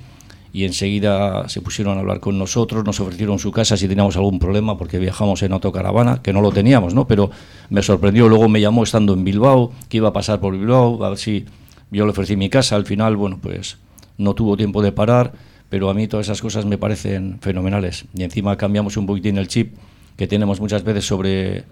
y 0.53 0.65
enseguida 0.65 1.49
se 1.49 1.61
pusieron 1.61 1.97
a 1.97 2.01
hablar 2.01 2.19
con 2.19 2.37
nosotros, 2.37 2.85
nos 2.85 2.99
ofrecieron 2.99 3.39
su 3.39 3.53
casa 3.53 3.77
si 3.77 3.87
teníamos 3.87 4.17
algún 4.17 4.41
problema 4.41 4.77
porque 4.77 4.99
viajamos 4.99 5.43
en 5.43 5.53
autocaravana, 5.53 6.21
que 6.23 6.33
no 6.33 6.41
lo 6.41 6.51
teníamos, 6.51 6.93
¿no? 6.93 7.07
Pero 7.07 7.31
me 7.69 7.83
sorprendió, 7.83 8.29
luego 8.29 8.49
me 8.49 8.61
llamó 8.61 8.83
estando 8.83 9.15
en 9.15 9.23
Bilbao, 9.23 9.73
que 9.89 9.99
iba 9.99 10.09
a 10.09 10.13
pasar 10.13 10.41
por 10.41 10.59
Bilbao, 10.59 11.05
a 11.05 11.11
ver 11.11 11.19
si 11.19 11.45
yo 11.91 12.05
le 12.05 12.11
ofrecí 12.11 12.37
mi 12.37 12.49
casa, 12.49 12.77
al 12.77 12.87
final, 12.87 13.17
bueno, 13.17 13.39
pues 13.43 13.79
no 14.19 14.35
tuvo 14.35 14.57
tiempo 14.57 14.83
de 14.83 14.93
parar, 14.93 15.33
pero 15.69 15.89
a 15.91 15.95
mí 15.95 16.09
todas 16.09 16.27
esas 16.27 16.43
cosas 16.43 16.65
me 16.67 16.79
parecen 16.79 17.39
fenomenales. 17.41 18.05
Y 18.15 18.23
encima 18.23 18.57
cambiamos 18.57 18.97
un 18.97 19.07
poquitín 19.07 19.39
el 19.39 19.49
chip 19.49 19.75
que 20.17 20.27
tenemos 20.27 20.61
muchas 20.61 20.85
veces 20.85 21.07
sobre, 21.07 21.65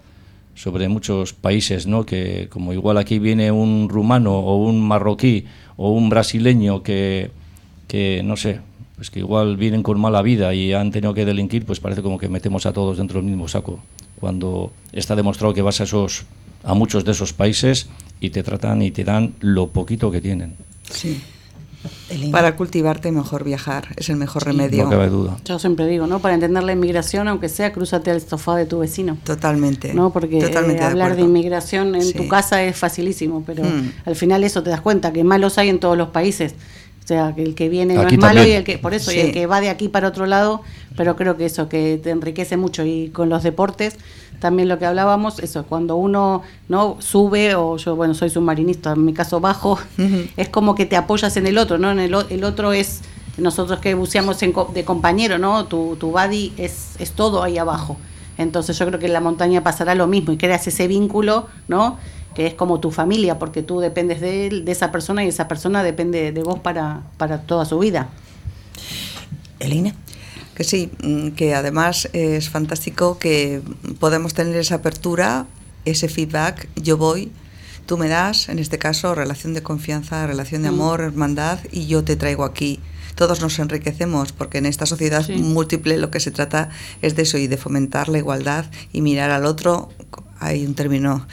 sobre 0.55 0.87
muchos 0.89 1.33
países, 1.33 1.85
¿no? 1.85 2.05
Que 2.05 2.47
como 2.49 2.73
igual 2.73 2.97
aquí 2.97 3.19
viene 3.19 3.51
un 3.51 3.87
rumano 3.89 4.39
o 4.39 4.57
un 4.57 4.81
marroquí 4.81 5.45
o 5.77 5.91
un 5.91 6.09
brasileño 6.09 6.81
que, 6.81 7.31
que 7.87 8.21
no 8.23 8.35
sé, 8.37 8.61
pues 8.95 9.11
que 9.11 9.19
igual 9.19 9.55
vienen 9.55 9.83
con 9.83 9.99
mala 9.99 10.21
vida 10.21 10.53
y 10.53 10.73
han 10.73 10.91
tenido 10.91 11.13
que 11.13 11.25
delinquir, 11.25 11.65
pues 11.65 11.79
parece 11.79 12.01
como 12.01 12.17
que 12.17 12.27
metemos 12.27 12.65
a 12.65 12.73
todos 12.73 12.97
dentro 12.97 13.19
del 13.19 13.29
mismo 13.29 13.47
saco. 13.47 13.79
Cuando 14.19 14.71
está 14.91 15.15
demostrado 15.15 15.53
que 15.53 15.61
vas 15.61 15.79
a 15.79 15.83
esos 15.83 16.25
a 16.63 16.73
muchos 16.73 17.05
de 17.05 17.11
esos 17.11 17.33
países 17.33 17.87
y 18.19 18.29
te 18.31 18.43
tratan 18.43 18.81
y 18.81 18.91
te 18.91 19.03
dan 19.03 19.33
lo 19.39 19.67
poquito 19.67 20.11
que 20.11 20.21
tienen. 20.21 20.55
Sí. 20.91 21.21
Para 22.31 22.57
cultivarte 22.57 23.09
mejor 23.11 23.45
viajar, 23.45 23.87
es 23.95 24.09
el 24.09 24.17
mejor 24.17 24.43
remedio. 24.43 24.83
No 24.83 24.89
cabe 24.89 25.07
duda. 25.07 25.37
Yo 25.45 25.59
siempre 25.59 25.87
digo, 25.87 26.07
¿no? 26.07 26.19
Para 26.19 26.33
entender 26.33 26.61
la 26.63 26.73
inmigración, 26.73 27.29
aunque 27.29 27.47
sea, 27.47 27.71
crúzate 27.71 28.11
al 28.11 28.19
sofá 28.19 28.57
de 28.57 28.65
tu 28.65 28.79
vecino. 28.79 29.17
Totalmente. 29.23 29.93
¿no? 29.93 30.11
Porque 30.11 30.41
Totalmente 30.41 30.81
eh, 30.83 30.85
hablar 30.85 31.09
de, 31.09 31.13
acuerdo. 31.21 31.29
inmigración 31.29 31.95
en 31.95 32.01
Sí. 32.03 32.13
tu 32.13 32.27
casa 32.27 32.61
es 32.63 32.75
facilísimo, 32.75 33.43
pero 33.45 33.63
Mm. 33.63 33.91
al 34.05 34.15
final 34.17 34.43
eso 34.43 34.61
te 34.61 34.71
das 34.71 34.81
cuenta, 34.81 35.13
que 35.13 35.23
malos 35.23 35.57
hay 35.57 35.69
en 35.69 35.79
todos 35.79 35.97
los 35.97 36.09
países. 36.09 36.53
O 37.05 37.07
sea, 37.07 37.33
que 37.33 37.43
el 37.43 37.55
que 37.55 37.69
viene 37.69 37.93
no 37.95 38.01
Aquí 38.01 38.15
es 38.15 38.21
malo 38.21 38.35
también. 38.35 38.55
y 38.55 38.57
el 38.57 38.63
que, 38.65 38.77
por 38.77 38.93
eso, 38.93 39.11
y 39.11 39.15
Sí. 39.15 39.19
el 39.21 39.31
que 39.31 39.45
va 39.47 39.61
de 39.61 39.69
aquí 39.69 39.87
para 39.87 40.09
otro 40.09 40.25
lado, 40.25 40.61
pero 40.97 41.15
creo 41.15 41.37
que 41.37 41.45
eso, 41.45 41.69
que 41.69 41.99
te 42.03 42.09
enriquece 42.09 42.57
mucho 42.57 42.85
y 42.85 43.09
con 43.09 43.29
los 43.29 43.41
deportes 43.41 43.95
también 44.39 44.69
lo 44.69 44.79
que 44.79 44.85
hablábamos, 44.85 45.39
eso, 45.39 45.65
cuando 45.65 45.95
uno 45.95 46.41
no 46.67 46.97
sube, 46.99 47.55
o 47.55 47.77
yo, 47.77 47.95
bueno, 47.95 48.13
soy 48.13 48.29
submarinista, 48.29 48.93
en 48.93 49.05
mi 49.05 49.13
caso 49.13 49.39
bajo, 49.39 49.79
es 50.37 50.49
como 50.49 50.75
que 50.75 50.85
te 50.85 50.95
apoyas 50.95 51.35
en 51.37 51.47
el 51.47 51.57
otro, 51.57 51.77
¿no? 51.77 51.91
En 51.91 51.99
el, 51.99 52.15
el 52.29 52.43
otro 52.43 52.73
es, 52.73 53.01
nosotros 53.37 53.79
que 53.79 53.93
buceamos 53.93 54.41
en 54.43 54.53
de 54.73 54.85
compañero, 54.85 55.37
¿no? 55.37 55.65
Tu, 55.65 55.95
tu 55.97 56.11
body 56.11 56.53
es, 56.57 56.95
es 56.99 57.11
todo 57.11 57.43
ahí 57.43 57.57
abajo. 57.57 57.97
Entonces 58.37 58.77
yo 58.77 58.85
creo 58.87 58.99
que 58.99 59.07
en 59.07 59.13
la 59.13 59.21
montaña 59.21 59.63
pasará 59.63 59.95
lo 59.95 60.07
mismo 60.07 60.31
y 60.31 60.37
creas 60.37 60.65
ese 60.65 60.87
vínculo, 60.87 61.47
¿no? 61.67 61.97
Que 62.33 62.47
es 62.47 62.53
como 62.53 62.79
tu 62.79 62.91
familia, 62.91 63.37
porque 63.37 63.63
tú 63.63 63.81
dependes 63.81 64.21
de 64.21 64.47
él, 64.47 64.65
de 64.65 64.71
esa 64.71 64.91
persona 64.91 65.25
y 65.25 65.27
esa 65.27 65.49
persona 65.49 65.83
depende 65.83 66.31
de 66.31 66.43
vos 66.43 66.59
para, 66.59 67.01
para 67.17 67.41
toda 67.41 67.65
su 67.65 67.79
vida. 67.79 68.07
Eline. 69.59 69.93
Que 70.59 70.65
sí, 70.65 70.91
mm, 71.01 71.29
que 71.37 71.55
además 71.55 72.09
es 72.11 72.49
fantástico 72.49 73.17
que 73.17 73.61
podemos 73.97 74.33
tener 74.33 74.57
esa 74.57 74.75
apertura, 74.75 75.45
ese 75.85 76.09
feedback, 76.09 76.67
yo 76.75 76.97
voy, 76.97 77.31
tú 77.85 77.97
me 77.97 78.09
das, 78.09 78.49
en 78.49 78.59
este 78.59 78.77
caso, 78.77 79.15
relación 79.15 79.53
de 79.53 79.63
confianza, 79.63 80.27
relación 80.27 80.63
de 80.63 80.69
mm. 80.69 80.73
amor, 80.73 80.99
hermandad, 80.99 81.59
y 81.71 81.87
yo 81.87 82.03
te 82.03 82.17
traigo 82.17 82.43
aquí. 82.43 82.81
Todos 83.15 83.39
nos 83.39 83.57
enriquecemos 83.57 84.33
porque 84.33 84.57
en 84.57 84.65
esta 84.65 84.85
sociedad 84.85 85.29
múltiple 85.29 85.97
lo 85.97 86.11
que 86.11 86.19
se 86.19 86.31
trata 86.31 86.67
es 87.01 87.15
de 87.15 87.21
eso 87.21 87.37
y 87.37 87.47
de 87.47 87.55
fomentar 87.55 88.09
la 88.09 88.17
igualdad 88.17 88.65
y 88.91 88.99
mirar 88.99 89.31
al 89.31 89.45
otro. 89.45 89.87
Hay 90.41 90.65
un 90.65 90.75
término 90.75 91.25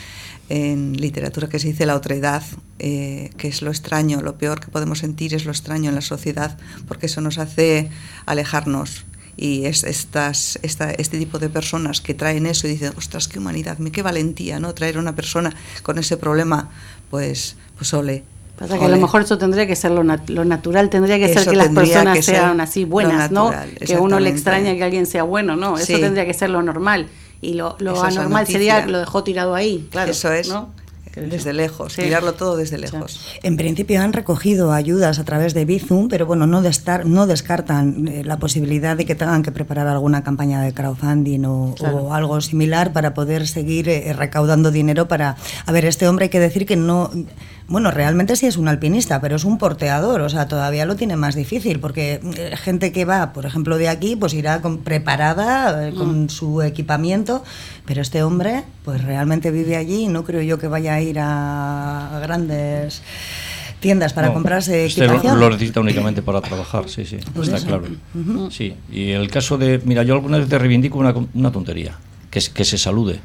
en 0.49 0.93
literatura 0.93 1.49
que 1.49 1.59
se 1.59 1.67
dice 1.67 1.85
la 1.85 1.97
otredad, 1.97 2.45
eh, 2.79 3.31
que 3.39 3.49
es 3.49 3.61
lo 3.61 3.73
extraño, 3.73 4.21
lo 4.21 4.39
peor 4.39 4.61
que 4.61 4.69
podemos 4.69 5.01
sentir 5.01 5.35
es 5.35 5.47
lo 5.47 5.51
extraño 5.51 5.89
en 5.89 5.97
la 5.97 6.01
sociedad, 6.01 6.57
porque 6.87 7.07
eso 7.07 7.21
nos 7.21 7.39
hace 7.39 7.91
alejarnos 8.25 9.05
y 9.37 9.67
es 9.67 9.85
estas, 9.85 10.59
esta, 10.63 10.91
este 10.91 11.19
tipo 11.19 11.39
de 11.39 11.49
personas 11.49 12.01
que 12.01 12.15
traen 12.15 12.47
eso 12.47 12.67
y 12.67 12.71
dicen, 12.71 12.93
ostras, 12.97 13.29
qué 13.29 13.39
humanidad, 13.39 13.77
qué 13.93 14.03
valentía, 14.03 14.59
¿no? 14.61 14.73
Traer 14.75 14.97
a 14.97 15.01
una 15.01 15.15
persona 15.15 15.55
con 15.83 15.99
ese 15.99 16.17
problema, 16.17 16.71
pues, 17.11 17.57
pues 17.77 17.93
ole. 17.93 18.25
Pasa 18.59 18.79
que 18.79 18.85
a 18.87 18.89
lo 18.89 18.97
mejor 18.97 19.21
eso 19.21 19.37
tendría 19.37 19.67
que 19.67 19.77
ser 19.77 19.91
lo, 19.91 20.03
lo 20.03 20.45
natural, 20.47 20.89
tendría 20.89 21.19
que 21.19 21.33
ser 21.35 21.47
que 21.47 21.57
las 21.57 21.69
personas 21.69 22.25
sean 22.25 22.61
así 22.63 22.85
buenas, 22.85 23.31
¿no? 23.31 23.53
Que 23.79 23.99
uno 23.99 24.19
le 24.19 24.31
extraña 24.31 24.75
que 24.75 24.83
alguien 24.83 25.05
sea 25.05 25.25
bueno, 25.25 25.57
¿no? 25.57 25.77
Eso 25.77 25.99
tendría 25.99 26.25
que 26.25 26.35
ser 26.35 26.51
lo 26.51 26.63
normal. 26.63 27.09
Y 27.43 27.53
lo, 27.53 27.77
lo 27.81 28.03
anormal 28.03 28.47
sería 28.47 28.87
que 28.87 28.91
lo 28.91 28.99
dejó 28.99 29.23
tirado 29.23 29.55
ahí, 29.55 29.87
claro. 29.91 30.11
Eso 30.11 30.33
es. 30.33 30.49
¿no? 30.49 30.71
Desde 31.17 31.53
lejos, 31.55 31.97
mirarlo 31.99 32.35
todo 32.35 32.57
desde 32.57 32.77
lejos. 32.77 33.21
En 33.43 33.57
principio 33.57 34.03
han 34.03 34.13
recogido 34.13 34.73
ayudas 34.73 35.19
a 35.19 35.25
través 35.25 35.55
de 35.55 35.65
Bizum, 35.65 36.09
pero 36.09 36.27
bueno, 36.27 36.47
no, 36.47 36.61
no 36.61 37.27
descartan 37.27 38.09
eh, 38.09 38.23
la 38.25 38.39
posibilidad 38.39 38.97
de 38.97 39.07
que 39.07 39.15
tengan 39.15 39.43
que 39.43 39.51
preparar 39.51 39.87
alguna 39.87 40.23
campaña 40.23 40.61
de 40.61 40.75
crowdfunding 40.75 41.45
o, 41.45 41.75
algo 42.13 42.41
similar 42.41 42.93
para 42.93 43.15
poder 43.15 43.49
seguir 43.49 43.89
eh, 43.89 44.13
recaudando 44.13 44.71
dinero 44.71 45.09
para... 45.09 45.37
A 45.65 45.73
ver, 45.73 45.87
este 45.87 46.07
hombre 46.07 46.25
hay 46.25 46.31
que 46.31 46.41
decir 46.41 46.67
que 46.67 46.77
no 46.77 47.11
bueno, 47.69 47.91
realmente 47.91 48.37
sí 48.37 48.47
es 48.47 48.57
un 48.57 48.69
alpinista, 48.69 49.21
pero 49.21 49.37
es 49.37 49.45
un 49.45 49.59
porteador, 49.59 50.21
o 50.21 50.29
sea, 50.29 50.47
todavía 50.47 50.87
lo 50.87 50.95
tiene 50.95 51.17
más 51.17 51.35
difícil, 51.35 51.81
porque 51.81 52.21
eh, 52.37 52.57
gente 52.57 52.93
que 52.93 53.05
va, 53.05 53.33
por 53.33 53.45
ejemplo, 53.45 53.77
de 53.77 53.89
aquí, 53.89 54.15
pues 54.15 54.35
irá 54.35 54.63
con, 54.63 54.79
preparada, 54.79 55.89
eh, 55.89 55.93
con 55.93 56.25
mm. 56.25 56.29
su 56.29 56.63
equipamiento, 56.63 57.43
pero 57.85 58.03
este 58.03 58.23
hombre, 58.23 58.63
pues 58.85 59.03
realmente 59.03 59.51
vive 59.51 59.77
allí 59.77 60.03
y 60.03 60.09
no 60.09 60.25
creo 60.25 60.43
yo 60.43 60.59
que 60.59 60.69
vaya 60.69 60.95
a 60.95 61.01
ir 61.01 61.19
a, 61.19 62.21
grandes 62.23 63.03
tiendas 63.81 64.13
para 64.13 64.33
comprarse 64.33 64.87
este 64.87 65.05
equipación. 65.05 65.41
Lo, 65.41 65.51
necesita 65.51 65.81
únicamente 65.81 66.23
para 66.23 66.41
trabajar, 66.41 66.89
sí, 66.89 67.05
sí, 67.05 67.17
está 67.17 67.61
claro. 67.61 67.85
Sí, 68.51 68.75
y 68.93 69.11
el 69.11 69.29
caso 69.29 69.59
de, 69.59 69.81
mira, 69.85 70.05
yo 70.05 70.15
alguna 70.15 70.39
vez 70.39 70.49
te 70.49 70.57
reivindico 70.57 70.99
una, 70.99 71.13
una 71.35 71.51
tontería, 71.51 71.99
que, 72.31 72.41
que 72.55 72.65
se 72.65 72.79
salude 72.79 73.19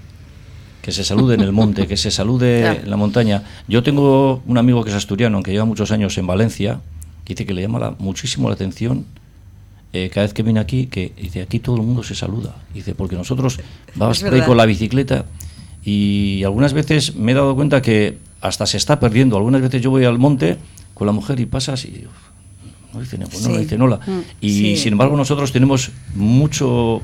que 0.81 0.91
se 0.91 1.03
salude 1.03 1.35
en 1.35 1.41
el 1.41 1.51
monte, 1.51 1.87
que 1.87 1.97
se 1.97 2.11
salude 2.11 2.65
en 2.83 2.89
la 2.89 2.97
montaña. 2.97 3.43
Yo 3.67 3.83
tengo 3.83 4.41
un 4.45 4.57
amigo 4.57 4.83
que 4.83 4.89
es 4.89 4.95
asturiano, 4.95 5.43
que 5.43 5.51
lleva 5.51 5.65
muchos 5.65 5.91
años 5.91 6.17
en 6.17 6.27
Valencia, 6.27 6.79
que 7.25 7.33
dice 7.33 7.45
que 7.45 7.53
le 7.53 7.61
llama 7.61 7.95
muchísimo 7.99 8.49
la 8.49 8.55
atención 8.55 9.05
eh, 9.93 10.09
cada 10.13 10.25
vez 10.25 10.33
que 10.33 10.43
viene 10.43 10.59
aquí, 10.59 10.87
que 10.87 11.11
dice, 11.17 11.41
aquí 11.41 11.59
todo 11.59 11.75
el 11.75 11.81
mundo 11.81 12.03
se 12.03 12.15
saluda. 12.15 12.55
Dice, 12.73 12.95
porque 12.95 13.15
nosotros 13.15 13.59
vamos 13.95 14.23
ahí 14.23 14.41
con 14.41 14.57
la 14.57 14.65
bicicleta 14.65 15.25
y 15.83 16.43
algunas 16.43 16.73
veces 16.73 17.15
me 17.15 17.33
he 17.33 17.35
dado 17.35 17.55
cuenta 17.55 17.81
que 17.81 18.17
hasta 18.39 18.65
se 18.65 18.77
está 18.77 18.99
perdiendo. 18.99 19.35
Algunas 19.35 19.61
veces 19.61 19.81
yo 19.81 19.91
voy 19.91 20.05
al 20.05 20.17
monte 20.17 20.57
con 20.93 21.07
la 21.07 21.13
mujer 21.13 21.39
y 21.39 21.45
pasas 21.45 21.83
y 21.85 22.05
no 22.93 22.99
dice, 22.99 23.17
pues 23.17 23.47
no, 23.47 23.57
dice 23.57 23.75
hola. 23.75 23.99
Mm. 24.05 24.19
Y 24.41 24.77
sin 24.77 24.93
embargo 24.93 25.17
nosotros 25.17 25.51
tenemos 25.51 25.91
mucho 26.15 27.01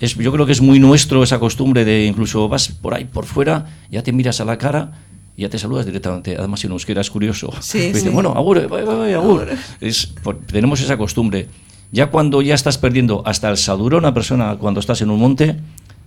yo 0.00 0.32
creo 0.32 0.46
que 0.46 0.52
es 0.52 0.60
muy 0.60 0.78
nuestro 0.78 1.22
esa 1.22 1.38
costumbre 1.38 1.84
de 1.84 2.06
incluso 2.06 2.48
vas 2.48 2.68
por 2.68 2.94
ahí 2.94 3.04
por 3.04 3.24
fuera, 3.24 3.66
ya 3.90 4.02
te 4.02 4.12
miras 4.12 4.40
a 4.40 4.44
la 4.44 4.58
cara 4.58 4.92
y 5.36 5.42
ya 5.42 5.48
te 5.48 5.58
saludas 5.58 5.86
directamente. 5.86 6.36
Además, 6.36 6.60
si 6.60 6.66
en 6.66 6.72
euskera 6.72 7.00
es 7.00 7.10
curioso. 7.10 7.52
Sí, 7.60 7.92
bueno, 8.12 8.32
agur, 8.32 8.58
agur. 8.58 9.48
Es, 9.80 10.14
tenemos 10.46 10.80
esa 10.80 10.96
costumbre. 10.96 11.48
Ya 11.90 12.10
cuando 12.10 12.42
ya 12.42 12.54
estás 12.54 12.76
perdiendo 12.76 13.22
hasta 13.24 13.48
el 13.48 13.56
saludo 13.56 13.96
a 13.96 13.98
una 14.00 14.12
persona 14.14 14.56
cuando 14.56 14.80
estás 14.80 15.00
en 15.00 15.10
un 15.10 15.20
monte, 15.20 15.56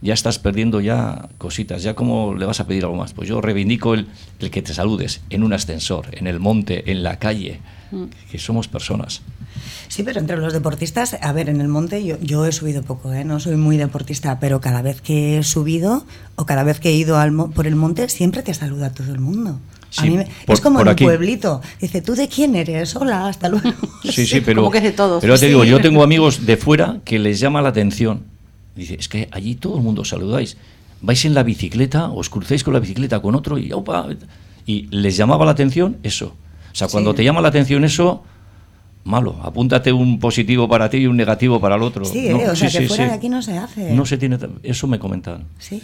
ya 0.02 0.14
estás 0.14 0.40
perdiendo 0.40 0.82
ya 0.82 1.30
cositas, 1.38 1.84
ya 1.84 1.94
como 1.94 2.36
le 2.36 2.46
vas 2.46 2.60
a 2.60 2.68
pedir 2.68 2.84
algo 2.84 2.96
más. 2.96 3.14
Pues 3.14 3.30
yo 3.30 3.42
reivindico 3.42 3.94
el, 3.94 4.08
el 4.40 4.52
que 4.52 4.62
te 4.62 4.74
saludes 4.74 5.22
en 5.30 5.44
un 5.44 5.54
ascensor, 5.54 6.08
en 6.12 6.28
el 6.28 6.40
monte, 6.40 6.92
en 6.92 7.04
la 7.04 7.18
calle, 7.18 7.60
mm. 7.92 8.04
que 8.32 8.38
somos 8.38 8.68
personas. 8.68 9.22
Sí, 9.88 10.04
pero 10.04 10.20
entre 10.20 10.38
los 10.38 10.54
deportistas, 10.54 11.18
a 11.20 11.32
ver, 11.34 11.50
en 11.50 11.62
el 11.62 11.68
monte 11.68 12.04
yo, 12.04 12.18
yo 12.22 12.46
he 12.46 12.52
subido 12.52 12.84
poco, 12.84 13.14
¿eh? 13.14 13.24
no 13.24 13.40
soy 13.40 13.56
muy 13.56 13.78
deportista, 13.78 14.40
pero 14.40 14.62
cada 14.62 14.82
vez 14.82 15.02
que 15.02 15.38
he 15.38 15.44
subido 15.44 16.06
o 16.36 16.46
cada 16.46 16.64
vez 16.64 16.80
que 16.80 16.90
he 16.90 16.94
ido 16.94 17.18
al, 17.18 17.34
por 17.54 17.68
el 17.68 17.76
monte, 17.76 18.10
siempre 18.10 18.44
te 18.44 18.54
saluda 18.54 18.92
todo 18.92 19.12
el 19.14 19.20
mundo. 19.20 19.60
es 20.48 20.62
como 20.62 20.82
en 20.82 20.88
un 20.88 20.96
pueblito. 20.96 21.62
Dice, 21.80 22.02
¿tú 22.02 22.16
de 22.16 22.28
quién 22.28 22.56
eres? 22.56 22.96
Hola, 22.96 23.28
hasta 23.28 23.50
luego. 23.50 23.72
Sí, 24.04 24.26
sí, 24.26 24.42
pero, 24.42 24.62
como 24.62 24.72
que 24.72 24.80
es 24.80 24.84
de 24.84 24.92
todos. 24.92 25.22
pero 25.22 25.38
te 25.38 25.48
digo, 25.48 25.64
yo 25.64 25.82
tengo 25.82 26.04
amigos 26.04 26.46
de 26.46 26.58
fuera 26.58 27.00
que 27.04 27.20
les 27.20 27.40
llama 27.40 27.62
la 27.62 27.70
atención. 27.70 28.24
Dice, 28.76 28.96
es 29.00 29.08
que 29.08 29.28
allí 29.32 29.56
todo 29.56 29.78
el 29.78 29.84
mundo 29.84 30.06
saludáis. 30.06 30.58
Vais 31.02 31.26
en 31.26 31.34
la 31.34 31.44
bicicleta, 31.44 32.10
os 32.12 32.30
crucéis 32.30 32.64
con 32.64 32.74
la 32.74 32.80
bicicleta 32.80 33.20
con 33.22 33.36
otro 33.36 33.58
y, 33.58 33.72
opa, 33.72 34.08
y 34.66 34.88
les 34.92 35.18
llamaba 35.18 35.46
la 35.46 35.52
atención 35.52 35.98
eso. 36.04 36.36
O 36.72 36.76
sea, 36.76 36.88
cuando 36.88 37.14
te 37.14 37.24
llama 37.24 37.42
la 37.42 37.50
atención 37.50 37.84
eso, 37.84 38.24
malo. 39.04 39.36
Apúntate 39.44 39.92
un 39.92 40.20
positivo 40.20 40.68
para 40.68 40.90
ti 40.90 40.98
y 40.98 41.08
un 41.08 41.18
negativo 41.18 41.60
para 41.60 41.76
el 41.76 41.84
otro. 41.84 42.06
Sí, 42.06 42.28
eh, 42.28 42.34
o 42.34 42.56
sea, 42.56 42.70
que 42.70 42.88
fuera 42.88 43.06
de 43.06 43.12
aquí 43.12 43.30
no 43.30 43.42
se 43.42 43.58
hace. 43.58 43.94
No 43.94 44.06
se 44.06 44.18
tiene. 44.18 44.38
Eso 44.64 44.88
me 44.88 45.00
comentan. 45.00 45.46
Sí. 45.60 45.82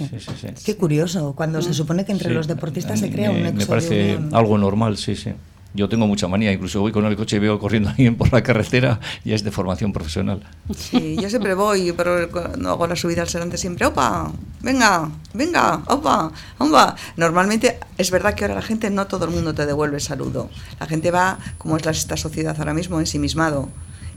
Qué 0.65 0.75
curioso, 0.75 1.33
cuando 1.35 1.61
se 1.61 1.73
supone 1.73 2.05
que 2.05 2.11
entre 2.11 2.33
los 2.33 2.47
deportistas 2.47 2.99
se 2.99 3.09
crea 3.09 3.31
un 3.31 3.41
Me 3.41 3.65
parece 3.65 4.19
algo 4.31 4.57
normal, 4.57 4.97
sí, 4.97 5.15
sí. 5.15 5.31
Yo 5.77 5.87
tengo 5.87 6.07
mucha 6.07 6.27
manía, 6.27 6.51
incluso 6.51 6.81
voy 6.81 6.91
con 6.91 7.05
el 7.05 7.15
coche 7.15 7.35
y 7.35 7.39
veo 7.39 7.59
corriendo 7.59 7.89
a 7.89 7.91
alguien 7.91 8.15
por 8.15 8.33
la 8.33 8.41
carretera 8.41 8.99
y 9.23 9.33
es 9.33 9.43
de 9.43 9.51
formación 9.51 9.93
profesional. 9.93 10.41
Sí, 10.75 11.15
yo 11.21 11.29
siempre 11.29 11.53
voy, 11.53 11.91
pero 11.91 12.27
no 12.57 12.71
hago 12.71 12.87
la 12.87 12.95
subida 12.95 13.21
al 13.21 13.29
Serante 13.29 13.59
siempre, 13.59 13.85
opa, 13.85 14.31
venga, 14.63 15.07
venga, 15.35 15.83
opa, 15.85 16.31
opa. 16.57 16.95
Normalmente 17.15 17.77
es 17.95 18.09
verdad 18.09 18.33
que 18.33 18.45
ahora 18.45 18.55
la 18.55 18.63
gente, 18.63 18.89
no 18.89 19.05
todo 19.05 19.25
el 19.25 19.31
mundo 19.31 19.53
te 19.53 19.67
devuelve 19.67 19.99
saludo. 19.99 20.49
La 20.79 20.87
gente 20.87 21.11
va, 21.11 21.37
como 21.59 21.77
es 21.77 21.85
la, 21.85 21.91
esta 21.91 22.17
sociedad 22.17 22.55
ahora 22.57 22.73
mismo, 22.73 22.99
ensimismado 22.99 23.69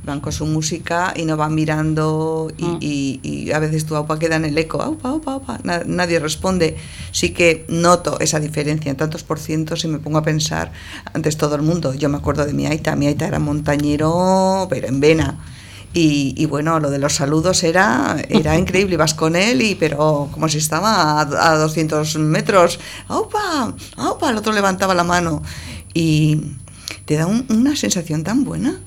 van 0.05 0.21
con 0.21 0.33
su 0.33 0.47
música 0.47 1.13
y 1.15 1.25
no 1.25 1.37
van 1.37 1.55
mirando 1.55 2.51
y, 2.57 3.21
mm. 3.51 3.55
a 3.55 3.59
veces 3.59 3.85
tu 3.85 3.97
aupa 3.97 4.19
queda 4.19 4.37
en 4.37 4.45
el 4.45 4.57
eco, 4.57 4.83
aupa, 4.83 5.11
aupa, 5.11 5.33
aupa, 5.35 5.61
nadie 5.63 6.19
responde. 6.19 6.77
Sí 7.13 7.31
que 7.31 7.67
noto 7.69 8.19
esa 8.21 8.41
diferencia 8.41 8.91
en 8.91 8.97
tantos 8.97 9.23
por 9.23 9.39
cientos 9.39 9.85
y 9.85 9.89
me 9.89 9.99
pongo 9.99 10.19
a 10.19 10.23
pensar, 10.23 10.73
antes 11.13 11.37
todo 11.37 11.55
el 11.55 11.63
mundo, 11.63 11.95
yo 11.95 12.09
me 12.09 12.17
acuerdo 12.17 12.47
de 12.47 12.53
mi 12.53 12.67
aita, 12.67 12.97
mi 12.97 13.07
aita 13.07 13.27
era 13.27 13.39
montañero, 13.39 14.67
pero 14.71 14.89
en 14.89 15.01
vena. 15.01 15.39
Y, 15.93 16.47
bueno, 16.47 16.79
lo 16.79 16.89
de 16.89 17.01
los 17.01 17.17
saludos 17.17 17.65
era, 17.65 18.17
era 18.29 18.57
increíble, 18.59 18.95
ibas 18.95 19.13
con 19.13 19.35
él, 19.35 19.61
y, 19.61 19.75
pero 19.75 20.29
como 20.31 20.49
si 20.49 20.59
estaba 20.59 21.21
a, 21.21 21.57
200 21.57 22.17
metros, 22.19 22.79
¡aupa! 23.09 23.75
¡aupa! 23.97 24.31
El 24.31 24.37
otro 24.37 24.53
levantaba 24.53 24.95
la 24.95 25.03
mano 25.03 25.43
y 25.93 26.41
te 27.07 27.17
da 27.17 27.27
una 27.27 27.75
sensación 27.75 28.23
tan 28.23 28.45
buena 28.45 28.79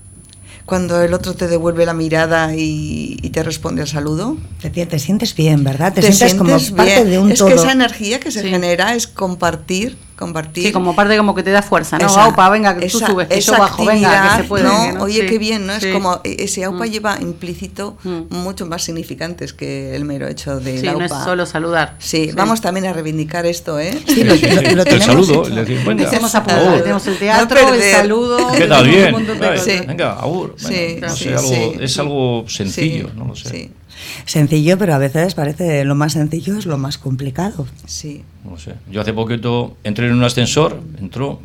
cuando 0.66 1.02
el 1.02 1.14
otro 1.14 1.34
te 1.34 1.48
devuelve 1.48 1.86
la 1.86 1.94
mirada 1.94 2.54
y, 2.56 3.18
te 3.34 3.44
responde 3.44 3.82
al 3.82 3.88
saludo. 3.88 4.38
Te, 4.62 4.70
te, 4.70 5.00
sientes 5.00 5.36
bien, 5.36 5.64
¿verdad? 5.64 5.94
Te, 5.94 6.02
sientes 6.02 6.36
como 6.36 6.58
parte 6.76 7.06
de 7.06 7.20
un 7.20 7.32
es 7.32 7.40
todo. 7.40 7.50
Es 7.50 7.56
que 7.56 7.62
esa 7.62 7.72
energía 7.72 8.20
que 8.20 8.32
se 8.32 8.48
genera 8.48 8.96
es 8.96 9.08
compartir 9.08 9.98
compartir. 10.24 10.64
Sí, 10.64 10.72
como 10.72 10.96
parte 10.96 11.18
como 11.18 11.36
que 11.36 11.44
te 11.44 11.52
da 11.52 11.62
fuerza, 11.62 11.98
¿no? 11.98 12.08
aupa, 12.08 12.50
venga, 12.50 12.78
que 12.78 12.88
tú 12.88 13.00
subes, 13.00 13.28
que 13.28 13.42
yo 13.42 13.58
bajo, 13.58 13.86
venga, 13.86 14.38
que 14.38 14.44
se 14.44 14.48
puede. 14.48 14.64
¿no? 14.64 15.04
Oye, 15.04 15.26
qué 15.26 15.38
bien, 15.38 15.68
¿no? 15.68 15.74
Es 15.74 15.86
como, 15.88 16.22
e, 16.24 16.38
ese 16.40 16.64
aupa 16.64 16.86
mm. 16.86 16.90
lleva 16.90 17.18
implícito 17.22 17.98
mm. 18.04 18.34
mucho 18.36 18.66
más 18.66 18.84
significantes 18.84 19.54
que 19.54 19.96
el 19.96 20.06
mero 20.06 20.28
hecho 20.28 20.60
de 20.60 20.80
sí, 20.80 20.88
aupa. 20.88 21.00
no 21.00 21.06
es 21.06 21.24
solo 21.24 21.46
saludar. 21.46 21.96
Sí, 22.00 22.32
vamos 22.34 22.62
también 22.62 22.86
a 22.86 22.94
reivindicar 22.94 23.46
esto, 23.46 23.80
¿eh? 23.80 24.00
Sí, 24.14 24.24
lo, 24.24 24.36
lo, 24.36 24.84
el 24.86 25.02
saludo, 25.02 25.50
le 25.50 25.66
decimos, 25.66 25.86
venga, 25.86 26.10
tenemos, 26.10 26.32
tenemos 26.32 27.08
el 27.08 27.18
teatro, 27.18 27.74
el 27.74 27.82
saludo. 27.82 28.52
¿Qué 28.52 28.68
tal? 28.68 28.88
Bien. 28.88 29.16
Venga. 29.88 30.18
Sí, 30.58 30.98
no 31.02 31.10
sé, 31.10 31.34
algo, 31.34 31.82
es 31.82 32.00
algo 32.00 32.46
sencillo, 32.48 33.10
no 33.16 33.26
lo 33.26 33.36
sé. 33.36 33.72
Sencillo, 34.26 34.78
pero 34.78 34.94
a 34.94 34.98
veces 34.98 35.34
parece 35.36 35.84
lo 35.86 35.96
más 35.96 36.14
sencillo 36.14 36.58
es 36.58 36.66
lo 36.66 36.78
más 36.78 36.98
complicado. 36.98 37.68
Sí. 37.86 38.24
No 38.44 38.58
sé. 38.58 38.76
Yo 38.92 39.02
hace 39.02 39.14
poquito 39.14 39.78
entré 39.84 40.08
en 40.08 40.14
un 40.14 40.24
ascensor, 40.24 40.82
entró, 41.00 41.40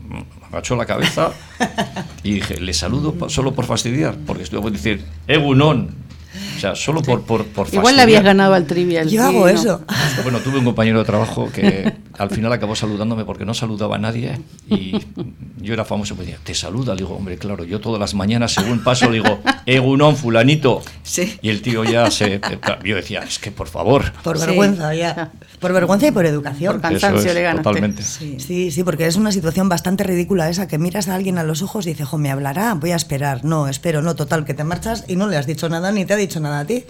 agachó 0.51 0.77
la 0.77 0.87
cabeza 0.87 1.33
y 2.23 2.35
dije, 2.35 2.61
le 2.61 2.73
saludo 2.73 3.29
solo 3.29 3.55
por 3.55 3.65
fastidiar, 3.67 4.17
porque 4.27 4.43
estoy 4.43 4.65
a 4.65 4.71
decir, 4.71 5.05
Egunon. 5.27 6.08
O 6.57 6.61
sea, 6.61 6.75
solo 6.75 7.03
por, 7.03 7.23
por, 7.23 7.45
por 7.47 7.69
Igual 7.73 7.97
le 7.97 8.03
habías 8.03 8.23
ganado 8.25 8.55
al 8.55 8.67
trivial. 8.67 9.07
Yo 9.09 9.11
sí, 9.23 9.29
hago 9.29 9.41
no. 9.41 9.49
eso. 9.49 9.81
Bueno, 10.23 10.39
tuve 10.41 10.59
un 10.59 10.65
compañero 10.65 10.99
de 10.99 11.05
trabajo 11.05 11.49
que 11.53 11.93
al 12.19 12.31
final 12.31 12.53
acabó 12.53 12.75
saludándome 12.75 13.25
porque 13.25 13.45
no 13.45 13.55
saludaba 13.55 13.97
a 13.97 13.99
nadie 13.99 14.41
y 14.69 14.99
yo 15.61 15.73
era 15.75 15.85
famoso, 15.85 16.15
pues 16.17 16.27
decía, 16.29 16.41
te 16.43 16.55
saluda, 16.55 16.95
le 16.95 17.03
digo, 17.03 17.15
hombre, 17.17 17.39
claro, 17.39 17.65
yo 17.65 17.81
todas 17.81 18.01
las 18.01 18.15
mañanas 18.15 18.53
según 18.53 18.83
paso 18.83 19.07
le 19.11 19.23
digo, 19.23 19.41
Egunon, 19.67 20.17
fulanito. 20.17 20.83
Sí. 21.03 21.39
Y 21.43 21.51
el 21.51 21.63
tío 21.63 21.85
ya 21.85 22.11
se... 22.11 22.41
Yo 22.85 22.97
decía, 22.97 23.21
es 23.21 23.39
que 23.39 23.51
por 23.51 23.69
favor. 23.69 24.13
Por 24.23 24.39
Sí. 24.39 24.47
vergüenza, 24.47 24.95
ya. 24.95 25.33
Por 25.61 25.73
vergüenza 25.73 26.07
y 26.07 26.11
por 26.13 26.25
educación. 26.27 26.75
Por 26.75 26.83
cansancio 26.83 27.19
Eso 27.21 27.29
es, 27.29 27.35
le 27.35 27.43
ganaste. 27.43 27.63
Totalmente. 27.65 28.03
Sí. 28.03 28.37
Sí, 28.39 28.71
sí, 28.71 28.85
porque 28.85 29.07
es 29.07 29.17
una 29.17 29.33
situación 29.33 29.69
bastante 29.69 30.05
ridícula 30.05 30.49
esa 30.49 30.69
que 30.69 30.79
miras 30.79 31.09
a 31.09 31.15
alguien 31.15 31.39
a 31.39 31.43
los 31.43 31.63
ojos 31.63 31.87
y 31.87 31.91
dices, 31.91 32.07
jo, 32.09 32.19
me 32.19 32.31
hablará, 32.31 32.75
voy 32.75 32.93
a 32.93 32.97
esperar. 32.97 33.45
No, 33.45 33.69
espero, 33.69 34.01
no, 34.03 34.15
total, 34.15 34.45
que 34.45 34.55
te 34.55 34.65
marchas 34.65 35.05
y 35.09 35.17
no 35.17 35.27
le 35.27 35.37
has 35.37 35.47
dicho 35.47 35.69
nada 35.69 35.91
ni 35.93 36.05
te 36.05 36.13
ha 36.15 36.17
dicho 36.17 36.28
nada 36.41 36.61
a 36.61 36.65
ti. 36.67 36.85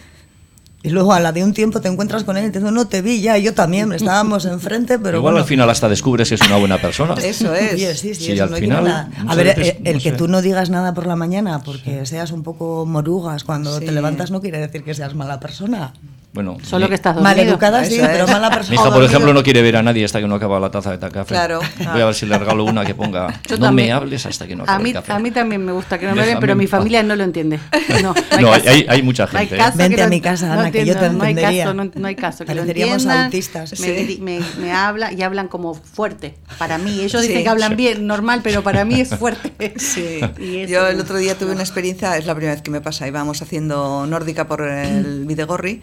Y 0.80 0.91
luego 0.91 1.12
a 1.12 1.18
la 1.18 1.32
de 1.32 1.43
un 1.43 1.53
tiempo 1.55 1.80
te 1.80 1.89
encuentras 1.89 2.22
con 2.22 2.36
él 2.36 2.47
y 2.47 2.53
te 2.53 2.61
dice, 2.61 2.70
no 2.70 2.86
te 2.86 3.03
vi 3.03 3.20
ya, 3.20 3.36
yo 3.36 3.53
también, 3.53 3.93
estábamos 3.93 4.45
enfrente, 4.45 4.97
pero 5.01 5.18
Igual 5.18 5.32
bueno. 5.32 5.43
al 5.43 5.49
final 5.49 5.68
hasta 5.68 5.89
descubres 5.89 6.28
que 6.28 6.36
es 6.36 6.41
una 6.43 6.57
buena 6.57 6.80
persona. 6.80 7.14
Eso 7.22 7.53
es. 7.53 7.72
Sí, 7.99 8.14
sí, 8.14 8.14
Sí, 8.14 8.32
eso 8.32 8.45
al 8.45 8.51
no 8.51 8.57
final, 8.59 8.84
nada. 8.84 9.11
A 9.26 9.34
ver, 9.34 9.47
veces, 9.57 9.74
eh, 9.74 9.80
el 9.84 9.97
no 9.97 10.03
que 10.03 10.11
sé. 10.11 10.16
tú 10.16 10.28
no 10.28 10.41
digas 10.41 10.70
nada 10.70 10.95
por 10.95 11.09
la 11.09 11.16
mañana 11.16 11.62
porque 11.64 12.07
seas 12.07 12.30
un 12.30 12.45
poco 12.45 12.86
morugas 12.86 13.43
cuando 13.43 13.80
Sí. 13.80 13.86
te 13.86 13.93
levantas 13.93 14.30
no 14.30 14.41
quiere 14.41 14.59
decir 14.61 14.84
que 14.84 14.95
seas 14.95 15.16
mala 15.16 15.41
persona. 15.41 15.95
Bueno, 16.30 16.58
Solo 16.62 16.84
mi- 16.84 16.88
que 16.90 16.94
estás 16.94 17.14
dormido. 17.14 17.34
Maleducada 17.36 17.84
sí, 17.86 17.98
es. 17.98 18.06
pero 18.06 18.26
mala 18.28 18.50
Mi 18.50 18.56
persona. 18.56 18.74
hija, 18.80 18.90
por 18.92 19.02
ejemplo, 19.02 19.32
no 19.32 19.42
quiere 19.42 19.62
ver 19.62 19.76
a 19.76 19.82
nadie 19.82 20.04
hasta 20.04 20.20
que 20.20 20.28
no 20.28 20.34
acaba 20.34 20.60
la 20.60 20.70
taza 20.70 20.94
de 20.96 20.98
café. 21.10 21.34
Claro. 21.34 21.60
Voy 21.78 22.00
a 22.02 22.04
ver 22.04 22.14
si 22.14 22.26
le 22.26 22.38
regalo 22.38 22.64
una 22.64 22.84
que 22.84 22.94
ponga. 22.94 23.40
Yo 23.48 23.56
no 23.56 23.66
también. 23.66 23.88
me 23.88 23.92
hables 23.94 24.26
hasta 24.26 24.46
que 24.46 24.54
no 24.54 24.62
A 24.62 24.64
acabe 24.64 24.82
mí, 24.84 24.90
el 24.90 24.94
café. 24.96 25.12
a 25.14 25.18
mí 25.18 25.30
también 25.30 25.64
me 25.64 25.72
gusta 25.72 25.98
que 25.98 26.06
no 26.06 26.14
me 26.14 26.26
den, 26.26 26.38
pero 26.38 26.54
mi 26.54 26.66
paz. 26.66 26.78
familia 26.80 27.02
no 27.02 27.16
lo 27.16 27.24
entiende. 27.24 27.58
No, 28.02 28.14
No, 28.40 28.52
hay- 28.52 28.62
hay- 28.68 28.86
hay 28.88 29.02
mucha 29.02 29.24
No 29.24 29.38
hay 29.38 29.46
gente, 29.46 29.54
¿eh? 29.56 29.58
caso 29.58 29.78
Vente 29.78 29.96
que 29.96 30.02
a 30.02 30.04
lo- 30.04 30.10
mi 30.10 30.20
casa, 30.20 30.46
no 30.54 30.60
Ana, 30.60 30.70
que 30.70 30.84
yo 30.84 30.84
te 30.84 31.06
entiendan, 31.06 31.18
no 31.18 31.24
hay 31.24 31.30
entendería. 31.30 31.64
caso, 31.64 31.74
no, 31.74 31.90
no 31.94 32.06
hay 32.06 32.14
caso. 32.14 32.44
Que 32.44 32.54
lo 32.54 32.60
Pareceríamos 32.60 32.94
entiendan, 33.02 33.24
autistas. 33.24 33.80
Me, 33.80 34.06
Sí. 34.06 34.18
me, 34.20 34.40
me 34.60 34.72
habla 34.72 35.12
y 35.12 35.22
hablan 35.22 35.48
como 35.48 35.74
fuerte. 35.74 36.34
Para 36.58 36.76
mí, 36.78 37.00
ellos 37.00 37.22
Sí. 37.22 37.28
dicen 37.28 37.42
que 37.42 37.48
hablan 37.48 37.70
Sí. 37.70 37.76
bien, 37.76 38.06
normal, 38.06 38.40
pero 38.44 38.62
para 38.62 38.84
mí 38.84 39.00
es 39.00 39.08
fuerte. 39.16 39.74
Sí. 39.78 40.20
Y 40.38 40.58
eso- 40.58 40.72
Yo 40.72 40.86
el 40.88 41.00
otro 41.00 41.16
día 41.16 41.36
tuve 41.38 41.52
una 41.52 41.62
experiencia, 41.62 42.16
es 42.18 42.26
la 42.26 42.34
primera 42.34 42.52
vez 42.54 42.62
que 42.62 42.70
me 42.70 42.80
pasa, 42.82 43.08
íbamos 43.08 43.40
haciendo 43.42 44.06
nórdica 44.06 44.46
por 44.46 44.62
el 44.62 45.24
Videgorri 45.24 45.80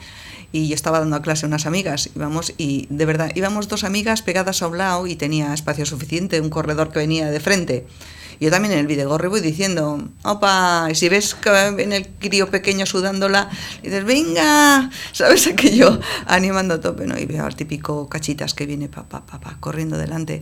y 0.56 0.70
yo 0.70 0.76
estaba 0.76 1.00
dando 1.00 1.22
clase 1.22 1.46
a 1.46 1.50
unas 1.50 1.66
amigas, 1.66 2.10
íbamos 2.16 2.54
y 2.58 2.88
de 2.90 3.06
verdad, 3.06 3.30
íbamos 3.36 3.68
dos 3.68 3.84
amigas 3.84 4.22
pegadas 4.22 4.62
a 4.62 4.68
un 4.70 4.78
lado 4.78 5.06
y 5.06 5.18
tenía 5.18 5.54
espacio 5.54 5.86
suficiente, 5.86 6.40
un 6.40 6.50
corredor 6.50 6.94
que 6.94 7.00
venía 7.00 7.30
de 7.30 7.42
frente. 7.42 7.86
Yo 8.40 8.50
también 8.52 8.72
en 8.72 8.80
el 8.80 8.88
Videgorri 8.88 9.28
voy 9.28 9.42
diciendo, 9.42 10.02
opa, 10.24 10.88
y 10.90 10.96
si 10.96 11.10
ves 11.10 11.36
que 11.36 11.72
viene 11.76 11.98
el 11.98 12.08
crío 12.08 12.50
pequeño 12.50 12.86
sudándola, 12.86 13.50
dices, 13.84 14.06
venga, 14.06 14.90
¿sabes 15.12 15.46
aquello? 15.52 16.00
Animando 16.26 16.76
a 16.76 16.80
tope, 16.80 17.06
¿no? 17.06 17.20
Y 17.20 17.26
veo 17.26 17.46
al 17.46 17.58
típico 17.58 18.08
cachitas 18.08 18.54
que 18.54 18.66
viene 18.66 18.88
pa, 18.88 19.04
pa, 19.10 19.26
pa, 19.26 19.42
pa, 19.42 19.58
corriendo 19.60 19.98
delante. 19.98 20.42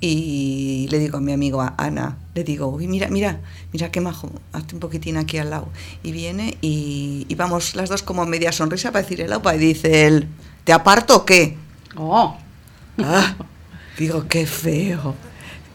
Y 0.00 0.88
le 0.90 0.98
digo 0.98 1.18
a 1.18 1.20
mi 1.20 1.32
amigo 1.32 1.62
a 1.62 1.74
Ana, 1.78 2.18
le 2.34 2.44
digo, 2.44 2.66
uy, 2.68 2.86
mira, 2.86 3.08
mira, 3.08 3.40
mira 3.72 3.90
qué 3.90 4.00
majo, 4.00 4.30
hazte 4.52 4.74
un 4.74 4.80
poquitín 4.80 5.16
aquí 5.16 5.38
al 5.38 5.50
lado. 5.50 5.68
Y 6.02 6.12
viene 6.12 6.58
y, 6.60 7.24
y 7.28 7.34
vamos 7.34 7.74
las 7.74 7.88
dos 7.88 8.02
como 8.02 8.26
media 8.26 8.52
sonrisa 8.52 8.92
para 8.92 9.02
decir 9.02 9.20
el 9.22 9.32
opa 9.32 9.54
y 9.54 9.58
dice 9.58 10.06
él, 10.06 10.28
¿te 10.64 10.72
aparto 10.72 11.16
o 11.16 11.24
qué? 11.24 11.56
Oh, 11.96 12.36
Ah, 12.98 13.36
digo, 13.98 14.26
qué 14.28 14.46
feo. 14.46 15.14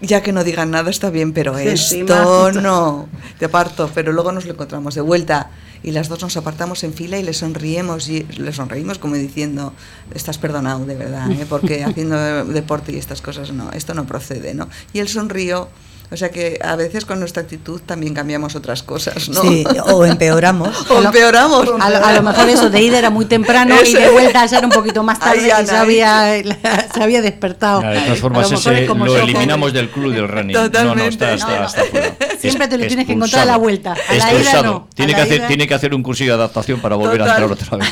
Ya 0.01 0.24
que 0.24 0.32
no 0.32 0.43
digan 0.43 0.72
nada 0.72 0.89
está 0.89 1.09
bien, 1.11 1.34
pero 1.34 1.57
Sí, 1.59 1.67
esto 1.67 2.51
no. 2.51 3.07
Te 3.39 3.45
aparto, 3.45 3.89
pero 3.93 4.11
luego 4.11 4.32
nos 4.32 4.45
lo 4.45 4.53
encontramos 4.53 4.95
de 4.95 5.01
vuelta 5.01 5.51
y 5.84 5.92
las 5.92 6.10
dos 6.10 6.22
nos 6.22 6.38
apartamos 6.38 6.84
en 6.84 6.94
fila 6.94 7.18
y 7.18 7.24
le 7.24 7.34
sonríemos 7.34 8.10
y 8.10 8.24
le 8.24 8.54
sonreímos 8.54 9.00
como 9.00 9.16
diciendo, 9.16 9.74
estás 10.14 10.38
perdonado 10.38 10.86
de 10.86 10.96
verdad, 10.96 11.30
¿eh? 11.32 11.46
porque 11.48 11.84
haciendo 11.84 12.46
deporte 12.46 12.92
y 12.92 12.98
estas 12.98 13.22
cosas 13.22 13.52
no, 13.52 13.72
esto 13.72 13.94
no 13.94 14.06
procede, 14.06 14.54
¿no? 14.54 14.70
Y 14.94 15.00
él 15.00 15.08
sonrió. 15.08 15.70
O 16.14 16.18
sea 16.18 16.30
que 16.30 16.59
a 16.62 16.76
veces 16.76 17.05
con 17.05 17.20
nuestra 17.22 17.41
actitud 17.43 17.80
también 17.86 18.14
cambiamos 18.14 18.53
otras 18.55 18.84
cosas, 18.84 19.30
¿no? 19.30 19.41
Sí, 19.41 19.64
o 19.86 20.05
empeoramos. 20.05 20.70
o 20.89 21.01
empeoramos. 21.01 21.70
a, 21.80 21.89
lo, 21.89 22.05
a 22.05 22.12
lo 22.14 22.22
mejor 22.22 22.49
eso 22.49 22.70
de 22.70 22.82
ida 22.82 22.97
era 22.99 23.09
muy 23.09 23.24
temprano 23.26 23.76
y 23.86 23.93
de 23.93 24.09
vuelta 24.09 24.45
ya 24.45 24.57
era 24.57 24.68
un 24.68 24.74
poquito 24.74 25.03
más 25.03 25.20
tarde 25.20 25.51
Ay, 25.53 25.64
y 25.64 25.68
se 25.68 25.76
había, 25.78 26.43
se 26.93 27.01
había 27.03 27.22
despertado. 27.22 27.82
Ya, 27.82 27.91
de 27.91 28.01
todas 28.01 28.20
formas, 28.20 28.51
ese 28.51 28.84
es 28.84 28.88
como 28.89 29.05
lo 29.05 29.16
eliminamos 29.18 29.72
del 29.72 29.89
club 29.89 30.14
del 30.14 30.28
running. 30.28 30.53
Totalmente. 30.55 30.86
No, 30.86 30.95
no, 30.95 31.09
está, 31.09 31.34
está, 31.34 31.66
está 31.66 31.84
fuera. 31.86 32.16
Siempre 32.39 32.68
te 32.68 32.78
lo 32.78 32.84
Es- 32.84 32.88
tienes 32.89 33.05
que 33.07 33.14
encontrar 33.14 33.43
a 33.43 33.45
la 33.45 33.57
vuelta. 33.57 33.93
A 34.09 34.14
la 34.14 34.34
ida 34.34 34.62
no. 34.64 34.88
A 34.91 34.95
Tiene, 34.95 35.12
la 35.14 35.18
que 35.18 35.22
hacer, 35.24 35.38
ida- 35.39 35.47
tiene 35.47 35.68
que 35.68 35.74
hacer 35.76 35.95
un 35.95 36.03
cursillo 36.03 36.34
de 36.34 36.39
adaptación 36.39 36.82
para 36.82 36.95
volver 36.97 37.20
Total. 37.20 37.30
a 37.30 37.45
entrar 37.45 37.51
otra 37.51 37.78
vez. 37.78 37.89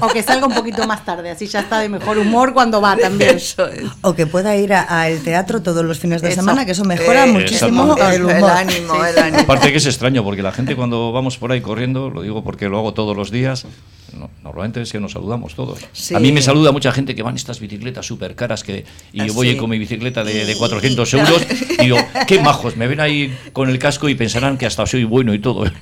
O 0.00 0.08
que 0.08 0.22
salga 0.22 0.46
un 0.46 0.54
poquito 0.54 0.86
más 0.86 1.04
tarde, 1.04 1.30
así 1.30 1.46
ya 1.46 1.60
está 1.60 1.78
de 1.80 1.88
mejor 1.88 2.18
humor 2.18 2.52
cuando 2.54 2.80
va 2.80 2.96
también. 2.96 3.36
Eso 3.36 3.66
es. 3.66 3.82
O 4.02 4.14
que 4.14 4.26
pueda 4.26 4.56
ir 4.56 4.72
a- 4.72 4.82
al 4.82 5.18
teatro 5.20 5.62
todos 5.62 5.84
los 5.84 5.98
fines 5.98 6.22
de 6.22 6.28
Eso. 6.28 6.36
semana, 6.40 6.64
que 6.64 6.72
eso 6.72 6.84
mejora 6.84 7.24
Eh, 7.26 7.32
muchísimo 7.32 7.96
el 7.96 8.24
humor. 8.24 8.50
ánimo, 8.50 9.04
el 9.04 9.18
ánimo. 9.18 9.40
Aparte 9.40 9.70
que 9.72 9.78
es 9.78 9.86
extraño, 9.86 10.22
porque 10.22 10.42
la 10.42 10.52
gente 10.52 10.76
cuando 10.76 11.12
vamos 11.12 11.36
por 11.38 11.52
ahí 11.52 11.60
corriendo, 11.60 12.10
lo 12.10 12.22
digo 12.22 12.44
porque 12.44 12.68
lo 12.68 12.78
hago 12.78 12.94
todos 12.94 13.16
los 13.16 13.30
días, 13.30 13.66
no- 14.14 14.30
normalmente 14.42 14.80
es 14.82 14.92
que 14.92 15.00
nos 15.00 15.12
saludamos 15.12 15.54
todos. 15.54 15.78
Sí. 15.92 16.14
A 16.14 16.18
mí 16.20 16.32
me 16.32 16.42
saluda 16.42 16.72
mucha 16.72 16.92
gente 16.92 17.14
que 17.14 17.22
van 17.22 17.36
estas 17.36 17.60
bicicletas 17.60 18.06
súper 18.06 18.34
caras 18.34 18.62
que, 18.62 18.84
y 19.12 19.20
Ah, 19.20 19.26
yo 19.26 19.34
voy 19.34 19.50
sí. 19.52 19.56
con 19.56 19.70
mi 19.70 19.78
bicicleta 19.78 20.24
de, 20.24 20.44
de 20.44 20.54
400 20.56 21.14
euros 21.14 21.46
y 21.78 21.82
digo, 21.84 21.98
qué 22.26 22.40
majos, 22.40 22.76
me 22.76 22.86
ven 22.86 23.00
ahí 23.00 23.34
con 23.52 23.68
el 23.70 23.78
casco 23.78 24.08
y 24.08 24.14
pensarán 24.14 24.58
que 24.58 24.66
hasta 24.66 24.86
soy 24.86 25.04
bueno 25.04 25.34
y 25.34 25.38
todo. 25.38 25.64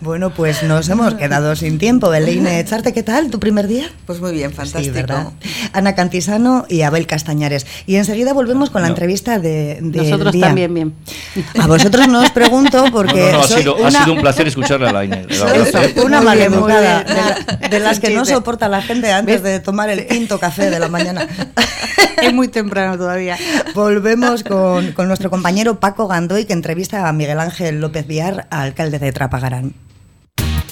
Bueno, 0.00 0.28
pues 0.34 0.62
nos 0.64 0.86
hemos 0.90 1.14
quedado 1.14 1.56
sin 1.56 1.78
tiempo. 1.78 2.10
Beleine 2.10 2.60
Echarte, 2.60 2.92
¿qué 2.92 3.02
tal? 3.02 3.30
¿Tu 3.30 3.40
primer 3.40 3.66
día? 3.66 3.88
Pues 4.06 4.20
muy 4.20 4.32
bien, 4.32 4.52
fantástico. 4.52 4.84
Sí, 4.84 5.00
¿verdad? 5.00 5.28
Ana 5.72 5.94
Cantisano 5.94 6.66
y 6.68 6.82
Abel 6.82 7.06
Castañares. 7.06 7.66
Y 7.86 7.96
enseguida 7.96 8.34
volvemos 8.34 8.68
con 8.68 8.82
la 8.82 8.88
No. 8.88 8.94
entrevista 8.94 9.38
de, 9.38 9.78
del 9.80 10.10
Nosotros 10.10 10.32
día. 10.32 10.46
también 10.48 10.74
bien. 10.74 10.92
A 11.58 11.66
vosotros 11.66 12.06
no 12.08 12.20
os 12.20 12.30
pregunto 12.32 12.84
porque 12.92 13.20
No, 13.20 13.26
no, 13.26 13.32
no, 13.32 13.40
ha 13.44 13.48
soy 13.48 13.62
sido, 13.62 13.76
una, 13.76 13.88
ha 13.88 13.90
sido 14.04 14.12
un 14.14 14.20
placer 14.20 14.46
escucharle 14.46 14.88
a 14.88 14.92
la 14.92 15.04
Inés. 15.06 15.26
la 15.30 15.36
soy 15.36 15.58
verdad, 15.58 15.84
¿eh? 15.84 15.94
una 16.04 16.20
maleducada, 16.20 17.04
de, 17.70 17.80
las 17.80 18.00
que 18.00 18.10
no 18.10 18.24
soporta 18.24 18.68
la 18.68 18.82
gente 18.82 19.12
antes 19.12 19.42
de 19.42 19.60
tomar 19.60 19.88
el 19.90 20.06
quinto 20.06 20.38
café 20.38 20.70
de 20.70 20.78
la 20.78 20.88
mañana. 20.88 21.28
Es 22.22 22.32
muy 22.32 22.46
temprano 22.46 22.96
todavía. 22.96 23.36
Volvemos 23.74 24.44
con, 24.44 24.92
con 24.92 25.08
nuestro 25.08 25.30
compañero 25.30 25.80
Paco 25.80 26.06
Gandoy, 26.06 26.44
que 26.44 26.52
entrevista 26.52 27.08
a 27.08 27.12
Miguel 27.12 27.40
Ángel 27.40 27.80
López 27.80 28.06
Villar, 28.06 28.46
alcalde 28.50 29.00
de 29.00 29.12
Trapagarán. 29.12 29.74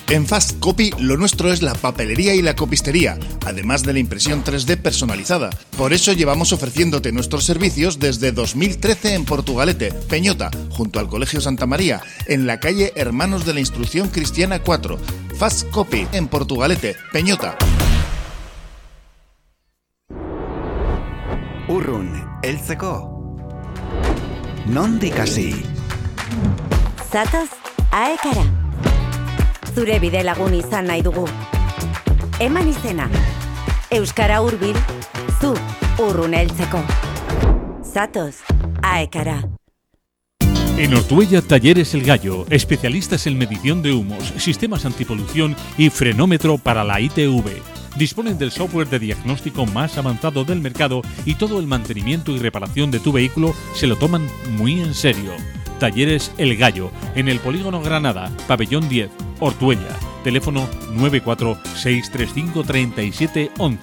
En 0.09 0.27
Fast 0.27 0.59
Copy 0.59 0.93
lo 0.99 1.17
nuestro 1.17 1.53
es 1.53 1.63
la 1.63 1.75
papelería 1.75 2.35
y 2.35 2.43
la 2.43 2.55
copistería, 2.55 3.19
además 3.47 3.83
de 3.83 3.95
la 3.95 3.99
impresión 3.99 4.45
3D 4.45 4.77
personalizada. 4.77 5.51
Por 5.77 5.93
eso 5.93 6.13
llevamos 6.13 6.53
ofreciéndote 6.53 7.13
nuestros 7.13 7.45
servicios 7.45 7.99
desde 7.99 8.33
2013 8.33 9.15
en 9.15 9.25
Portugalete, 9.25 9.93
Peñota, 10.09 10.51
junto 10.71 11.01
al 11.01 11.09
Colegio 11.09 11.41
Santa 11.41 11.67
María, 11.67 12.03
en 12.27 12.47
la 12.47 12.61
calle 12.61 12.93
Hermanos 12.95 13.47
de 13.47 13.55
la 13.55 13.61
Instrucción 13.61 14.09
Cristiana 14.09 14.63
4. 14.63 14.99
Fast 15.39 15.71
Copy 15.71 16.07
en 16.13 16.29
Portugalete, 16.29 16.95
Peñota. 17.13 17.57
Urrun, 21.69 22.23
heltzeko. 22.43 23.09
Nondik 24.67 25.19
hasi? 25.19 25.63
Zatoz, 27.11 27.49
aekara. 27.91 28.62
Zure 29.75 29.99
bide 29.99 30.21
lagun 30.23 30.53
izan 30.53 30.87
nahi 30.87 31.01
dugu. 31.03 31.25
Eman. 32.41 32.69
Euskara 33.91 34.41
hurbil, 34.43 34.77
zu 35.41 35.55
urrun 35.99 36.35
heltzeko. 36.35 36.81
Zatoz, 37.83 38.37
aekara. 38.83 39.49
En 40.77 40.95
Ortuella 40.95 41.41
Talleres 41.41 41.95
El 41.95 42.03
Gallo, 42.05 42.47
especialistas 42.51 43.27
en 43.27 43.39
medición 43.39 43.83
de 43.83 43.93
humos, 43.93 44.33
sistemas 44.37 44.85
antipolución 44.85 45.57
y 45.79 45.91
frenómetro 45.91 46.59
para 46.59 46.85
la 46.85 47.01
ITV. 47.01 47.63
Disponen 47.97 48.39
del 48.39 48.51
software 48.51 48.89
de 48.89 48.99
diagnóstico 48.99 49.67
más 49.67 49.97
avanzado 49.97 50.45
del 50.45 50.61
mercado 50.61 51.03
y 51.25 51.35
todo 51.35 51.61
el 51.61 51.67
mantenimiento 51.67 52.33
y 52.33 52.39
reparación 52.39 52.91
de 52.91 53.01
tu 53.01 53.13
vehículo 53.13 53.55
se 53.75 53.87
lo 53.87 53.97
toman 53.97 54.27
muy 54.57 54.81
en 54.81 54.95
serio. 54.95 55.33
Talleres 55.83 56.33
El 56.39 56.57
Gallo, 56.57 56.91
en 57.17 57.27
el 57.27 57.41
Polígono 57.41 57.83
Granada, 57.83 58.31
Pabellón 58.47 58.89
10, 58.89 59.11
Ortuella. 59.41 59.89
Teléfono 60.23 60.69
946353711. 60.95 63.79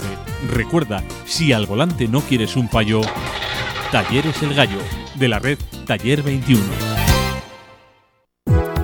Recuerda, 0.50 1.04
si 1.26 1.52
al 1.52 1.66
volante 1.66 2.08
no 2.08 2.22
quieres 2.22 2.56
un 2.56 2.70
payo, 2.70 3.02
Talleres 3.91 4.41
El 4.41 4.54
Gallo, 4.54 4.80
de 5.16 5.28
la 5.28 5.39
red 5.39 5.60
Taller 5.86 6.24
21. 6.24 6.99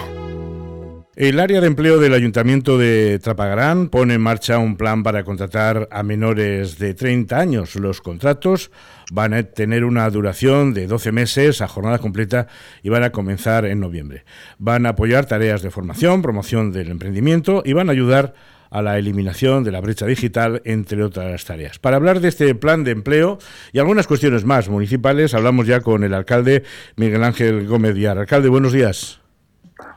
El 1.17 1.41
área 1.41 1.63
de 1.63 1.67
empleo 1.67 1.99
del 1.99 2.13
Ayuntamiento 2.13 2.77
de 2.77 3.19
Trapagarán 3.21 3.89
pone 3.89 4.13
en 4.15 4.21
marcha 4.21 4.59
un 4.59 4.77
plan 4.77 5.03
para 5.03 5.25
contratar 5.25 5.89
a 5.91 6.03
menores 6.03 6.79
de 6.79 6.93
30 6.93 7.39
años. 7.39 7.75
Los 7.77 8.03
contratos 8.03 8.71
van 9.11 9.33
a 9.33 9.43
tener 9.45 9.85
una 9.85 10.11
duración 10.11 10.75
de 10.75 10.87
12 10.87 11.13
meses 11.13 11.63
a 11.63 11.69
jornada 11.69 11.99
completa 11.99 12.49
y 12.83 12.91
van 12.91 13.03
a 13.03 13.13
comenzar 13.13 13.65
en 13.65 13.81
noviembre. 13.81 14.27
Van 14.59 14.85
a 14.85 14.91
apoyar 14.91 15.25
tareas 15.25 15.63
de 15.63 15.71
formación, 15.71 16.21
promoción 16.21 16.73
del 16.73 16.91
emprendimiento 16.91 17.63
y 17.65 17.73
van 17.73 17.89
a 17.89 17.93
ayudar 17.93 18.35
a 18.35 18.56
la 18.71 18.99
eliminación 18.99 19.65
de 19.65 19.73
la 19.73 19.81
brecha 19.81 20.07
digital, 20.07 20.63
entre 20.65 21.03
otras 21.03 21.45
tareas. 21.45 21.79
Para 21.79 21.97
hablar 21.97 22.21
de 22.21 22.29
este 22.29 22.55
plan 22.55 22.85
de 22.85 22.93
empleo 22.93 23.39
y 23.73 23.79
algunas 23.79 24.07
cuestiones 24.07 24.45
más 24.45 24.69
municipales, 24.69 25.35
hablamos 25.35 25.67
ya 25.67 25.81
con 25.81 26.05
el 26.05 26.15
alcalde 26.15 26.65
Miguel 26.97 27.25
Ángel 27.25 27.67
Gómez 27.67 27.95
Díaz. 27.95 28.17
Alcalde, 28.17 28.49
buenos 28.49 28.73
días. 28.73 29.21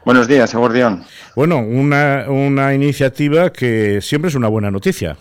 Buenos 0.06 0.28
días, 0.28 0.54
Eguardión. 0.54 1.04
Bueno, 1.36 1.60
una, 1.60 2.26
una 2.28 2.74
iniciativa 2.74 3.52
que 3.52 4.02
siempre 4.02 4.30
es 4.30 4.36
una 4.36 4.48
buena 4.48 4.72
noticia. 4.72 5.18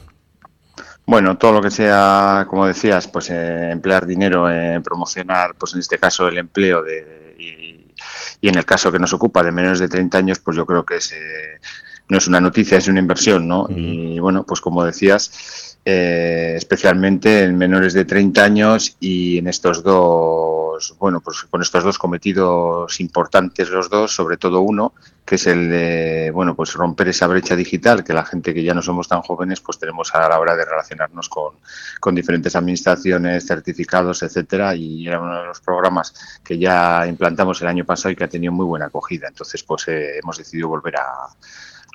Bueno, 1.06 1.38
todo 1.38 1.52
lo 1.52 1.62
que 1.62 1.70
sea, 1.70 2.46
como 2.48 2.66
decías, 2.66 3.08
pues 3.08 3.30
eh, 3.30 3.70
emplear 3.70 4.06
dinero 4.06 4.50
en 4.50 4.82
promocionar, 4.82 5.54
pues 5.54 5.72
en 5.74 5.80
este 5.80 5.98
caso 5.98 6.28
el 6.28 6.36
empleo 6.36 6.82
de, 6.82 7.34
y, 7.38 7.94
y, 8.40 8.48
en 8.48 8.58
el 8.58 8.66
caso 8.66 8.92
que 8.92 8.98
nos 8.98 9.12
ocupa 9.14 9.42
de 9.42 9.50
menores 9.50 9.78
de 9.78 9.88
30 9.88 10.18
años, 10.18 10.38
pues 10.38 10.56
yo 10.56 10.66
creo 10.66 10.84
que 10.84 10.96
es, 10.96 11.12
eh, 11.12 11.60
no 12.08 12.18
es 12.18 12.26
una 12.26 12.40
noticia, 12.40 12.78
es 12.78 12.88
una 12.88 13.00
inversión, 13.00 13.46
¿no? 13.46 13.62
Uh 13.62 13.68
-huh. 13.68 14.14
Y 14.14 14.18
bueno, 14.18 14.44
pues 14.44 14.60
como 14.60 14.84
decías, 14.84 15.78
eh, 15.84 16.54
especialmente 16.56 17.44
en 17.44 17.56
menores 17.56 17.94
de 17.94 18.04
30 18.04 18.44
años 18.44 18.96
y 19.00 19.38
en 19.38 19.46
estos 19.46 19.82
dos, 19.82 20.94
bueno, 20.98 21.20
pues 21.20 21.44
con 21.44 21.62
estos 21.62 21.82
dos 21.82 21.98
cometidos 21.98 23.00
importantes 23.00 23.70
los 23.70 23.88
dos, 23.88 24.14
sobre 24.14 24.36
todo 24.36 24.60
uno, 24.60 24.92
que 25.24 25.36
es 25.36 25.46
el 25.46 25.70
de, 25.70 26.30
bueno, 26.32 26.54
pues 26.54 26.74
romper 26.74 27.08
esa 27.08 27.26
brecha 27.26 27.56
digital 27.56 28.04
que 28.04 28.12
la 28.12 28.24
gente 28.24 28.52
que 28.52 28.62
ya 28.62 28.74
no 28.74 28.82
somos 28.82 29.08
tan 29.08 29.22
jóvenes, 29.22 29.60
pues 29.60 29.78
tenemos 29.78 30.14
a 30.14 30.28
la 30.28 30.38
hora 30.38 30.56
de 30.56 30.64
relacionarnos 30.64 31.28
con, 31.30 31.54
con 32.00 32.14
diferentes 32.14 32.54
administraciones, 32.54 33.46
certificados, 33.46 34.22
etcétera, 34.22 34.74
y 34.74 35.06
era 35.08 35.20
uno 35.20 35.40
de 35.40 35.46
los 35.46 35.60
programas 35.60 36.14
que 36.44 36.58
ya 36.58 37.06
implantamos 37.06 37.62
el 37.62 37.68
año 37.68 37.84
pasado 37.86 38.12
y 38.12 38.16
que 38.16 38.24
ha 38.24 38.28
tenido 38.28 38.52
muy 38.52 38.66
buena 38.66 38.86
acogida. 38.86 39.28
Entonces, 39.28 39.62
pues 39.62 39.88
eh, 39.88 40.18
hemos 40.22 40.36
decidido 40.36 40.68
volver 40.68 40.96
a, 40.96 41.28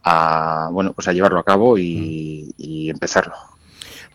a, 0.04 0.70
bueno, 0.72 0.93
pues 0.93 1.08
a 1.08 1.14
llevarlo 1.14 1.39
a 1.39 1.43
cabo 1.43 1.78
y, 1.78 2.54
y 2.58 2.89
empezarlo. 2.89 3.34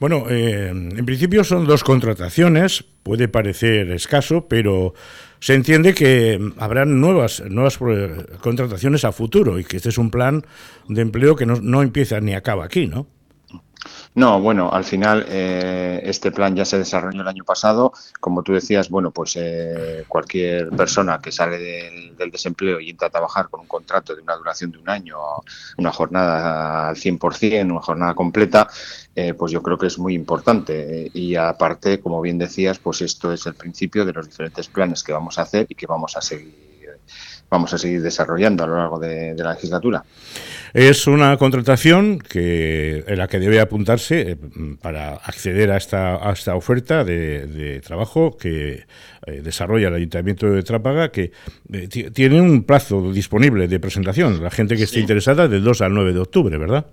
Bueno, 0.01 0.27
eh, 0.29 0.69
en 0.69 1.05
principio 1.07 1.43
son 1.43 1.67
dos 1.67 1.83
contrataciones, 1.83 2.85
puede 3.03 3.27
parecer 3.27 3.91
escaso, 3.91 4.47
pero 4.47 4.95
se 5.41 5.55
entiende 5.55 5.93
que 5.93 6.39
habrán 6.59 7.01
nuevas, 7.01 7.43
nuevas 7.49 7.79
contrataciones 8.41 9.05
a 9.05 9.11
futuro 9.13 9.59
y 9.59 9.65
que 9.65 9.79
este 9.79 9.89
es 9.89 9.99
un 9.99 10.11
plan 10.11 10.45
de 10.89 11.03
empleo 11.03 11.35
que 11.35 11.47
no, 11.47 11.57
no 11.61 11.83
empieza 11.83 12.21
ni 12.21 12.35
acaba 12.35 12.65
aquí, 12.65 12.87
¿no? 12.87 13.09
No, 14.15 14.41
bueno, 14.41 14.71
al 14.73 14.85
final 14.85 15.27
eh, 15.29 16.01
este 16.05 16.33
plan 16.33 16.57
ya 16.57 16.65
se 16.65 16.79
desarrolló 16.79 17.21
el 17.21 17.29
año 17.29 17.45
pasado. 17.45 17.93
Como 18.21 18.43
tú 18.43 18.53
decías, 18.53 18.89
bueno, 18.89 19.11
pues 19.11 19.37
eh, 19.37 20.05
cualquier 20.09 20.71
persona 20.71 21.21
que 21.21 21.31
sale 21.31 21.59
del, 21.59 22.31
desempleo 22.31 22.81
y 22.81 22.91
entra 22.91 23.09
a 23.09 23.11
trabajar 23.11 23.49
con 23.49 23.61
un 23.61 23.67
contrato 23.67 24.15
de 24.15 24.21
una 24.21 24.35
duración 24.37 24.71
de 24.71 24.79
un 24.79 24.91
año, 24.91 25.17
una 25.79 25.93
jornada 25.93 26.89
al 26.89 26.97
100%, 26.97 27.71
una 27.71 27.81
jornada 27.81 28.15
completa, 28.15 28.69
eh, 29.15 29.35
pues 29.35 29.53
yo 29.53 29.63
creo 29.63 29.79
que 29.79 29.87
es 29.87 29.99
muy 29.99 30.15
importante. 30.15 31.11
Y 31.15 31.37
aparte, 31.37 32.01
como 32.01 32.21
bien 32.21 32.39
decías, 32.39 32.79
pues 32.79 33.01
esto 33.03 33.33
es 33.33 33.47
el 33.47 33.55
principio 33.55 34.05
de 34.05 34.13
los 34.13 34.29
diferentes 34.29 34.69
planes 34.69 35.03
que 35.03 35.13
vamos 35.13 35.39
a 35.39 35.43
hacer 35.43 35.67
y 35.69 35.75
que 35.75 35.87
vamos 35.87 36.17
a 36.17 36.21
seguir 36.21 36.69
vamos 37.51 37.73
a 37.73 37.79
seguir 37.79 38.03
desarrollando 38.03 38.65
a 38.65 38.67
lo 38.67 38.77
largo 38.77 38.99
de 38.99 39.35
la 39.37 39.55
legislatura. 39.55 40.05
Es 40.75 41.07
una 41.07 41.37
contratación 41.37 42.19
que, 42.19 43.05
en 43.07 43.19
la 43.19 43.29
que 43.29 43.39
debe 43.39 43.61
apuntarse 43.61 44.33
eh, 44.33 44.37
para 44.81 45.15
acceder 45.15 45.71
a 45.71 45.77
esta, 45.77 46.17
a 46.17 46.33
esta 46.33 46.55
oferta 46.55 47.05
de, 47.05 47.47
de 47.47 47.81
trabajo 47.81 48.37
que 48.37 48.85
eh, 49.27 49.41
desarrolla 49.43 49.89
el 49.89 49.95
Ayuntamiento 49.95 50.51
de 50.51 50.63
Trápaga, 50.63 51.11
que 51.11 51.33
eh, 51.73 51.89
tiene 51.89 52.41
un 52.41 52.63
plazo 52.63 53.13
disponible 53.13 53.69
de 53.69 53.81
presentación. 53.81 54.43
La 54.43 54.51
gente 54.51 54.77
que 54.77 54.85
esté 54.85 54.97
sí. 54.97 55.01
interesada 55.01 55.49
del 55.49 55.63
2 55.63 55.81
al 55.83 55.95
9 55.95 56.13
de 56.13 56.19
octubre, 56.21 56.57
¿verdad? 56.57 56.87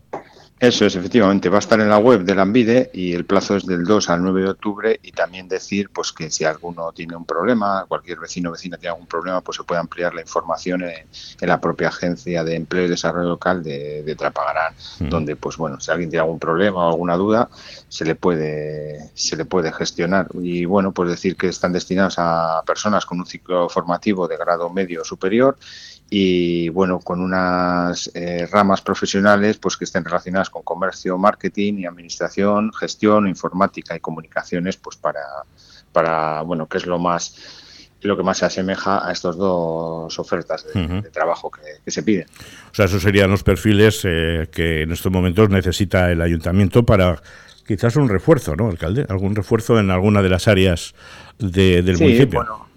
Eso 0.58 0.86
es, 0.86 0.96
efectivamente, 0.96 1.50
va 1.50 1.58
a 1.58 1.60
estar 1.60 1.82
en 1.82 1.90
la 1.90 1.98
web 1.98 2.24
de 2.24 2.34
la 2.34 2.44
Ambide 2.44 2.90
y 2.94 3.12
el 3.12 3.26
plazo 3.26 3.58
es 3.58 3.66
del 3.66 3.84
2 3.84 4.10
al 4.10 4.24
9 4.24 4.42
de 4.42 4.50
octubre 4.50 5.00
y 5.04 5.12
también 5.12 5.50
decir 5.50 5.90
pues 5.90 6.14
que 6.14 6.32
si 6.32 6.46
alguno 6.46 6.94
tiene 6.94 7.14
un 7.18 7.26
problema, 7.26 7.84
cualquier 7.90 8.20
vecino 8.20 8.50
o 8.50 8.54
vecina 8.54 8.78
tiene 8.78 8.94
algún 8.94 9.08
problema, 9.08 9.42
pues 9.42 9.58
se 9.58 9.66
puede 9.66 9.82
ampliar 9.82 10.14
la 10.14 10.22
información 10.22 10.84
en, 10.84 11.06
en 11.42 11.50
la 11.50 11.60
propia 11.60 11.90
Agencia 11.90 12.46
de 12.46 12.56
Empleo 12.56 12.86
y 12.86 12.90
Desarrollo 12.90 13.28
Local 13.28 13.64
de, 13.64 14.04
de 14.04 14.16
Trapagarán, 14.16 14.74
mm. 15.00 15.10
donde 15.10 15.36
pues 15.36 15.58
bueno, 15.58 15.78
si 15.82 15.92
alguien 15.92 16.10
tiene 16.10 16.22
algún 16.22 16.40
problema 16.40 16.86
o 16.86 16.90
alguna 16.90 17.18
duda, 17.18 17.50
se 17.90 18.06
le 18.06 18.16
puede 18.16 19.10
se 19.14 19.36
le 19.36 19.44
puede 19.44 19.74
gestionar 19.74 20.30
y 20.42 20.64
bueno, 20.64 20.94
pues 20.94 21.10
decir 21.10 21.36
que 21.36 21.50
están 21.50 21.74
destinados 21.74 22.16
a 22.18 22.64
personas 22.66 23.06
con 23.06 23.20
un 23.20 23.26
ciclo 23.26 23.68
formativo 23.68 24.26
de 24.30 24.38
grado 24.38 24.70
medio 24.70 25.02
o 25.02 25.06
superior 25.06 25.58
y 26.10 26.70
bueno, 26.70 27.00
con 27.00 27.20
unas 27.20 28.12
eh, 28.14 28.48
ramas 28.52 28.82
profesionales 28.82 29.58
pues 29.58 29.76
que 29.76 29.86
estén 29.86 30.06
relacionadas 30.06 30.45
con 30.50 30.64
comercio, 30.64 31.18
marketing 31.18 31.80
y 31.80 31.86
administración, 31.86 32.72
gestión, 32.74 33.28
informática 33.28 33.96
y 33.96 34.00
comunicaciones, 34.00 34.78
pues 34.78 34.98
para, 34.98 35.22
para 35.92 36.42
bueno, 36.42 36.68
que 36.68 36.78
es 36.78 36.86
lo 36.86 37.00
más 37.00 37.36
lo 38.02 38.16
que 38.16 38.22
más 38.22 38.38
se 38.38 38.46
asemeja 38.46 39.08
a 39.08 39.12
estas 39.12 39.36
dos 39.36 40.20
ofertas 40.20 40.64
de, 40.64 40.80
uh 40.80 40.84
-huh. 40.84 41.02
de 41.02 41.10
trabajo 41.10 41.50
que, 41.50 41.62
que, 41.84 41.90
se 41.90 42.04
piden. 42.04 42.28
O 42.72 42.76
sea, 42.76 42.86
esos 42.86 43.02
serían 43.02 43.32
los 43.32 43.42
perfiles 43.42 44.02
eh, 44.04 44.48
que 44.52 44.84
en 44.84 44.92
estos 44.92 45.12
momentos 45.12 45.50
necesita 45.50 46.12
el 46.12 46.22
ayuntamiento 46.22 46.86
para 46.86 47.20
quizás 47.66 47.96
un 47.96 48.08
refuerzo, 48.08 48.56
¿no, 48.56 48.68
alcalde? 48.70 49.08
¿Algún 49.10 49.36
refuerzo 49.36 49.80
en 49.80 49.90
alguna 49.90 50.22
de 50.22 50.30
las 50.30 50.48
áreas 50.48 50.94
de, 51.40 51.82
del 51.82 51.98
sí, 51.98 52.04
municipio? 52.04 52.44
Bueno 52.44 52.75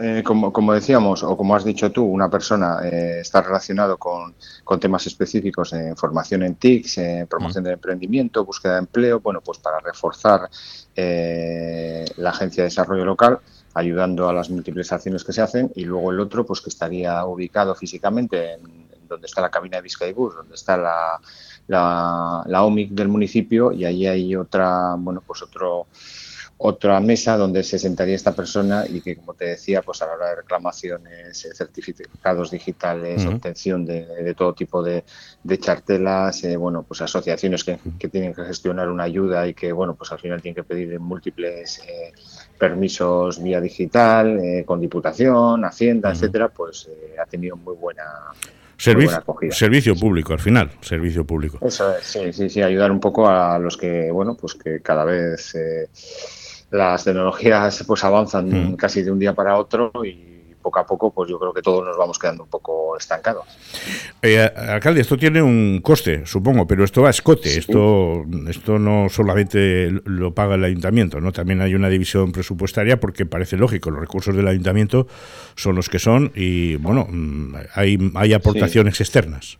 eh, 0.00 0.22
como, 0.24 0.52
como, 0.52 0.72
decíamos, 0.72 1.22
o 1.22 1.36
como 1.36 1.56
has 1.56 1.64
dicho 1.64 1.90
tú, 1.90 2.04
una 2.04 2.30
persona 2.30 2.78
eh, 2.84 3.20
está 3.20 3.42
relacionado 3.42 3.98
con, 3.98 4.34
con, 4.62 4.78
temas 4.78 5.06
específicos 5.06 5.72
en 5.72 5.96
formación 5.96 6.44
en 6.44 6.54
TICS, 6.54 6.98
en 6.98 7.26
promoción 7.26 7.62
mm. 7.62 7.64
del 7.64 7.74
emprendimiento, 7.74 8.44
búsqueda 8.44 8.74
de 8.74 8.78
empleo, 8.80 9.20
bueno, 9.20 9.40
pues 9.40 9.58
para 9.58 9.80
reforzar 9.80 10.48
eh, 10.94 12.04
la 12.16 12.30
Agencia 12.30 12.62
de 12.62 12.68
Desarrollo 12.68 13.04
Local, 13.04 13.40
ayudando 13.74 14.28
a 14.28 14.32
las 14.32 14.50
múltiples 14.50 14.92
acciones 14.92 15.24
que 15.24 15.32
se 15.32 15.42
hacen, 15.42 15.72
y 15.74 15.84
luego 15.84 16.12
el 16.12 16.20
otro, 16.20 16.46
pues 16.46 16.60
que 16.60 16.70
estaría 16.70 17.24
ubicado 17.24 17.74
físicamente 17.74 18.54
en, 18.54 18.60
en 18.62 19.08
donde 19.08 19.26
está 19.26 19.40
la 19.40 19.50
cabina 19.50 19.78
de 19.78 19.82
Vizcaibus, 19.82 20.36
donde 20.36 20.54
está 20.54 20.76
la, 20.76 21.20
la, 21.66 22.44
la 22.46 22.64
OMIC 22.64 22.90
del 22.90 23.08
municipio, 23.08 23.72
y 23.72 23.84
allí 23.84 24.06
hay 24.06 24.36
otra, 24.36 24.94
bueno, 24.96 25.22
pues 25.26 25.42
otro 25.42 25.88
otra 26.58 26.98
mesa 27.00 27.36
donde 27.36 27.62
se 27.62 27.78
sentaría 27.78 28.14
esta 28.14 28.34
persona 28.34 28.84
y 28.88 29.02
que, 29.02 29.16
como 29.16 29.34
te 29.34 29.44
decía, 29.44 29.82
pues 29.82 30.00
a 30.00 30.06
la 30.06 30.14
hora 30.14 30.28
de 30.30 30.36
reclamaciones, 30.36 31.44
eh, 31.44 31.54
certificados 31.54 32.50
digitales, 32.50 33.24
uh 33.24 33.28
-huh. 33.28 33.34
obtención 33.36 33.84
de, 33.84 34.06
de, 34.06 34.34
todo 34.34 34.54
tipo 34.54 34.82
de, 34.82 35.04
de 35.42 35.58
chartelas, 35.58 36.44
eh, 36.44 36.56
bueno, 36.56 36.82
pues 36.82 37.02
asociaciones 37.02 37.62
que, 37.62 37.78
que, 37.98 38.08
tienen 38.08 38.32
que 38.32 38.42
gestionar 38.44 38.88
una 38.88 39.04
ayuda 39.04 39.46
y 39.46 39.52
que, 39.52 39.70
bueno, 39.72 39.94
pues 39.94 40.10
al 40.12 40.18
final 40.18 40.40
tienen 40.40 40.54
que 40.54 40.64
pedir 40.64 40.98
múltiples 40.98 41.80
eh, 41.80 42.12
permisos 42.58 43.42
vía 43.42 43.60
digital, 43.60 44.38
eh, 44.38 44.64
con 44.64 44.80
Diputación, 44.80 45.64
Hacienda, 45.64 46.08
uh 46.08 46.12
-huh. 46.12 46.16
etcétera, 46.16 46.48
pues 46.48 46.88
eh, 46.88 47.16
ha 47.20 47.26
tenido 47.26 47.56
muy 47.56 47.74
buena 47.74 48.02
Servicio, 48.78 49.24
servicio 49.52 49.94
público 49.96 50.34
al 50.34 50.38
final, 50.38 50.70
servicio 50.82 51.24
público. 51.24 51.58
Eso 51.62 51.96
es, 51.96 52.04
sí, 52.04 52.32
sí, 52.32 52.50
sí, 52.50 52.62
ayudar 52.62 52.92
un 52.92 53.00
poco 53.00 53.26
a 53.26 53.58
los 53.58 53.76
que, 53.76 54.10
bueno, 54.10 54.36
pues 54.38 54.54
que 54.54 54.80
cada 54.82 55.04
vez 55.04 55.54
eh, 55.54 55.88
las 56.70 57.04
tecnologías 57.04 57.84
pues 57.86 58.04
avanzan 58.04 58.72
mm. 58.72 58.76
casi 58.76 59.02
de 59.02 59.10
un 59.10 59.18
día 59.18 59.34
para 59.34 59.56
otro 59.56 59.92
y 60.04 60.36
poco 60.66 60.80
a 60.80 60.86
poco, 60.86 61.12
pues 61.12 61.30
yo 61.30 61.38
creo 61.38 61.52
que 61.52 61.62
todos 61.62 61.84
nos 61.84 61.96
vamos 61.96 62.18
quedando 62.18 62.42
un 62.42 62.50
poco 62.50 62.96
estancados. 62.96 63.46
Eh, 64.20 64.40
alcalde, 64.40 65.00
esto 65.00 65.16
tiene 65.16 65.40
un 65.40 65.80
coste, 65.80 66.26
supongo, 66.26 66.66
pero 66.66 66.82
esto 66.82 67.02
va 67.02 67.08
a 67.08 67.10
escote. 67.10 67.56
Esto, 67.56 68.24
esto 68.48 68.76
no 68.76 69.08
solamente 69.08 69.92
lo 70.04 70.34
paga 70.34 70.56
el 70.56 70.64
ayuntamiento, 70.64 71.20
¿no? 71.20 71.30
También 71.30 71.60
hay 71.60 71.76
una 71.76 71.88
división 71.88 72.32
presupuestaria 72.32 72.98
porque 72.98 73.26
parece 73.26 73.56
lógico, 73.56 73.92
los 73.92 74.00
recursos 74.00 74.34
del 74.34 74.48
ayuntamiento 74.48 75.06
son 75.54 75.76
los 75.76 75.88
que 75.88 76.00
son 76.00 76.32
y, 76.34 76.74
bueno, 76.76 77.06
mm, 77.08 77.54
hay, 77.74 78.12
hay 78.16 78.32
aportaciones 78.32 79.00
externas. 79.00 79.58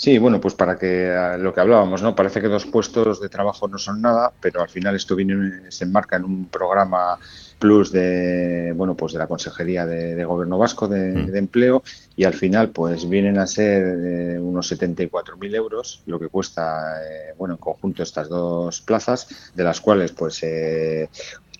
Sí, 0.00 0.16
bueno, 0.16 0.40
pues 0.40 0.54
para 0.54 0.78
que 0.78 1.14
lo 1.38 1.52
que 1.52 1.60
hablábamos, 1.60 2.00
¿no? 2.00 2.14
Parece 2.16 2.40
que 2.40 2.48
dos 2.48 2.64
puestos 2.64 3.20
de 3.20 3.28
trabajo 3.28 3.68
no 3.68 3.76
son 3.76 4.00
nada, 4.00 4.32
pero 4.40 4.62
al 4.62 4.70
final 4.70 4.96
esto 4.96 5.14
viene, 5.14 5.70
se 5.70 5.84
enmarca 5.84 6.16
en 6.16 6.24
un 6.24 6.46
programa 6.46 7.18
plus 7.58 7.92
de, 7.92 8.72
bueno, 8.74 8.96
pues 8.96 9.12
de 9.12 9.18
la 9.18 9.26
Consejería 9.26 9.84
de, 9.84 10.24
Gobierno 10.24 10.56
Vasco 10.56 10.88
mm. 10.88 10.90
de, 10.90 11.38
Empleo 11.38 11.82
y 12.16 12.24
al 12.24 12.32
final 12.32 12.70
pues 12.70 13.06
vienen 13.10 13.38
a 13.38 13.46
ser 13.46 13.82
eh, 13.84 14.38
unos 14.40 14.72
74.000 14.72 15.54
euros 15.54 16.02
lo 16.06 16.18
que 16.18 16.28
cuesta, 16.28 17.02
eh, 17.04 17.34
bueno, 17.36 17.56
en 17.56 17.60
conjunto 17.60 18.02
estas 18.02 18.30
dos 18.30 18.80
plazas, 18.80 19.52
de 19.54 19.64
las 19.64 19.82
cuales 19.82 20.12
pues 20.12 20.42
eh, 20.44 21.10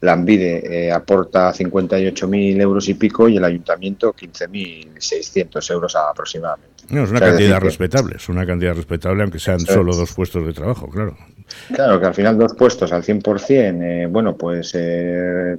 la 0.01 0.13
Ambide 0.13 0.87
eh, 0.87 0.93
aporta 0.93 1.53
58.000 1.53 2.61
euros 2.61 2.89
y 2.89 2.95
pico 2.95 3.29
y 3.29 3.37
el 3.37 3.45
ayuntamiento 3.45 4.15
15.600 4.15 5.71
euros 5.73 5.97
aproximadamente. 5.97 6.85
No, 6.91 7.05
es 7.05 7.11
una 7.11 7.21
cantidad 7.21 7.61
respetable, 7.61 8.17
es 8.17 8.29
una 8.29 8.45
cantidad 8.45 8.75
respetable 8.75 9.23
aunque 9.23 9.39
sean 9.39 9.61
solo 9.61 9.95
dos 9.95 10.13
puestos 10.13 10.45
de 10.45 10.53
trabajo, 10.53 10.89
claro. 10.89 11.17
Claro, 11.73 12.01
que 12.01 12.07
al 12.07 12.15
final 12.15 12.39
dos 12.39 12.55
puestos 12.55 12.93
al 12.93 13.03
100%, 13.03 13.83
eh, 13.83 14.07
bueno, 14.07 14.37
pues 14.37 14.73
eh, 14.75 15.57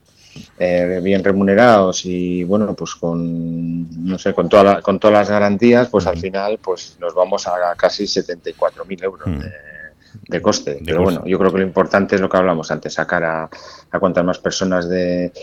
eh, 0.60 1.00
bien 1.04 1.24
remunerados 1.24 2.06
y 2.06 2.44
bueno, 2.44 2.74
pues 2.74 2.96
con, 2.96 4.06
no 4.06 4.18
sé, 4.18 4.34
con, 4.34 4.50
toda 4.50 4.82
con 4.82 5.00
todas 5.00 5.20
las 5.20 5.30
garantías, 5.30 5.90
pues 5.90 6.08
al 6.08 6.18
final 6.18 6.60
pues 6.62 6.98
nos 7.00 7.14
vamos 7.14 7.48
a 7.48 7.76
casi 7.78 8.06
74.000 8.06 9.04
euros 9.04 9.28
de 10.32 10.42
coste. 10.42 10.80
Pero 10.84 11.04
bueno, 11.04 11.24
yo 11.26 11.38
creo 11.38 11.52
que 11.52 11.60
lo 11.60 11.66
importante 11.66 12.16
es 12.16 12.22
lo 12.22 12.30
que 12.30 12.38
hablamos 12.38 12.72
antes, 12.72 12.94
sacar 12.94 13.24
a, 13.24 13.50
a 13.92 14.00
cuantas 14.00 14.24
más 14.24 14.40
personas 14.40 14.88
de, 14.88 15.34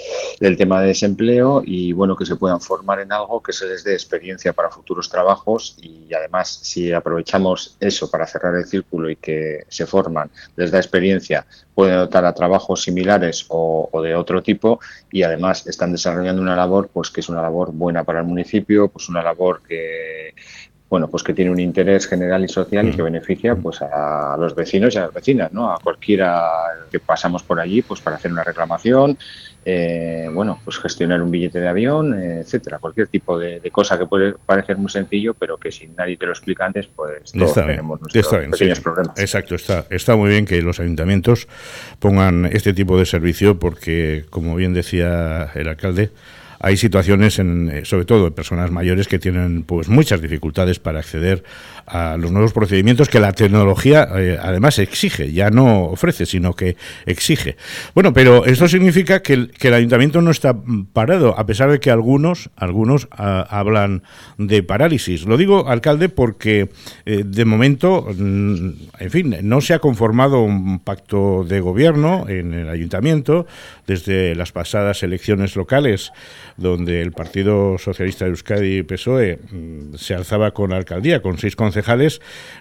del 0.40 0.56
tema 0.56 0.80
de 0.80 0.88
desempleo 0.88 1.62
y 1.64 1.92
bueno, 1.92 2.16
que 2.16 2.24
se 2.24 2.36
puedan 2.36 2.60
formar 2.60 3.00
en 3.00 3.12
algo 3.12 3.42
que 3.42 3.52
se 3.52 3.66
les 3.66 3.84
dé 3.84 3.92
experiencia 3.92 4.54
para 4.54 4.70
futuros 4.70 5.08
trabajos 5.10 5.76
y 5.82 6.12
además 6.14 6.60
si 6.62 6.90
aprovechamos 6.92 7.76
eso 7.78 8.10
para 8.10 8.26
cerrar 8.26 8.54
el 8.56 8.64
círculo 8.64 9.10
y 9.10 9.16
que 9.16 9.64
se 9.68 9.86
forman, 9.86 10.30
les 10.56 10.70
da 10.70 10.78
experiencia, 10.78 11.46
pueden 11.74 11.98
optar 11.98 12.24
a 12.24 12.34
trabajos 12.34 12.82
similares 12.82 13.44
o, 13.48 13.90
o, 13.92 14.02
de 14.02 14.14
otro 14.14 14.42
tipo 14.42 14.80
y 15.12 15.22
además 15.22 15.66
están 15.66 15.92
desarrollando 15.92 16.40
una 16.40 16.56
labor 16.56 16.88
pues 16.90 17.10
que 17.10 17.20
es 17.20 17.28
una 17.28 17.42
labor 17.42 17.72
buena 17.72 18.04
para 18.04 18.20
el 18.20 18.26
municipio, 18.26 18.88
pues 18.88 19.10
una 19.10 19.22
labor 19.22 19.60
que 19.68 20.34
bueno, 20.88 21.08
pues 21.08 21.22
que 21.22 21.34
tiene 21.34 21.50
un 21.50 21.60
interés 21.60 22.06
general 22.06 22.44
y 22.44 22.48
social 22.48 22.88
y 22.88 22.92
que 22.92 23.02
beneficia 23.02 23.54
pues 23.54 23.82
a 23.82 24.36
los 24.38 24.54
vecinos 24.54 24.94
y 24.94 24.98
a 24.98 25.02
las 25.02 25.12
vecinas, 25.12 25.52
¿no? 25.52 25.70
A 25.70 25.78
cualquiera 25.78 26.48
que 26.90 26.98
pasamos 26.98 27.42
por 27.42 27.60
allí, 27.60 27.82
pues 27.82 28.00
para 28.00 28.16
hacer 28.16 28.32
una 28.32 28.42
reclamación, 28.42 29.18
eh, 29.66 30.30
bueno, 30.32 30.58
pues 30.64 30.78
gestionar 30.78 31.20
un 31.20 31.30
billete 31.30 31.60
de 31.60 31.68
avión, 31.68 32.18
etcétera, 32.18 32.78
cualquier 32.78 33.08
tipo 33.08 33.38
de, 33.38 33.60
cosa 33.70 33.98
que 33.98 34.06
puede 34.06 34.32
parecer 34.32 34.78
muy 34.78 34.90
sencillo, 34.90 35.34
pero 35.34 35.58
que 35.58 35.70
si 35.70 35.88
nadie 35.88 36.16
te 36.16 36.24
lo 36.24 36.32
explica 36.32 36.64
antes, 36.64 36.86
pues 36.86 37.32
todos 37.32 37.52
tenemos 37.52 38.00
nuestros 38.00 38.46
pequeños 38.50 38.80
problemas. 38.80 39.18
Exacto, 39.18 39.56
está, 39.56 39.84
está 39.90 40.16
muy 40.16 40.30
bien 40.30 40.46
que 40.46 40.62
los 40.62 40.80
ayuntamientos 40.80 41.48
pongan 41.98 42.46
este 42.46 42.72
tipo 42.72 42.98
de 42.98 43.04
servicio 43.04 43.58
porque, 43.58 44.24
como 44.30 44.56
bien 44.56 44.72
decía 44.72 45.50
el 45.54 45.68
alcalde, 45.68 46.12
hay 46.60 46.76
situaciones, 46.76 47.38
en, 47.38 47.70
eh, 47.70 47.84
sobre 47.84 48.04
todo 48.04 48.26
en 48.26 48.32
personas 48.32 48.70
mayores, 48.70 49.08
que 49.08 49.18
tienen 49.18 49.62
pues 49.62 49.88
muchas 49.88 50.20
dificultades 50.20 50.78
para 50.78 51.00
acceder 51.00 51.44
a 51.88 52.16
los 52.16 52.30
nuevos 52.30 52.52
procedimientos 52.52 53.08
que 53.08 53.20
la 53.20 53.32
tecnología 53.32 54.08
eh, 54.16 54.38
además 54.40 54.78
exige, 54.78 55.32
ya 55.32 55.50
no 55.50 55.84
ofrece, 55.84 56.26
sino 56.26 56.54
que 56.54 56.76
exige. 57.06 57.56
Bueno, 57.94 58.12
pero 58.12 58.44
esto 58.44 58.68
significa 58.68 59.22
que 59.22 59.32
el, 59.32 59.50
que 59.52 59.68
el 59.68 59.74
ayuntamiento 59.74 60.22
no 60.22 60.30
está 60.30 60.56
parado, 60.92 61.38
a 61.38 61.46
pesar 61.46 61.70
de 61.70 61.80
que 61.80 61.90
algunos, 61.90 62.50
algunos 62.56 63.08
ah, 63.10 63.46
hablan 63.50 64.02
de 64.36 64.62
parálisis. 64.62 65.24
Lo 65.24 65.36
digo, 65.36 65.68
alcalde, 65.68 66.08
porque 66.08 66.68
eh, 67.06 67.22
de 67.24 67.44
momento, 67.44 68.06
mm, 68.16 68.70
en 68.98 69.10
fin, 69.10 69.36
no 69.42 69.60
se 69.60 69.74
ha 69.74 69.78
conformado 69.78 70.40
un 70.40 70.80
pacto 70.80 71.44
de 71.44 71.60
gobierno 71.60 72.26
en 72.28 72.54
el 72.54 72.68
ayuntamiento 72.68 73.46
desde 73.86 74.34
las 74.34 74.52
pasadas 74.52 75.02
elecciones 75.02 75.56
locales 75.56 76.12
donde 76.56 77.00
el 77.00 77.12
Partido 77.12 77.78
Socialista 77.78 78.24
de 78.24 78.32
Euskadi 78.32 78.82
PSOE 78.82 79.38
mm, 79.50 79.94
se 79.94 80.14
alzaba 80.14 80.50
con 80.50 80.70
la 80.70 80.76
alcaldía, 80.76 81.22
con 81.22 81.38
seis 81.38 81.56
concejales, 81.56 81.77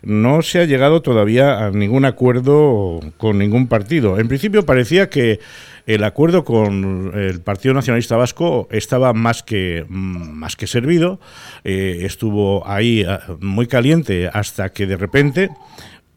no 0.04 0.42
se 0.42 0.60
ha 0.60 0.66
llegado 0.66 1.02
todavía 1.02 1.66
a 1.66 1.72
ningún 1.72 2.06
acuerdo 2.06 3.00
con 3.18 3.38
ningún 3.38 3.68
partido. 3.68 4.20
En 4.20 4.28
principio 4.28 4.66
parecía 4.66 5.10
que 5.10 5.40
el 5.86 6.04
acuerdo 6.04 6.44
con 6.44 7.12
el 7.16 7.42
Partido 7.42 7.74
Nacionalista 7.74 8.18
Vasco 8.18 8.68
estaba 8.72 9.14
más 9.14 9.42
que, 9.42 9.86
mm, 9.88 10.32
más 10.32 10.56
que 10.56 10.68
servido, 10.68 11.20
eh, 11.64 12.00
estuvo 12.02 12.68
ahí 12.68 13.04
ah, 13.08 13.22
muy 13.40 13.68
caliente 13.68 14.30
hasta 14.32 14.70
que 14.70 14.86
de 14.86 14.98
repente 14.98 15.50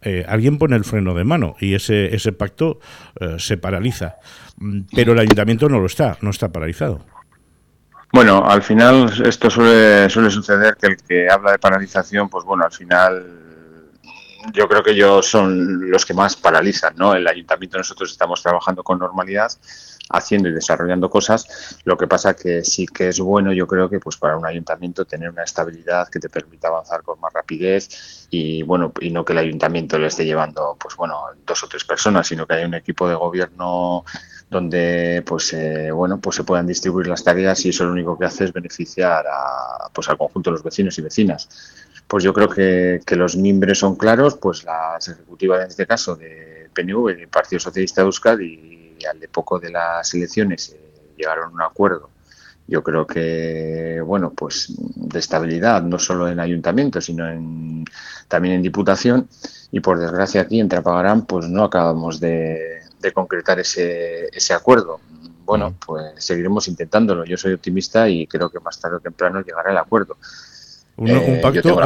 eh, 0.02 0.24
alguien 0.26 0.58
pone 0.58 0.76
el 0.76 0.84
freno 0.84 1.14
de 1.14 1.24
mano 1.24 1.56
y 1.60 1.74
ese, 1.74 2.14
ese 2.14 2.32
pacto 2.32 2.80
eh, 3.20 3.36
se 3.38 3.58
paraliza. 3.58 4.16
Mm, 4.56 4.80
pero 4.94 5.12
el 5.12 5.18
ayuntamiento 5.18 5.68
no 5.68 5.78
lo 5.78 5.86
está, 5.86 6.18
no 6.20 6.30
está 6.30 6.50
paralizado. 6.50 7.04
Bueno, 8.12 8.44
al 8.44 8.62
final 8.62 9.12
esto 9.24 9.48
suele, 9.50 10.10
suele 10.10 10.30
suceder 10.30 10.76
que 10.76 10.86
el 10.88 10.96
que 10.96 11.30
habla 11.30 11.52
de 11.52 11.58
paralización, 11.58 12.28
pues 12.28 12.44
bueno, 12.44 12.64
al 12.64 12.72
final 12.72 13.40
yo 14.52 14.68
creo 14.68 14.82
que 14.82 14.92
ellos 14.92 15.26
son 15.26 15.90
los 15.90 16.04
que 16.04 16.14
más 16.14 16.34
paralizan, 16.36 16.94
¿no? 16.96 17.14
El 17.14 17.26
ayuntamiento 17.26 17.78
nosotros 17.78 18.10
estamos 18.10 18.42
trabajando 18.42 18.82
con 18.82 18.98
normalidad, 18.98 19.52
haciendo 20.08 20.48
y 20.48 20.52
desarrollando 20.52 21.08
cosas. 21.08 21.78
Lo 21.84 21.96
que 21.96 22.06
pasa 22.06 22.34
que 22.34 22.64
sí 22.64 22.86
que 22.86 23.08
es 23.08 23.20
bueno, 23.20 23.52
yo 23.52 23.66
creo 23.66 23.88
que 23.88 24.00
pues 24.00 24.16
para 24.16 24.36
un 24.36 24.46
ayuntamiento 24.46 25.04
tener 25.04 25.30
una 25.30 25.44
estabilidad 25.44 26.08
que 26.08 26.18
te 26.18 26.28
permita 26.28 26.68
avanzar 26.68 27.02
con 27.02 27.20
más 27.20 27.32
rapidez 27.32 28.26
y 28.30 28.62
bueno, 28.62 28.92
y 29.00 29.10
no 29.10 29.24
que 29.24 29.32
el 29.34 29.38
ayuntamiento 29.38 29.98
le 29.98 30.08
esté 30.08 30.24
llevando 30.24 30.76
pues 30.80 30.96
bueno, 30.96 31.20
dos 31.46 31.62
o 31.62 31.68
tres 31.68 31.84
personas, 31.84 32.26
sino 32.26 32.46
que 32.46 32.54
haya 32.54 32.66
un 32.66 32.74
equipo 32.74 33.08
de 33.08 33.14
gobierno 33.14 34.04
donde 34.50 35.22
pues 35.24 35.52
eh, 35.52 35.92
bueno 35.92 36.20
pues 36.20 36.36
se 36.36 36.44
puedan 36.44 36.66
distribuir 36.66 37.06
las 37.06 37.22
tareas 37.22 37.64
y 37.64 37.68
eso 37.68 37.84
lo 37.84 37.92
único 37.92 38.18
que 38.18 38.24
hace 38.24 38.44
es 38.44 38.52
beneficiar 38.52 39.24
a, 39.26 39.88
pues 39.92 40.08
al 40.08 40.18
conjunto 40.18 40.50
de 40.50 40.54
los 40.54 40.64
vecinos 40.64 40.98
y 40.98 41.02
vecinas. 41.02 41.48
Pues 42.08 42.24
yo 42.24 42.34
creo 42.34 42.48
que, 42.48 43.00
que 43.06 43.14
los 43.14 43.36
miembros 43.36 43.78
son 43.78 43.94
claros 43.94 44.36
pues 44.36 44.64
las 44.64 45.06
ejecutivas 45.08 45.62
en 45.62 45.68
este 45.68 45.86
caso 45.86 46.16
de 46.16 46.68
PNV 46.74 47.16
del 47.16 47.28
Partido 47.28 47.60
Socialista 47.60 48.00
de 48.00 48.06
Euskadi 48.06 48.96
y 48.98 49.04
al 49.04 49.20
de 49.20 49.28
poco 49.28 49.60
de 49.60 49.70
las 49.70 50.12
elecciones 50.14 50.70
eh, 50.70 51.14
llegaron 51.16 51.50
a 51.50 51.54
un 51.54 51.62
acuerdo 51.62 52.10
yo 52.66 52.82
creo 52.82 53.06
que 53.06 54.00
bueno 54.04 54.30
pues 54.30 54.72
de 54.76 55.18
estabilidad 55.18 55.82
no 55.82 55.98
solo 55.98 56.28
en 56.28 56.38
ayuntamiento 56.38 57.00
sino 57.00 57.28
en, 57.28 57.84
también 58.28 58.54
en 58.54 58.62
diputación 58.62 59.28
y 59.72 59.80
por 59.80 59.98
desgracia 59.98 60.42
aquí 60.42 60.60
en 60.60 60.68
Trapagarán 60.68 61.26
pues 61.26 61.48
no 61.48 61.64
acabamos 61.64 62.20
de 62.20 62.79
de 63.00 63.12
concretar 63.12 63.58
ese, 63.58 64.28
ese 64.32 64.54
acuerdo. 64.54 65.00
Bueno, 65.44 65.74
pues 65.84 66.12
seguiremos 66.16 66.68
intentándolo. 66.68 67.24
Yo 67.24 67.36
soy 67.36 67.54
optimista 67.54 68.08
y 68.08 68.26
creo 68.26 68.50
que 68.50 68.60
más 68.60 68.78
tarde 68.78 68.96
o 68.96 69.00
temprano 69.00 69.40
llegará 69.40 69.70
el 69.72 69.78
acuerdo. 69.78 70.16
Un, 70.96 71.08
eh, 71.08 71.40
pacto, 71.42 71.76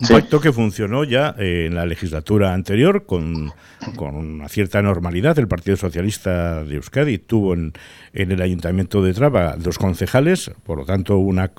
un 0.00 0.08
pacto 0.08 0.40
que 0.40 0.52
funcionó 0.52 1.04
ya 1.04 1.34
en 1.38 1.74
la 1.74 1.84
legislatura 1.84 2.54
anterior 2.54 3.04
con, 3.04 3.52
con, 3.96 4.14
una 4.14 4.48
cierta 4.48 4.80
normalidad. 4.80 5.38
El 5.38 5.46
Partido 5.46 5.76
Socialista 5.76 6.64
de 6.64 6.76
Euskadi 6.76 7.18
tuvo 7.18 7.52
en, 7.52 7.72
en 8.14 8.32
el 8.32 8.40
Ayuntamiento 8.40 9.02
de 9.02 9.12
Traba 9.12 9.56
dos 9.58 9.78
concejales, 9.78 10.50
por 10.64 10.78
lo 10.78 10.84
tanto 10.86 11.18
una 11.18 11.52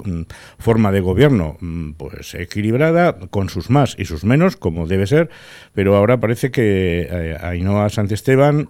forma 0.57 0.91
de 0.91 1.01
gobierno 1.01 1.57
mm, 1.59 1.91
pues 1.91 2.33
equilibrada, 2.33 3.17
con 3.29 3.49
sus 3.49 3.69
más 3.69 3.95
y 3.99 4.05
sus 4.05 4.23
menos, 4.23 4.57
como 4.57 4.87
debe 4.87 5.05
ser, 5.05 5.29
pero 5.73 5.95
ahora 5.95 6.19
parece 6.19 6.49
que 6.49 7.07
eh, 7.09 7.37
Ainhoa 7.39 7.89
Santesteban, 7.89 8.69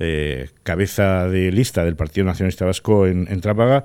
eh, 0.00 0.50
cabeza 0.64 1.28
de 1.28 1.52
lista 1.52 1.84
del 1.84 1.94
Partido 1.96 2.26
Nacionalista 2.26 2.64
Vasco 2.64 3.06
en, 3.06 3.28
en 3.30 3.40
Trápaga, 3.40 3.84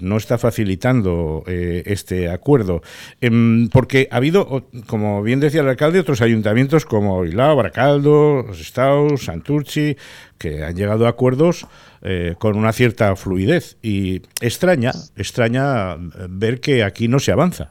no 0.00 0.16
está 0.16 0.38
facilitando 0.38 1.44
eh, 1.46 1.82
este 1.86 2.30
acuerdo. 2.30 2.82
Em, 3.20 3.68
porque 3.68 4.08
ha 4.10 4.16
habido, 4.16 4.68
como 4.86 5.22
bien 5.22 5.40
decía 5.40 5.60
el 5.60 5.68
alcalde, 5.68 6.00
otros 6.00 6.20
ayuntamientos 6.20 6.84
como 6.84 7.24
Ilao, 7.24 7.56
Baracaldo, 7.56 8.46
Estados, 8.52 9.24
Santurchi, 9.24 9.96
que 10.38 10.64
han 10.64 10.76
llegado 10.76 11.06
a 11.06 11.10
acuerdos 11.10 11.66
eh, 12.02 12.34
con 12.38 12.56
una 12.56 12.72
cierta 12.72 13.14
fluidez. 13.16 13.76
Y 13.82 14.22
extraña, 14.40 14.92
extraña 15.16 15.96
ver 16.28 16.60
que 16.60 16.84
aquí 16.84 17.08
no 17.08 17.18
se 17.18 17.32
avanza. 17.32 17.70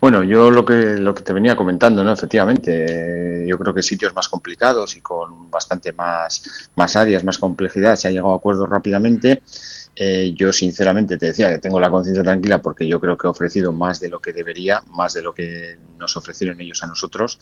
Bueno, 0.00 0.22
yo 0.22 0.50
lo 0.50 0.64
que 0.64 0.96
lo 0.96 1.14
que 1.14 1.22
te 1.22 1.32
venía 1.32 1.56
comentando, 1.56 2.04
¿no? 2.04 2.12
Efectivamente, 2.12 3.44
yo 3.46 3.58
creo 3.58 3.74
que 3.74 3.82
sitios 3.82 4.14
más 4.14 4.28
complicados 4.28 4.96
y 4.96 5.00
con 5.00 5.50
bastante 5.50 5.92
más, 5.92 6.70
más 6.76 6.96
áreas, 6.96 7.24
más 7.24 7.38
complejidad, 7.38 7.96
se 7.96 8.08
ha 8.08 8.10
llegado 8.10 8.32
a 8.32 8.36
acuerdos 8.36 8.68
rápidamente 8.68 9.42
Eh, 10.00 10.32
yo 10.36 10.52
sinceramente 10.52 11.18
te 11.18 11.26
decía 11.26 11.50
que 11.50 11.58
tengo 11.58 11.80
la 11.80 11.90
conciencia 11.90 12.22
tranquila 12.22 12.62
porque 12.62 12.86
yo 12.86 13.00
creo 13.00 13.18
que 13.18 13.26
he 13.26 13.30
ofrecido 13.30 13.72
más 13.72 13.98
de 13.98 14.08
lo 14.08 14.20
que 14.20 14.32
debería, 14.32 14.80
más 14.86 15.14
de 15.14 15.22
lo 15.22 15.34
que 15.34 15.76
nos 15.98 16.16
ofrecieron 16.16 16.60
ellos 16.60 16.84
a 16.84 16.86
nosotros. 16.86 17.40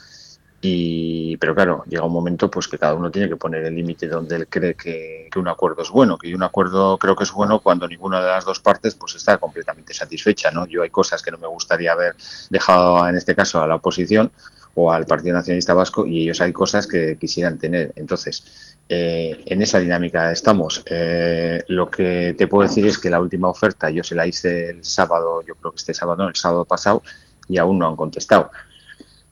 Y, 0.62 1.36
pero 1.36 1.54
claro, 1.54 1.84
llega 1.86 2.04
un 2.04 2.14
momento 2.14 2.50
pues 2.50 2.66
que 2.66 2.78
cada 2.78 2.94
uno 2.94 3.10
tiene 3.10 3.28
que 3.28 3.36
poner 3.36 3.62
el 3.62 3.74
límite 3.74 4.08
donde 4.08 4.36
él 4.36 4.48
cree 4.48 4.74
que, 4.74 5.28
un 5.36 5.48
acuerdo 5.48 5.82
es 5.82 5.90
bueno, 5.90 6.16
que 6.16 6.34
un 6.34 6.42
acuerdo 6.42 6.96
creo 6.96 7.14
que 7.14 7.24
es 7.24 7.32
bueno 7.32 7.60
cuando 7.60 7.86
ninguna 7.86 8.22
de 8.22 8.28
las 8.28 8.46
dos 8.46 8.58
partes 8.60 8.94
pues 8.94 9.14
está 9.16 9.36
completamente 9.36 9.92
satisfecha, 9.92 10.50
¿no? 10.50 10.66
Yo 10.66 10.82
hay 10.82 10.88
cosas 10.88 11.20
que 11.20 11.30
no 11.30 11.36
me 11.36 11.46
gustaría 11.46 11.92
haber 11.92 12.16
dejado 12.48 13.06
en 13.06 13.16
este 13.16 13.34
caso 13.34 13.60
a 13.60 13.66
la 13.66 13.74
oposición 13.74 14.32
o 14.74 14.90
al 14.90 15.04
Partido 15.04 15.34
Nacionalista 15.34 15.74
Vasco 15.74 16.06
y 16.06 16.22
ellos 16.22 16.40
hay 16.40 16.54
cosas 16.54 16.86
que 16.86 17.18
quisieran 17.18 17.58
tener. 17.58 17.92
Entonces, 17.96 18.75
eh, 18.88 19.42
en 19.46 19.62
esa 19.62 19.78
dinámica 19.78 20.32
estamos. 20.32 20.82
Eh, 20.86 21.64
lo 21.68 21.90
que 21.90 22.34
te 22.36 22.46
puedo 22.46 22.68
decir 22.68 22.86
es 22.86 22.98
que 22.98 23.10
la 23.10 23.20
última 23.20 23.48
oferta 23.48 23.90
yo 23.90 24.02
se 24.04 24.14
la 24.14 24.26
hice 24.26 24.70
el 24.70 24.84
sábado, 24.84 25.42
yo 25.46 25.54
creo 25.56 25.72
que 25.72 25.78
este 25.78 25.94
sábado, 25.94 26.24
no, 26.24 26.28
el 26.28 26.36
sábado 26.36 26.64
pasado, 26.64 27.02
y 27.48 27.58
aún 27.58 27.78
no 27.78 27.88
han 27.88 27.96
contestado. 27.96 28.50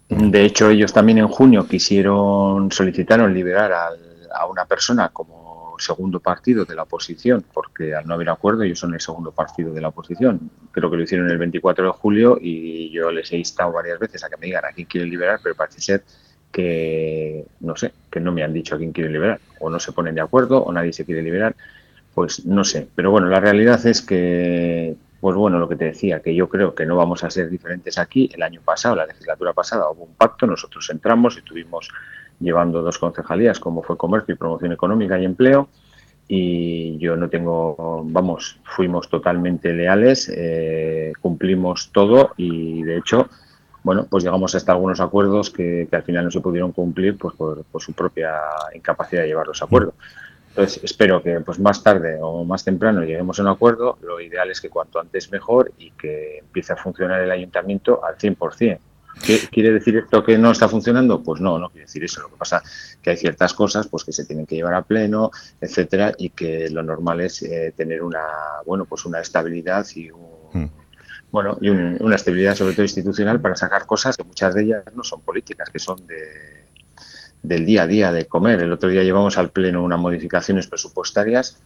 De 0.09 0.45
hecho, 0.45 0.71
ellos 0.71 0.93
también 0.93 1.19
en 1.19 1.29
junio 1.29 1.67
quisieron, 1.67 2.71
solicitaron 2.71 3.33
liberar 3.33 3.73
a 3.73 4.47
una 4.47 4.65
persona 4.67 5.09
como 5.09 5.45
segundo 5.79 6.21
partido 6.21 6.65
de 6.65 6.75
la 6.75 6.83
oposición, 6.83 7.45
porque 7.53 7.95
al 7.95 8.07
no 8.07 8.15
haber 8.15 8.31
acuerdo 8.31 8.63
ellos 8.63 8.79
son 8.79 8.95
el 8.95 9.01
segundo 9.01 9.33
partido 9.33 9.73
de 9.73 9.81
la 9.81 9.89
oposición. 9.89 10.51
Creo 10.71 10.91
que 10.91 10.97
lo 10.97 11.03
hicieron 11.03 11.31
el 11.31 11.39
24 11.39 11.85
de 11.85 11.91
julio 11.93 12.39
y 12.41 12.91
yo 12.91 13.11
les 13.11 13.33
he 13.33 13.37
instado 13.37 13.73
varias 13.73 13.99
veces 13.99 14.25
a 14.25 14.31
que 14.31 14.37
me 14.37 14.47
digan 14.47 14.65
a 14.65 14.73
quién 14.73 14.87
quieren 14.87 15.11
liberar, 15.11 15.41
pero 15.43 15.55
parece 15.55 15.81
ser 15.81 16.05
que, 16.55 17.45
no 17.61 17.75
sé, 17.75 17.93
que 18.11 18.21
no 18.21 18.31
me 18.31 18.45
han 18.45 18.53
dicho 18.53 18.77
a 18.77 18.79
quién 18.79 18.93
quieren 18.93 19.13
liberar, 19.13 19.41
o 19.59 19.69
no 19.69 19.81
se 19.81 19.91
ponen 19.91 20.15
de 20.15 20.21
acuerdo, 20.21 20.63
o 20.63 20.73
nadie 20.73 20.93
se 20.93 21.05
quiere 21.05 21.21
liberar, 21.21 21.57
pues 22.15 22.47
no 22.47 22.63
sé. 22.63 22.87
Pero 22.95 23.11
bueno, 23.11 23.27
la 23.29 23.41
realidad 23.41 23.85
es 23.87 24.01
que 24.03 24.95
pues 25.25 25.37
bueno, 25.37 25.59
lo 25.59 25.67
que 25.67 25.77
te 25.77 25.87
decía, 25.87 26.21
que 26.21 26.35
yo 26.35 26.51
creo 26.51 26.75
que 26.75 26.85
no 26.85 26.97
vamos 26.97 27.25
a 27.25 27.31
ser 27.31 27.49
diferentes 27.49 27.97
aquí. 27.97 28.29
El 28.35 28.43
año 28.43 28.61
pasado, 28.63 28.95
la 28.95 29.07
legislatura 29.07 29.55
pasada, 29.55 29.89
hubo 29.91 30.05
un 30.05 30.15
pacto, 30.17 30.47
nosotros 30.47 30.91
entramos 30.91 31.37
y 31.37 31.39
estuvimos 31.39 31.89
llevando 32.41 32.83
dos 32.83 32.99
concejalías, 32.99 33.59
como 33.59 33.83
fue 33.83 33.97
Comercio 33.97 34.35
y 34.35 34.37
Promoción 34.37 34.73
Económica 34.73 35.19
y 35.19 35.25
Empleo, 35.25 35.71
y 36.29 36.99
yo 36.99 37.17
no 37.17 37.31
tengo, 37.31 38.03
vamos, 38.05 38.59
fuimos 38.65 39.09
totalmente 39.09 39.73
leales, 39.73 40.31
eh, 40.31 41.15
cumplimos 41.23 41.91
todo 41.91 42.33
y 42.37 42.83
de 42.83 42.99
hecho, 42.99 43.31
bueno, 43.85 44.07
pues 44.11 44.25
llegamos 44.25 44.55
hasta 44.55 44.73
algunos 44.73 44.99
acuerdos 45.01 45.51
que, 45.51 45.87
al 45.93 46.03
final 46.03 46.25
no 46.25 46.31
se 46.31 46.41
pudieron 46.41 46.73
cumplir 46.73 47.17
pues 47.17 47.37
por, 47.37 47.65
por 47.65 47.83
su 47.83 47.93
propia 47.93 48.33
incapacidad 48.75 49.23
de 49.23 49.29
llevar 49.29 49.47
los 49.47 49.63
acuerdos. 49.63 49.95
Entonces, 50.49 50.83
espero 50.83 51.23
que 51.23 51.41
pues 51.41 51.59
más 51.59 51.83
tarde 51.83 52.19
o 52.21 52.45
más 52.45 52.65
temprano 52.65 53.03
lleguemos 53.03 53.39
a 53.39 53.43
un 53.43 53.49
acuerdo. 53.49 53.99
Lo 54.03 54.21
ideal 54.21 54.51
es 54.51 54.61
que 54.61 54.71
cuanto 54.71 54.99
antes 54.99 55.31
mejor 55.31 55.73
y 55.79 55.91
que 55.91 56.39
empiece 56.39 56.73
a 56.73 56.77
funcionar 56.77 57.21
el 57.21 57.31
ayuntamiento 57.31 58.03
al 58.05 58.17
100%. 58.17 58.79
¿Qué, 59.23 59.39
¿Quiere 59.51 59.73
decir 59.73 59.97
esto 59.97 60.25
que 60.25 60.39
no 60.39 60.51
está 60.51 60.69
funcionando? 60.69 61.23
Pues 61.23 61.41
no, 61.41 61.59
no 61.59 61.69
quiere 61.71 61.87
decir 61.87 62.05
eso. 62.05 62.23
Lo 62.23 62.29
que 62.31 62.37
pasa 62.37 62.63
es 62.65 62.99
que 63.03 63.11
hay 63.11 63.17
ciertas 63.17 63.53
cosas 63.53 63.87
pues 63.89 64.03
que 64.05 64.13
se 64.13 64.25
tienen 64.25 64.47
que 64.47 64.55
llevar 64.55 64.75
a 64.75 64.83
pleno, 64.83 65.31
etcétera, 65.61 66.15
y 66.17 66.31
que 66.31 66.71
lo 66.71 66.83
normal 66.83 67.21
es 67.21 67.43
eh, 67.43 67.75
tener 67.77 68.03
una 68.03 68.23
bueno 68.65 68.87
pues 68.87 69.05
una 69.05 69.21
estabilidad 69.21 69.87
y 69.95 70.11
hmm. 70.11 70.69
Bueno 71.35 71.59
y 71.61 71.69
una 71.69 72.15
estabilidad 72.15 72.55
sobre 72.55 72.75
todo 72.75 72.85
institucional 72.85 73.41
para 73.41 73.57
sacar 73.57 73.87
cosas 73.87 74.17
que 74.17 74.23
muchas 74.23 74.55
de 74.55 74.63
ellas 74.63 74.85
no 74.95 75.03
son 75.03 75.21
políticas, 75.21 75.69
que 75.69 75.81
son 75.81 76.07
de 76.07 76.63
del 77.43 77.67
día 77.67 77.83
a 77.83 77.87
día 77.87 78.13
de 78.13 78.27
comer. 78.27 78.61
El 78.61 78.73
otro 78.73 78.89
día 78.89 79.03
llevamos 79.03 79.37
al 79.37 79.51
Pleno 79.51 79.83
unas 79.83 79.99
modificaciones 79.99 80.69
presupuestarias 80.69 81.59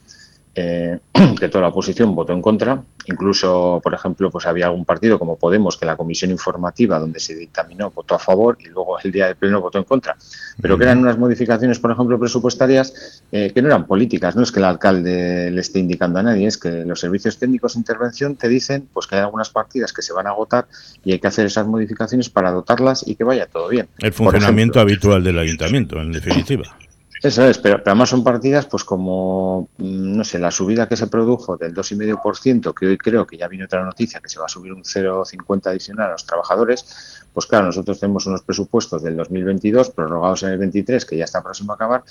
eh, 0.55 0.99
que 1.39 1.49
toda 1.49 1.63
la 1.63 1.69
oposición 1.69 2.15
votó 2.15 2.33
en 2.33 2.43
contra. 2.43 2.83
Incluso, 3.07 3.81
por 3.83 3.95
ejemplo, 3.95 4.31
pues 4.31 4.45
había 4.47 4.67
algún 4.67 4.85
partido 4.85 5.19
como 5.19 5.37
Podemos 5.37 5.79
que 5.79 5.87
la 5.87 5.97
comisión 5.97 6.31
informativa 6.31 6.99
donde 6.99 7.21
se 7.21 7.35
dictaminó 7.35 7.91
votó 7.91 8.15
a 8.15 8.19
favor 8.19 8.59
y 8.61 8.67
luego 8.67 8.99
el 8.99 9.11
día 9.11 9.27
del 9.27 9.37
pleno 9.37 9.61
votó 9.61 9.79
en 9.79 9.85
contra. 9.85 10.17
Pero 10.61 10.77
que 10.77 10.85
eran 10.85 10.99
unas 10.99 11.17
modificaciones, 11.17 11.79
por 11.79 11.91
ejemplo, 11.91 12.19
presupuestarias 12.19 13.23
eh, 13.33 13.51
que 13.55 13.63
no 13.63 13.69
eran 13.69 13.87
políticas. 13.87 14.37
No 14.37 14.43
es 14.43 14.53
que 14.53 14.59
el 14.59 14.67
alcalde 14.67 15.51
le 15.51 15.61
esté 15.61 15.79
indicando 15.79 16.19
a 16.19 16.23
nadie, 16.23 16.47
es 16.47 16.59
que 16.59 16.85
los 16.85 17.01
servicios 17.01 17.39
técnicos 17.39 17.75
de 17.75 17.81
intervención 17.81 18.37
te 18.37 18.49
dicen 18.49 18.89
pues 18.93 19.07
que 19.07 19.17
hay 19.17 19.23
algunas 19.23 19.51
partidas 19.51 19.93
que 19.93 20.03
se 20.03 20.13
van 20.13 20.27
a 20.27 20.31
agotar 20.31 20.67
y 21.05 21.13
hay 21.13 21.19
que 21.19 21.29
hacer 21.29 21.47
esas 21.47 21.67
modificaciones 21.67 22.29
para 22.29 22.51
dotarlas 22.51 23.07
y 23.07 23.15
que 23.15 23.25
vaya 23.25 23.47
todo 23.47 23.69
bien. 23.69 23.89
El 23.99 24.13
funcionamiento 24.13 24.81
habitual 24.81 25.25
del 25.25 25.39
ayuntamiento, 25.39 26.01
en 26.01 26.13
definitiva. 26.13 26.77
Eso 27.21 27.45
es, 27.45 27.59
pero, 27.59 27.83
además 27.85 28.11
son 28.11 28.23
partidas, 28.23 28.67
pues 28.67 28.85
como, 28.85 29.69
mm, 29.79 30.17
no 30.17 30.25
sé, 30.25 30.39
la 30.39 30.53
subida 30.53 30.89
que 30.89 30.97
se 30.97 31.09
produjo 31.09 31.57
del 31.57 31.75
2,5%, 31.75 32.73
que 32.73 32.87
hoy 32.87 32.97
creo 32.97 33.27
que 33.27 33.37
ya 33.37 33.49
viene 33.49 33.65
otra 33.65 33.85
noticia, 33.85 34.21
que 34.21 34.29
se 34.29 34.39
va 34.39 34.47
a 34.47 34.49
subir 34.49 34.73
un 34.73 34.85
0,50 34.85 35.71
adicional 35.71 36.09
a 36.09 36.13
los 36.13 36.25
trabajadores, 36.25 37.25
pues 37.33 37.47
claro, 37.47 37.67
nosotros 37.67 37.99
tenemos 37.99 38.27
unos 38.27 38.43
presupuestos 38.43 39.03
del 39.03 39.17
2022 39.17 39.91
prorrogados 39.91 40.45
en 40.45 40.51
el 40.51 40.59
23, 40.59 41.05
que 41.05 41.17
ya 41.17 41.25
está 41.25 41.43
próximo 41.43 41.73
a 41.73 41.75
acabar, 41.75 42.05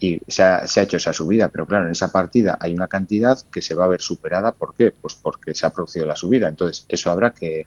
y 0.00 0.20
se 0.26 0.42
ha 0.42 0.64
hecho 0.64 0.96
esa 0.96 1.12
subida, 1.12 1.48
pero 1.48 1.66
claro, 1.66 1.84
en 1.86 1.92
esa 1.92 2.10
partida 2.10 2.56
hay 2.58 2.72
una 2.74 2.88
cantidad 2.88 3.38
que 3.52 3.60
se 3.60 3.74
va 3.74 3.84
a 3.84 3.88
ver 3.88 4.00
superada, 4.00 4.52
¿por 4.52 4.74
qué? 4.74 4.92
Pues 4.92 5.14
porque 5.14 5.54
se 5.54 5.66
ha 5.66 5.70
producido 5.70 6.06
la 6.06 6.16
subida, 6.16 6.48
entonces 6.48 6.86
eso 6.88 7.10
habrá 7.10 7.32
que 7.32 7.66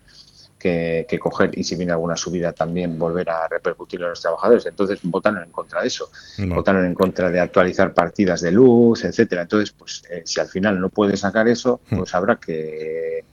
que, 1.07 1.19
coger 1.19 1.57
y 1.57 1.63
si 1.63 1.75
viene 1.75 1.91
alguna 1.91 2.15
subida 2.15 2.53
también 2.53 2.97
volver 2.97 3.29
a 3.29 3.47
repercutirlo 3.47 4.05
en 4.07 4.11
los 4.11 4.21
trabajadores. 4.21 4.65
Entonces 4.65 4.99
votaron 5.03 5.43
en 5.43 5.51
contra 5.51 5.81
de 5.81 5.87
eso, 5.87 6.09
votaron 6.47 6.85
en 6.85 6.93
contra 6.93 7.29
de 7.29 7.39
actualizar 7.39 7.93
partidas 7.93 8.41
de 8.41 8.51
luz, 8.51 9.03
etcétera. 9.03 9.43
Entonces, 9.43 9.71
pues 9.71 10.03
eh, 10.09 10.23
si 10.25 10.39
al 10.39 10.47
final 10.47 10.79
no 10.79 10.89
puede 10.89 11.17
sacar 11.17 11.47
eso, 11.47 11.81
hmm. 11.89 11.97
pues 11.97 12.15
habrá 12.15 12.35
que 12.37 13.23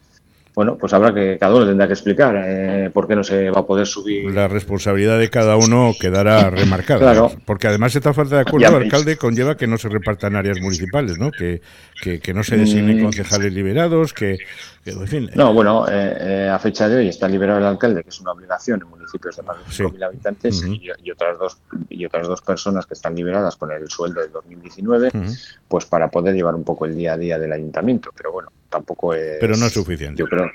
bueno, 0.55 0.77
pues 0.79 0.93
habrá 0.93 1.13
que, 1.13 1.37
cada 1.39 1.57
uno 1.57 1.67
tendrá 1.67 1.89
que 1.89 1.95
explicar 1.95 2.37
eh, 2.47 2.91
por 2.93 3.09
qué 3.09 3.17
no 3.17 3.25
se 3.25 3.51
va 3.51 3.61
a 3.61 3.67
poder 3.67 3.89
subir. 3.89 4.33
La 4.33 4.47
responsabilidad 4.47 5.19
de 5.19 5.29
cada 5.29 5.57
uno 5.57 5.93
quedará 5.99 6.49
remarcada. 6.51 7.01
Claro. 7.01 7.33
Porque 7.45 7.67
además 7.67 7.97
esta 7.97 8.15
falta 8.15 8.37
de 8.37 8.43
acuerdo 8.43 8.69
al 8.69 8.83
alcalde 8.85 9.17
conlleva 9.17 9.57
que 9.57 9.67
no 9.67 9.79
se 9.79 9.89
repartan 9.89 10.37
áreas 10.37 10.61
municipales, 10.61 11.19
¿no? 11.19 11.33
Que, 11.33 11.61
que, 12.01 12.35
no 12.35 12.45
se 12.45 12.57
designen 12.57 13.01
mm. 13.01 13.03
concejales 13.03 13.53
liberados, 13.53 14.13
que, 14.13 14.39
en 14.85 15.09
fin. 15.09 15.31
No, 15.35 15.53
bueno, 15.53 15.87
eh, 15.89 16.17
eh, 16.21 16.49
a 16.49 16.59
fecha 16.61 16.89
de 16.89 16.99
hoy 16.99 17.09
está 17.09 17.27
liberado 17.27 17.59
el 17.59 17.67
alcalde, 17.67 18.05
que 18.05 18.11
es 18.11 18.21
una 18.21 18.31
obligación 18.31 18.81
en 18.81 18.89
municipios 18.89 19.37
de 19.37 19.43
más 19.43 19.57
de 19.57 19.85
5.000 19.85 20.05
habitantes, 20.05 20.65
y, 20.65 21.11
otras 21.11 21.37
dos, 21.37 21.59
y 21.89 22.05
otras 22.07 22.29
dos 22.29 22.43
personas 22.43 22.87
que 22.87 22.95
están 22.95 23.17
liberadas 23.17 23.57
con 23.57 23.73
el 23.73 23.89
sueldo 23.89 24.21
del 24.21 24.31
2019, 24.31 25.11
pues 25.67 25.85
para 25.87 26.09
poder 26.09 26.35
llevar 26.35 26.55
un 26.55 26.63
poco 26.63 26.87
el 26.87 26.95
día 26.95 27.15
a 27.15 27.17
día 27.17 27.39
del 27.41 27.53
ayuntamiento. 27.53 28.11
Pero 28.15 28.31
bueno, 28.31 28.51
tampoco 28.75 29.15
es... 29.15 29.37
Pero 29.39 29.57
no 29.57 29.67
es 29.67 29.73
suficiente. 29.73 30.19
Yo 30.19 30.27
creo 30.27 30.51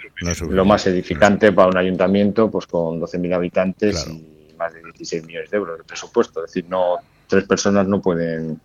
lo 0.50 0.66
más 0.66 0.86
edificante 0.88 1.54
para 1.54 1.70
un 1.70 1.78
ayuntamiento 1.78 2.52
pues 2.52 2.68
con 2.68 3.00
12.000 3.00 3.34
habitantes 3.34 4.08
y 4.08 4.54
más 4.58 4.74
de 4.74 4.82
16 4.84 5.26
millones 5.26 5.50
de 5.50 5.58
euros 5.58 5.78
de 5.78 5.86
presupuesto. 5.86 6.44
Es 6.44 6.52
decir, 6.52 6.70
no 6.70 6.98
tres 7.28 7.46
personas 7.46 7.88
no 7.88 8.02
pueden 8.02 8.60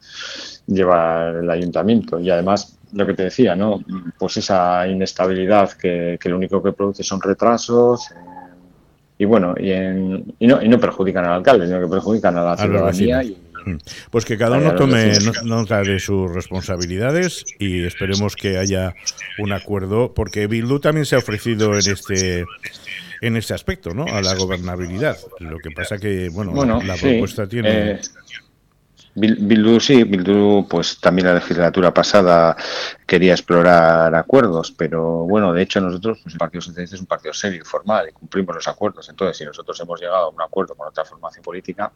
llevar 0.66 1.36
el 1.36 1.50
ayuntamiento. 1.50 2.18
Y 2.18 2.30
además, 2.30 2.78
lo 2.92 3.06
que 3.06 3.14
te 3.14 3.24
decía, 3.24 3.54
¿no? 3.54 3.84
Pues 4.18 4.38
esa 4.38 4.88
inestabilidad 4.88 5.72
que, 5.72 6.18
lo 6.24 6.36
único 6.36 6.60
que 6.60 6.72
produce 6.72 7.04
son 7.04 7.20
retrasos. 7.20 8.10
Eh, 8.10 8.14
y 9.18 9.24
bueno, 9.24 9.54
y, 9.56 9.70
y, 9.70 10.46
no, 10.48 10.60
y 10.60 10.68
no 10.68 10.80
perjudican 10.80 11.26
al 11.26 11.34
alcalde, 11.34 11.66
sino 11.66 11.80
que 11.80 11.86
perjudican 11.86 12.36
a 12.36 12.42
la 12.42 12.56
ciudadanía 12.56 13.22
y. 13.22 13.43
Pues 14.10 14.24
que 14.24 14.38
cada 14.38 14.58
uno 14.58 14.74
tome 14.74 15.12
nota 15.44 15.82
de 15.82 15.98
sus 15.98 16.32
responsabilidades 16.32 17.44
y 17.58 17.84
esperemos 17.84 18.36
que 18.36 18.58
haya 18.58 18.94
un 19.38 19.52
acuerdo, 19.52 20.14
porque 20.14 20.46
Bildu 20.46 20.80
también 20.80 21.06
se 21.06 21.16
ha 21.16 21.18
ofrecido 21.18 21.72
en 21.74 21.90
este 21.90 22.44
en 23.20 23.36
este 23.36 23.54
aspecto, 23.54 23.94
¿no? 23.94 24.04
A 24.04 24.20
la 24.20 24.34
gobernabilidad. 24.34 25.16
Lo 25.38 25.58
que 25.58 25.70
pasa 25.70 25.98
que, 25.98 26.28
bueno, 26.28 26.82
la 26.82 26.96
propuesta 26.96 27.46
tiene... 27.46 27.92
Eh, 27.92 28.00
Bildu 29.16 29.78
sí, 29.78 30.02
Bildu 30.02 30.66
pues 30.68 30.98
también 30.98 31.28
la 31.28 31.34
legislatura 31.34 31.94
pasada 31.94 32.56
quería 33.06 33.32
explorar 33.32 34.12
acuerdos, 34.12 34.72
pero 34.72 35.24
bueno, 35.24 35.52
de 35.52 35.62
hecho 35.62 35.80
nosotros, 35.80 36.18
pues, 36.22 36.34
el 36.34 36.38
Partido 36.38 36.60
Socialista 36.62 36.96
es 36.96 37.00
un 37.00 37.06
partido 37.06 37.32
serio 37.32 37.62
y 37.62 37.64
formal 37.64 38.08
y 38.08 38.12
cumplimos 38.12 38.56
los 38.56 38.66
acuerdos. 38.66 39.08
Entonces, 39.08 39.36
si 39.36 39.44
nosotros 39.44 39.78
hemos 39.80 40.00
llegado 40.00 40.26
a 40.26 40.28
un 40.30 40.42
acuerdo 40.42 40.74
con 40.74 40.88
otra 40.88 41.04
formación 41.04 41.44
política, 41.44 41.92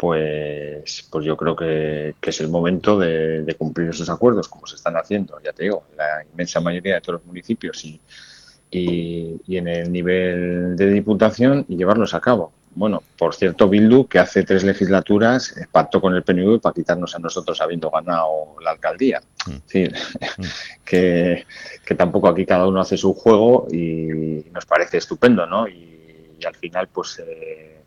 pues, 0.00 1.06
pues 1.10 1.26
yo 1.26 1.36
creo 1.36 1.54
que, 1.54 2.14
es 2.22 2.40
el 2.40 2.48
momento 2.48 2.98
de, 2.98 3.54
cumplir 3.58 3.90
esos 3.90 4.08
acuerdos, 4.08 4.48
como 4.48 4.66
se 4.66 4.76
están 4.76 4.96
haciendo, 4.96 5.38
ya 5.44 5.52
te 5.52 5.64
digo, 5.64 5.84
la 5.94 6.24
inmensa 6.24 6.58
mayoría 6.58 6.94
de 6.94 7.00
todos 7.02 7.20
los 7.20 7.26
municipios 7.26 7.84
y, 7.84 8.00
y, 8.70 9.56
en 9.58 9.68
el 9.68 9.92
nivel 9.92 10.74
de 10.74 10.86
diputación 10.90 11.66
y 11.68 11.76
llevarlos 11.76 12.14
a 12.14 12.20
cabo. 12.20 12.50
Bueno, 12.74 13.02
por 13.18 13.34
cierto, 13.34 13.68
Bildu, 13.68 14.06
que 14.06 14.18
hace 14.18 14.42
tres 14.42 14.64
legislaturas 14.64 15.54
pactó 15.70 16.00
con 16.00 16.14
el 16.14 16.22
PNV 16.22 16.62
para 16.62 16.72
quitarnos 16.72 17.14
a 17.14 17.18
nosotros 17.18 17.60
habiendo 17.60 17.90
ganado 17.90 18.56
la 18.64 18.70
alcaldía. 18.70 19.20
Mm. 19.46 19.80
mm. 19.80 20.44
que, 20.86 21.44
que, 21.84 21.94
tampoco 21.94 22.28
aquí 22.28 22.46
cada 22.46 22.66
uno 22.66 22.80
hace 22.80 22.96
su 22.96 23.12
juego 23.12 23.66
y 23.70 24.46
nos 24.50 24.64
parece 24.64 24.96
estupendo, 24.96 25.44
¿no? 25.44 25.68
Y, 25.68 26.38
al 26.46 26.56
final, 26.56 26.88
pues... 26.88 27.18
Eh, 27.18 27.79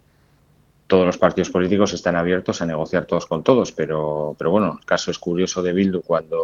todos 0.87 1.05
los 1.05 1.17
partidos 1.17 1.49
políticos 1.49 1.93
están 1.93 2.15
abiertos 2.15 2.61
a 2.61 2.65
negociar 2.65 3.05
todos 3.05 3.25
con 3.25 3.43
todos, 3.43 3.71
pero, 3.71 4.35
pero 4.37 4.51
bueno, 4.51 4.77
el 4.79 4.85
caso 4.85 5.11
es 5.11 5.19
curioso 5.19 5.61
de 5.61 5.73
Bildu 5.73 6.01
cuando 6.01 6.39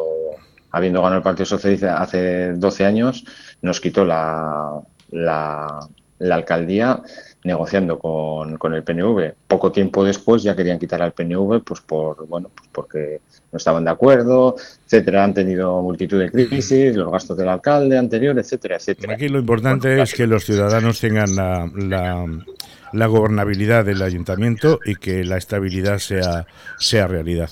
habiendo 0.72 1.02
ganado 1.02 1.18
el 1.18 1.24
Partido 1.24 1.46
Socialista 1.46 2.02
hace 2.02 2.54
12 2.54 2.86
años, 2.86 3.26
nos 3.62 3.80
quitó 3.82 4.06
la, 4.06 4.80
la, 5.10 5.88
la 6.20 6.36
alcaldía 6.36 7.02
negociando 7.44 7.98
con, 7.98 8.58
con, 8.58 8.74
el 8.74 8.84
PNV. 8.84 9.34
Poco 9.48 9.72
tiempo 9.72 10.04
después 10.04 10.44
ya 10.44 10.56
querían 10.56 10.78
quitar 10.78 11.02
al 11.02 11.14
PNV, 11.14 11.64
pues 11.64 11.80
por 11.82 12.28
bueno, 12.28 12.52
pues 12.54 12.70
porque 12.72 13.22
no 13.52 13.58
estaban 13.58 13.86
de 13.86 13.92
acuerdo, 13.92 14.56
etcétera. 14.86 15.24
Han 15.24 15.34
tenido 15.34 15.82
multitud 15.82 16.20
de 16.20 16.30
crisis, 16.30 16.96
los 16.96 17.12
gastos 17.12 17.38
del 17.38 17.48
alcalde 17.48 17.98
anterior, 17.98 18.38
etcétera, 18.38 18.76
etcétera. 18.76 19.14
Aquí 19.14 19.30
lo 19.30 19.40
importante 19.40 20.02
es 20.02 20.14
que 20.14 20.28
los 20.28 20.44
ciudadanos 20.44 21.00
tengan 21.00 21.34
la, 21.36 21.72
la, 21.74 22.26
la, 22.92 23.06
gobernabilidad 23.08 23.86
del 23.86 24.02
ayuntamiento 24.02 24.80
y 24.86 24.96
que 24.96 25.24
la 25.24 25.38
estabilidad 25.38 26.00
sea, 26.00 26.46
sea 26.78 27.08
realidad. 27.08 27.50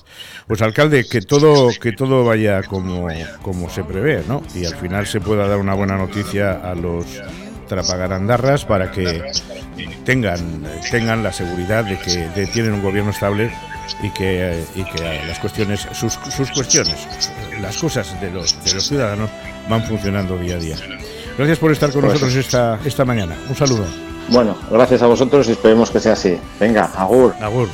Pues 0.48 0.62
alcalde, 0.62 1.06
que 1.10 1.22
todo, 1.22 1.70
que 1.82 1.94
todo 1.94 2.26
vaya 2.26 2.62
como, 2.64 3.08
como 3.42 3.70
se 3.70 3.86
prevé, 3.86 4.22
¿no? 4.28 4.44
Y 4.54 4.66
al 4.66 4.76
final 4.76 5.08
se 5.08 5.22
pueda 5.22 5.48
dar 5.48 5.60
una 5.60 5.74
buena 5.74 5.98
noticia 5.98 6.52
a 6.70 6.76
los 6.76 7.22
para 8.68 8.92
que 8.92 9.22
tengan, 10.06 10.64
tengan 10.92 11.24
la 11.24 11.32
seguridad 11.32 11.84
de 11.84 11.98
que 12.00 12.48
tienen 12.54 12.74
un 12.74 12.82
gobierno 12.82 13.12
estable 13.12 13.52
y 14.02 14.10
que, 14.12 14.64
y 14.76 14.84
que 14.84 15.22
las 15.28 15.40
cuestiones, 15.40 15.88
sus, 15.92 16.14
sus 16.14 16.52
cuestiones, 16.52 16.96
las 17.62 17.78
cosas 17.78 18.20
de 18.22 18.32
los, 18.32 18.64
de 18.64 18.74
los 18.74 18.88
ciudadanos 18.88 19.30
van 19.70 19.84
funcionando 19.84 20.38
día 20.38 20.56
a 20.56 20.60
día. 20.60 20.76
Gracias 21.38 21.60
por 21.60 21.72
estar 21.72 21.92
con 21.92 22.02
Pues- 22.02 22.14
nosotros 22.14 22.36
esta, 22.36 22.80
esta 22.86 23.06
mañana. 23.06 23.36
Un 23.50 23.56
saludo. 23.56 23.86
Bueno, 24.30 24.58
gracias 24.70 25.02
a 25.02 25.08
vosotros 25.08 25.48
y 25.48 25.52
esperemos 25.52 25.90
que 25.90 26.00
sea 26.00 26.14
así. 26.14 26.38
Venga, 26.60 26.86
agur. 26.96 27.34
Agur. 27.40 27.70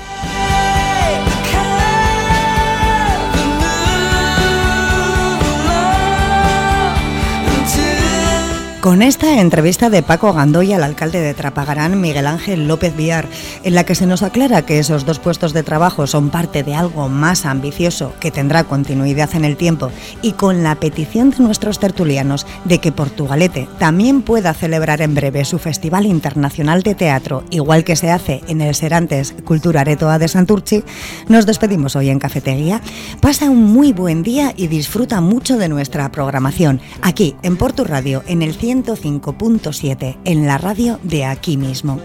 Con 8.84 9.01
esta 9.01 9.39
entrevista 9.39 9.89
de 9.89 10.03
Paco 10.03 10.34
Gandoy 10.34 10.73
al 10.73 10.84
alcalde 10.84 11.21
de 11.21 11.34
Trapagarán, 11.34 12.01
Miguel 12.01 12.27
Ángel 12.27 12.67
López 12.67 12.93
Villar, 12.97 13.29
en 13.63 13.75
la 13.75 13.86
que 13.86 13.95
se 13.95 14.05
nos 14.05 14.23
aclara 14.23 14.65
que 14.65 14.77
esos 14.77 15.05
dos 15.05 15.19
puestos 15.19 15.53
de 15.53 15.63
trabajo 15.63 16.05
son 16.05 16.29
parte 16.29 16.63
de 16.63 16.75
algo 16.75 17.07
más 17.07 17.45
ambicioso 17.45 18.13
que 18.19 18.29
tendrá 18.29 18.65
continuidad 18.65 19.34
en 19.36 19.45
el 19.45 19.55
tiempo 19.55 19.89
y 20.21 20.34
con 20.34 20.63
la 20.63 20.75
petición 20.75 21.29
de 21.29 21.39
nuestros 21.39 21.79
tertulianos 21.79 22.45
de 22.65 22.79
que 22.79 22.91
Portugalete 22.91 23.69
también 23.79 24.21
pueda 24.21 24.53
celebrar 24.53 25.01
en 25.01 25.15
breve 25.15 25.45
su 25.45 25.59
Festival 25.59 26.05
Internacional 26.05 26.84
de 26.84 26.93
Teatro, 26.93 27.45
igual 27.51 27.86
que 27.86 27.95
se 27.95 28.11
hace 28.11 28.41
en 28.49 28.59
el 28.59 28.75
Serantes 28.75 29.34
Culturaretoa 29.45 30.19
de 30.19 30.27
Santurchi, 30.27 30.84
nos 31.29 31.45
despedimos 31.45 31.95
hoy 31.95 32.09
en 32.09 32.19
Cafetería. 32.19 32.81
Pasa 33.21 33.49
un 33.49 33.63
muy 33.63 33.93
buen 33.93 34.23
día 34.23 34.53
y 34.57 34.67
disfruta 34.67 35.21
mucho 35.21 35.55
de 35.55 35.69
nuestra 35.69 36.11
programación 36.11 36.81
aquí 37.01 37.38
en 37.43 37.55
Portu 37.55 37.86
Radio 37.86 38.23
en 38.27 38.41
el 38.41 38.57
105.7 38.74 40.17
en 40.26 40.47
la 40.47 40.57
radio 40.57 40.99
de 41.03 41.26
aquí 41.26 41.57
mismo. 41.57 41.99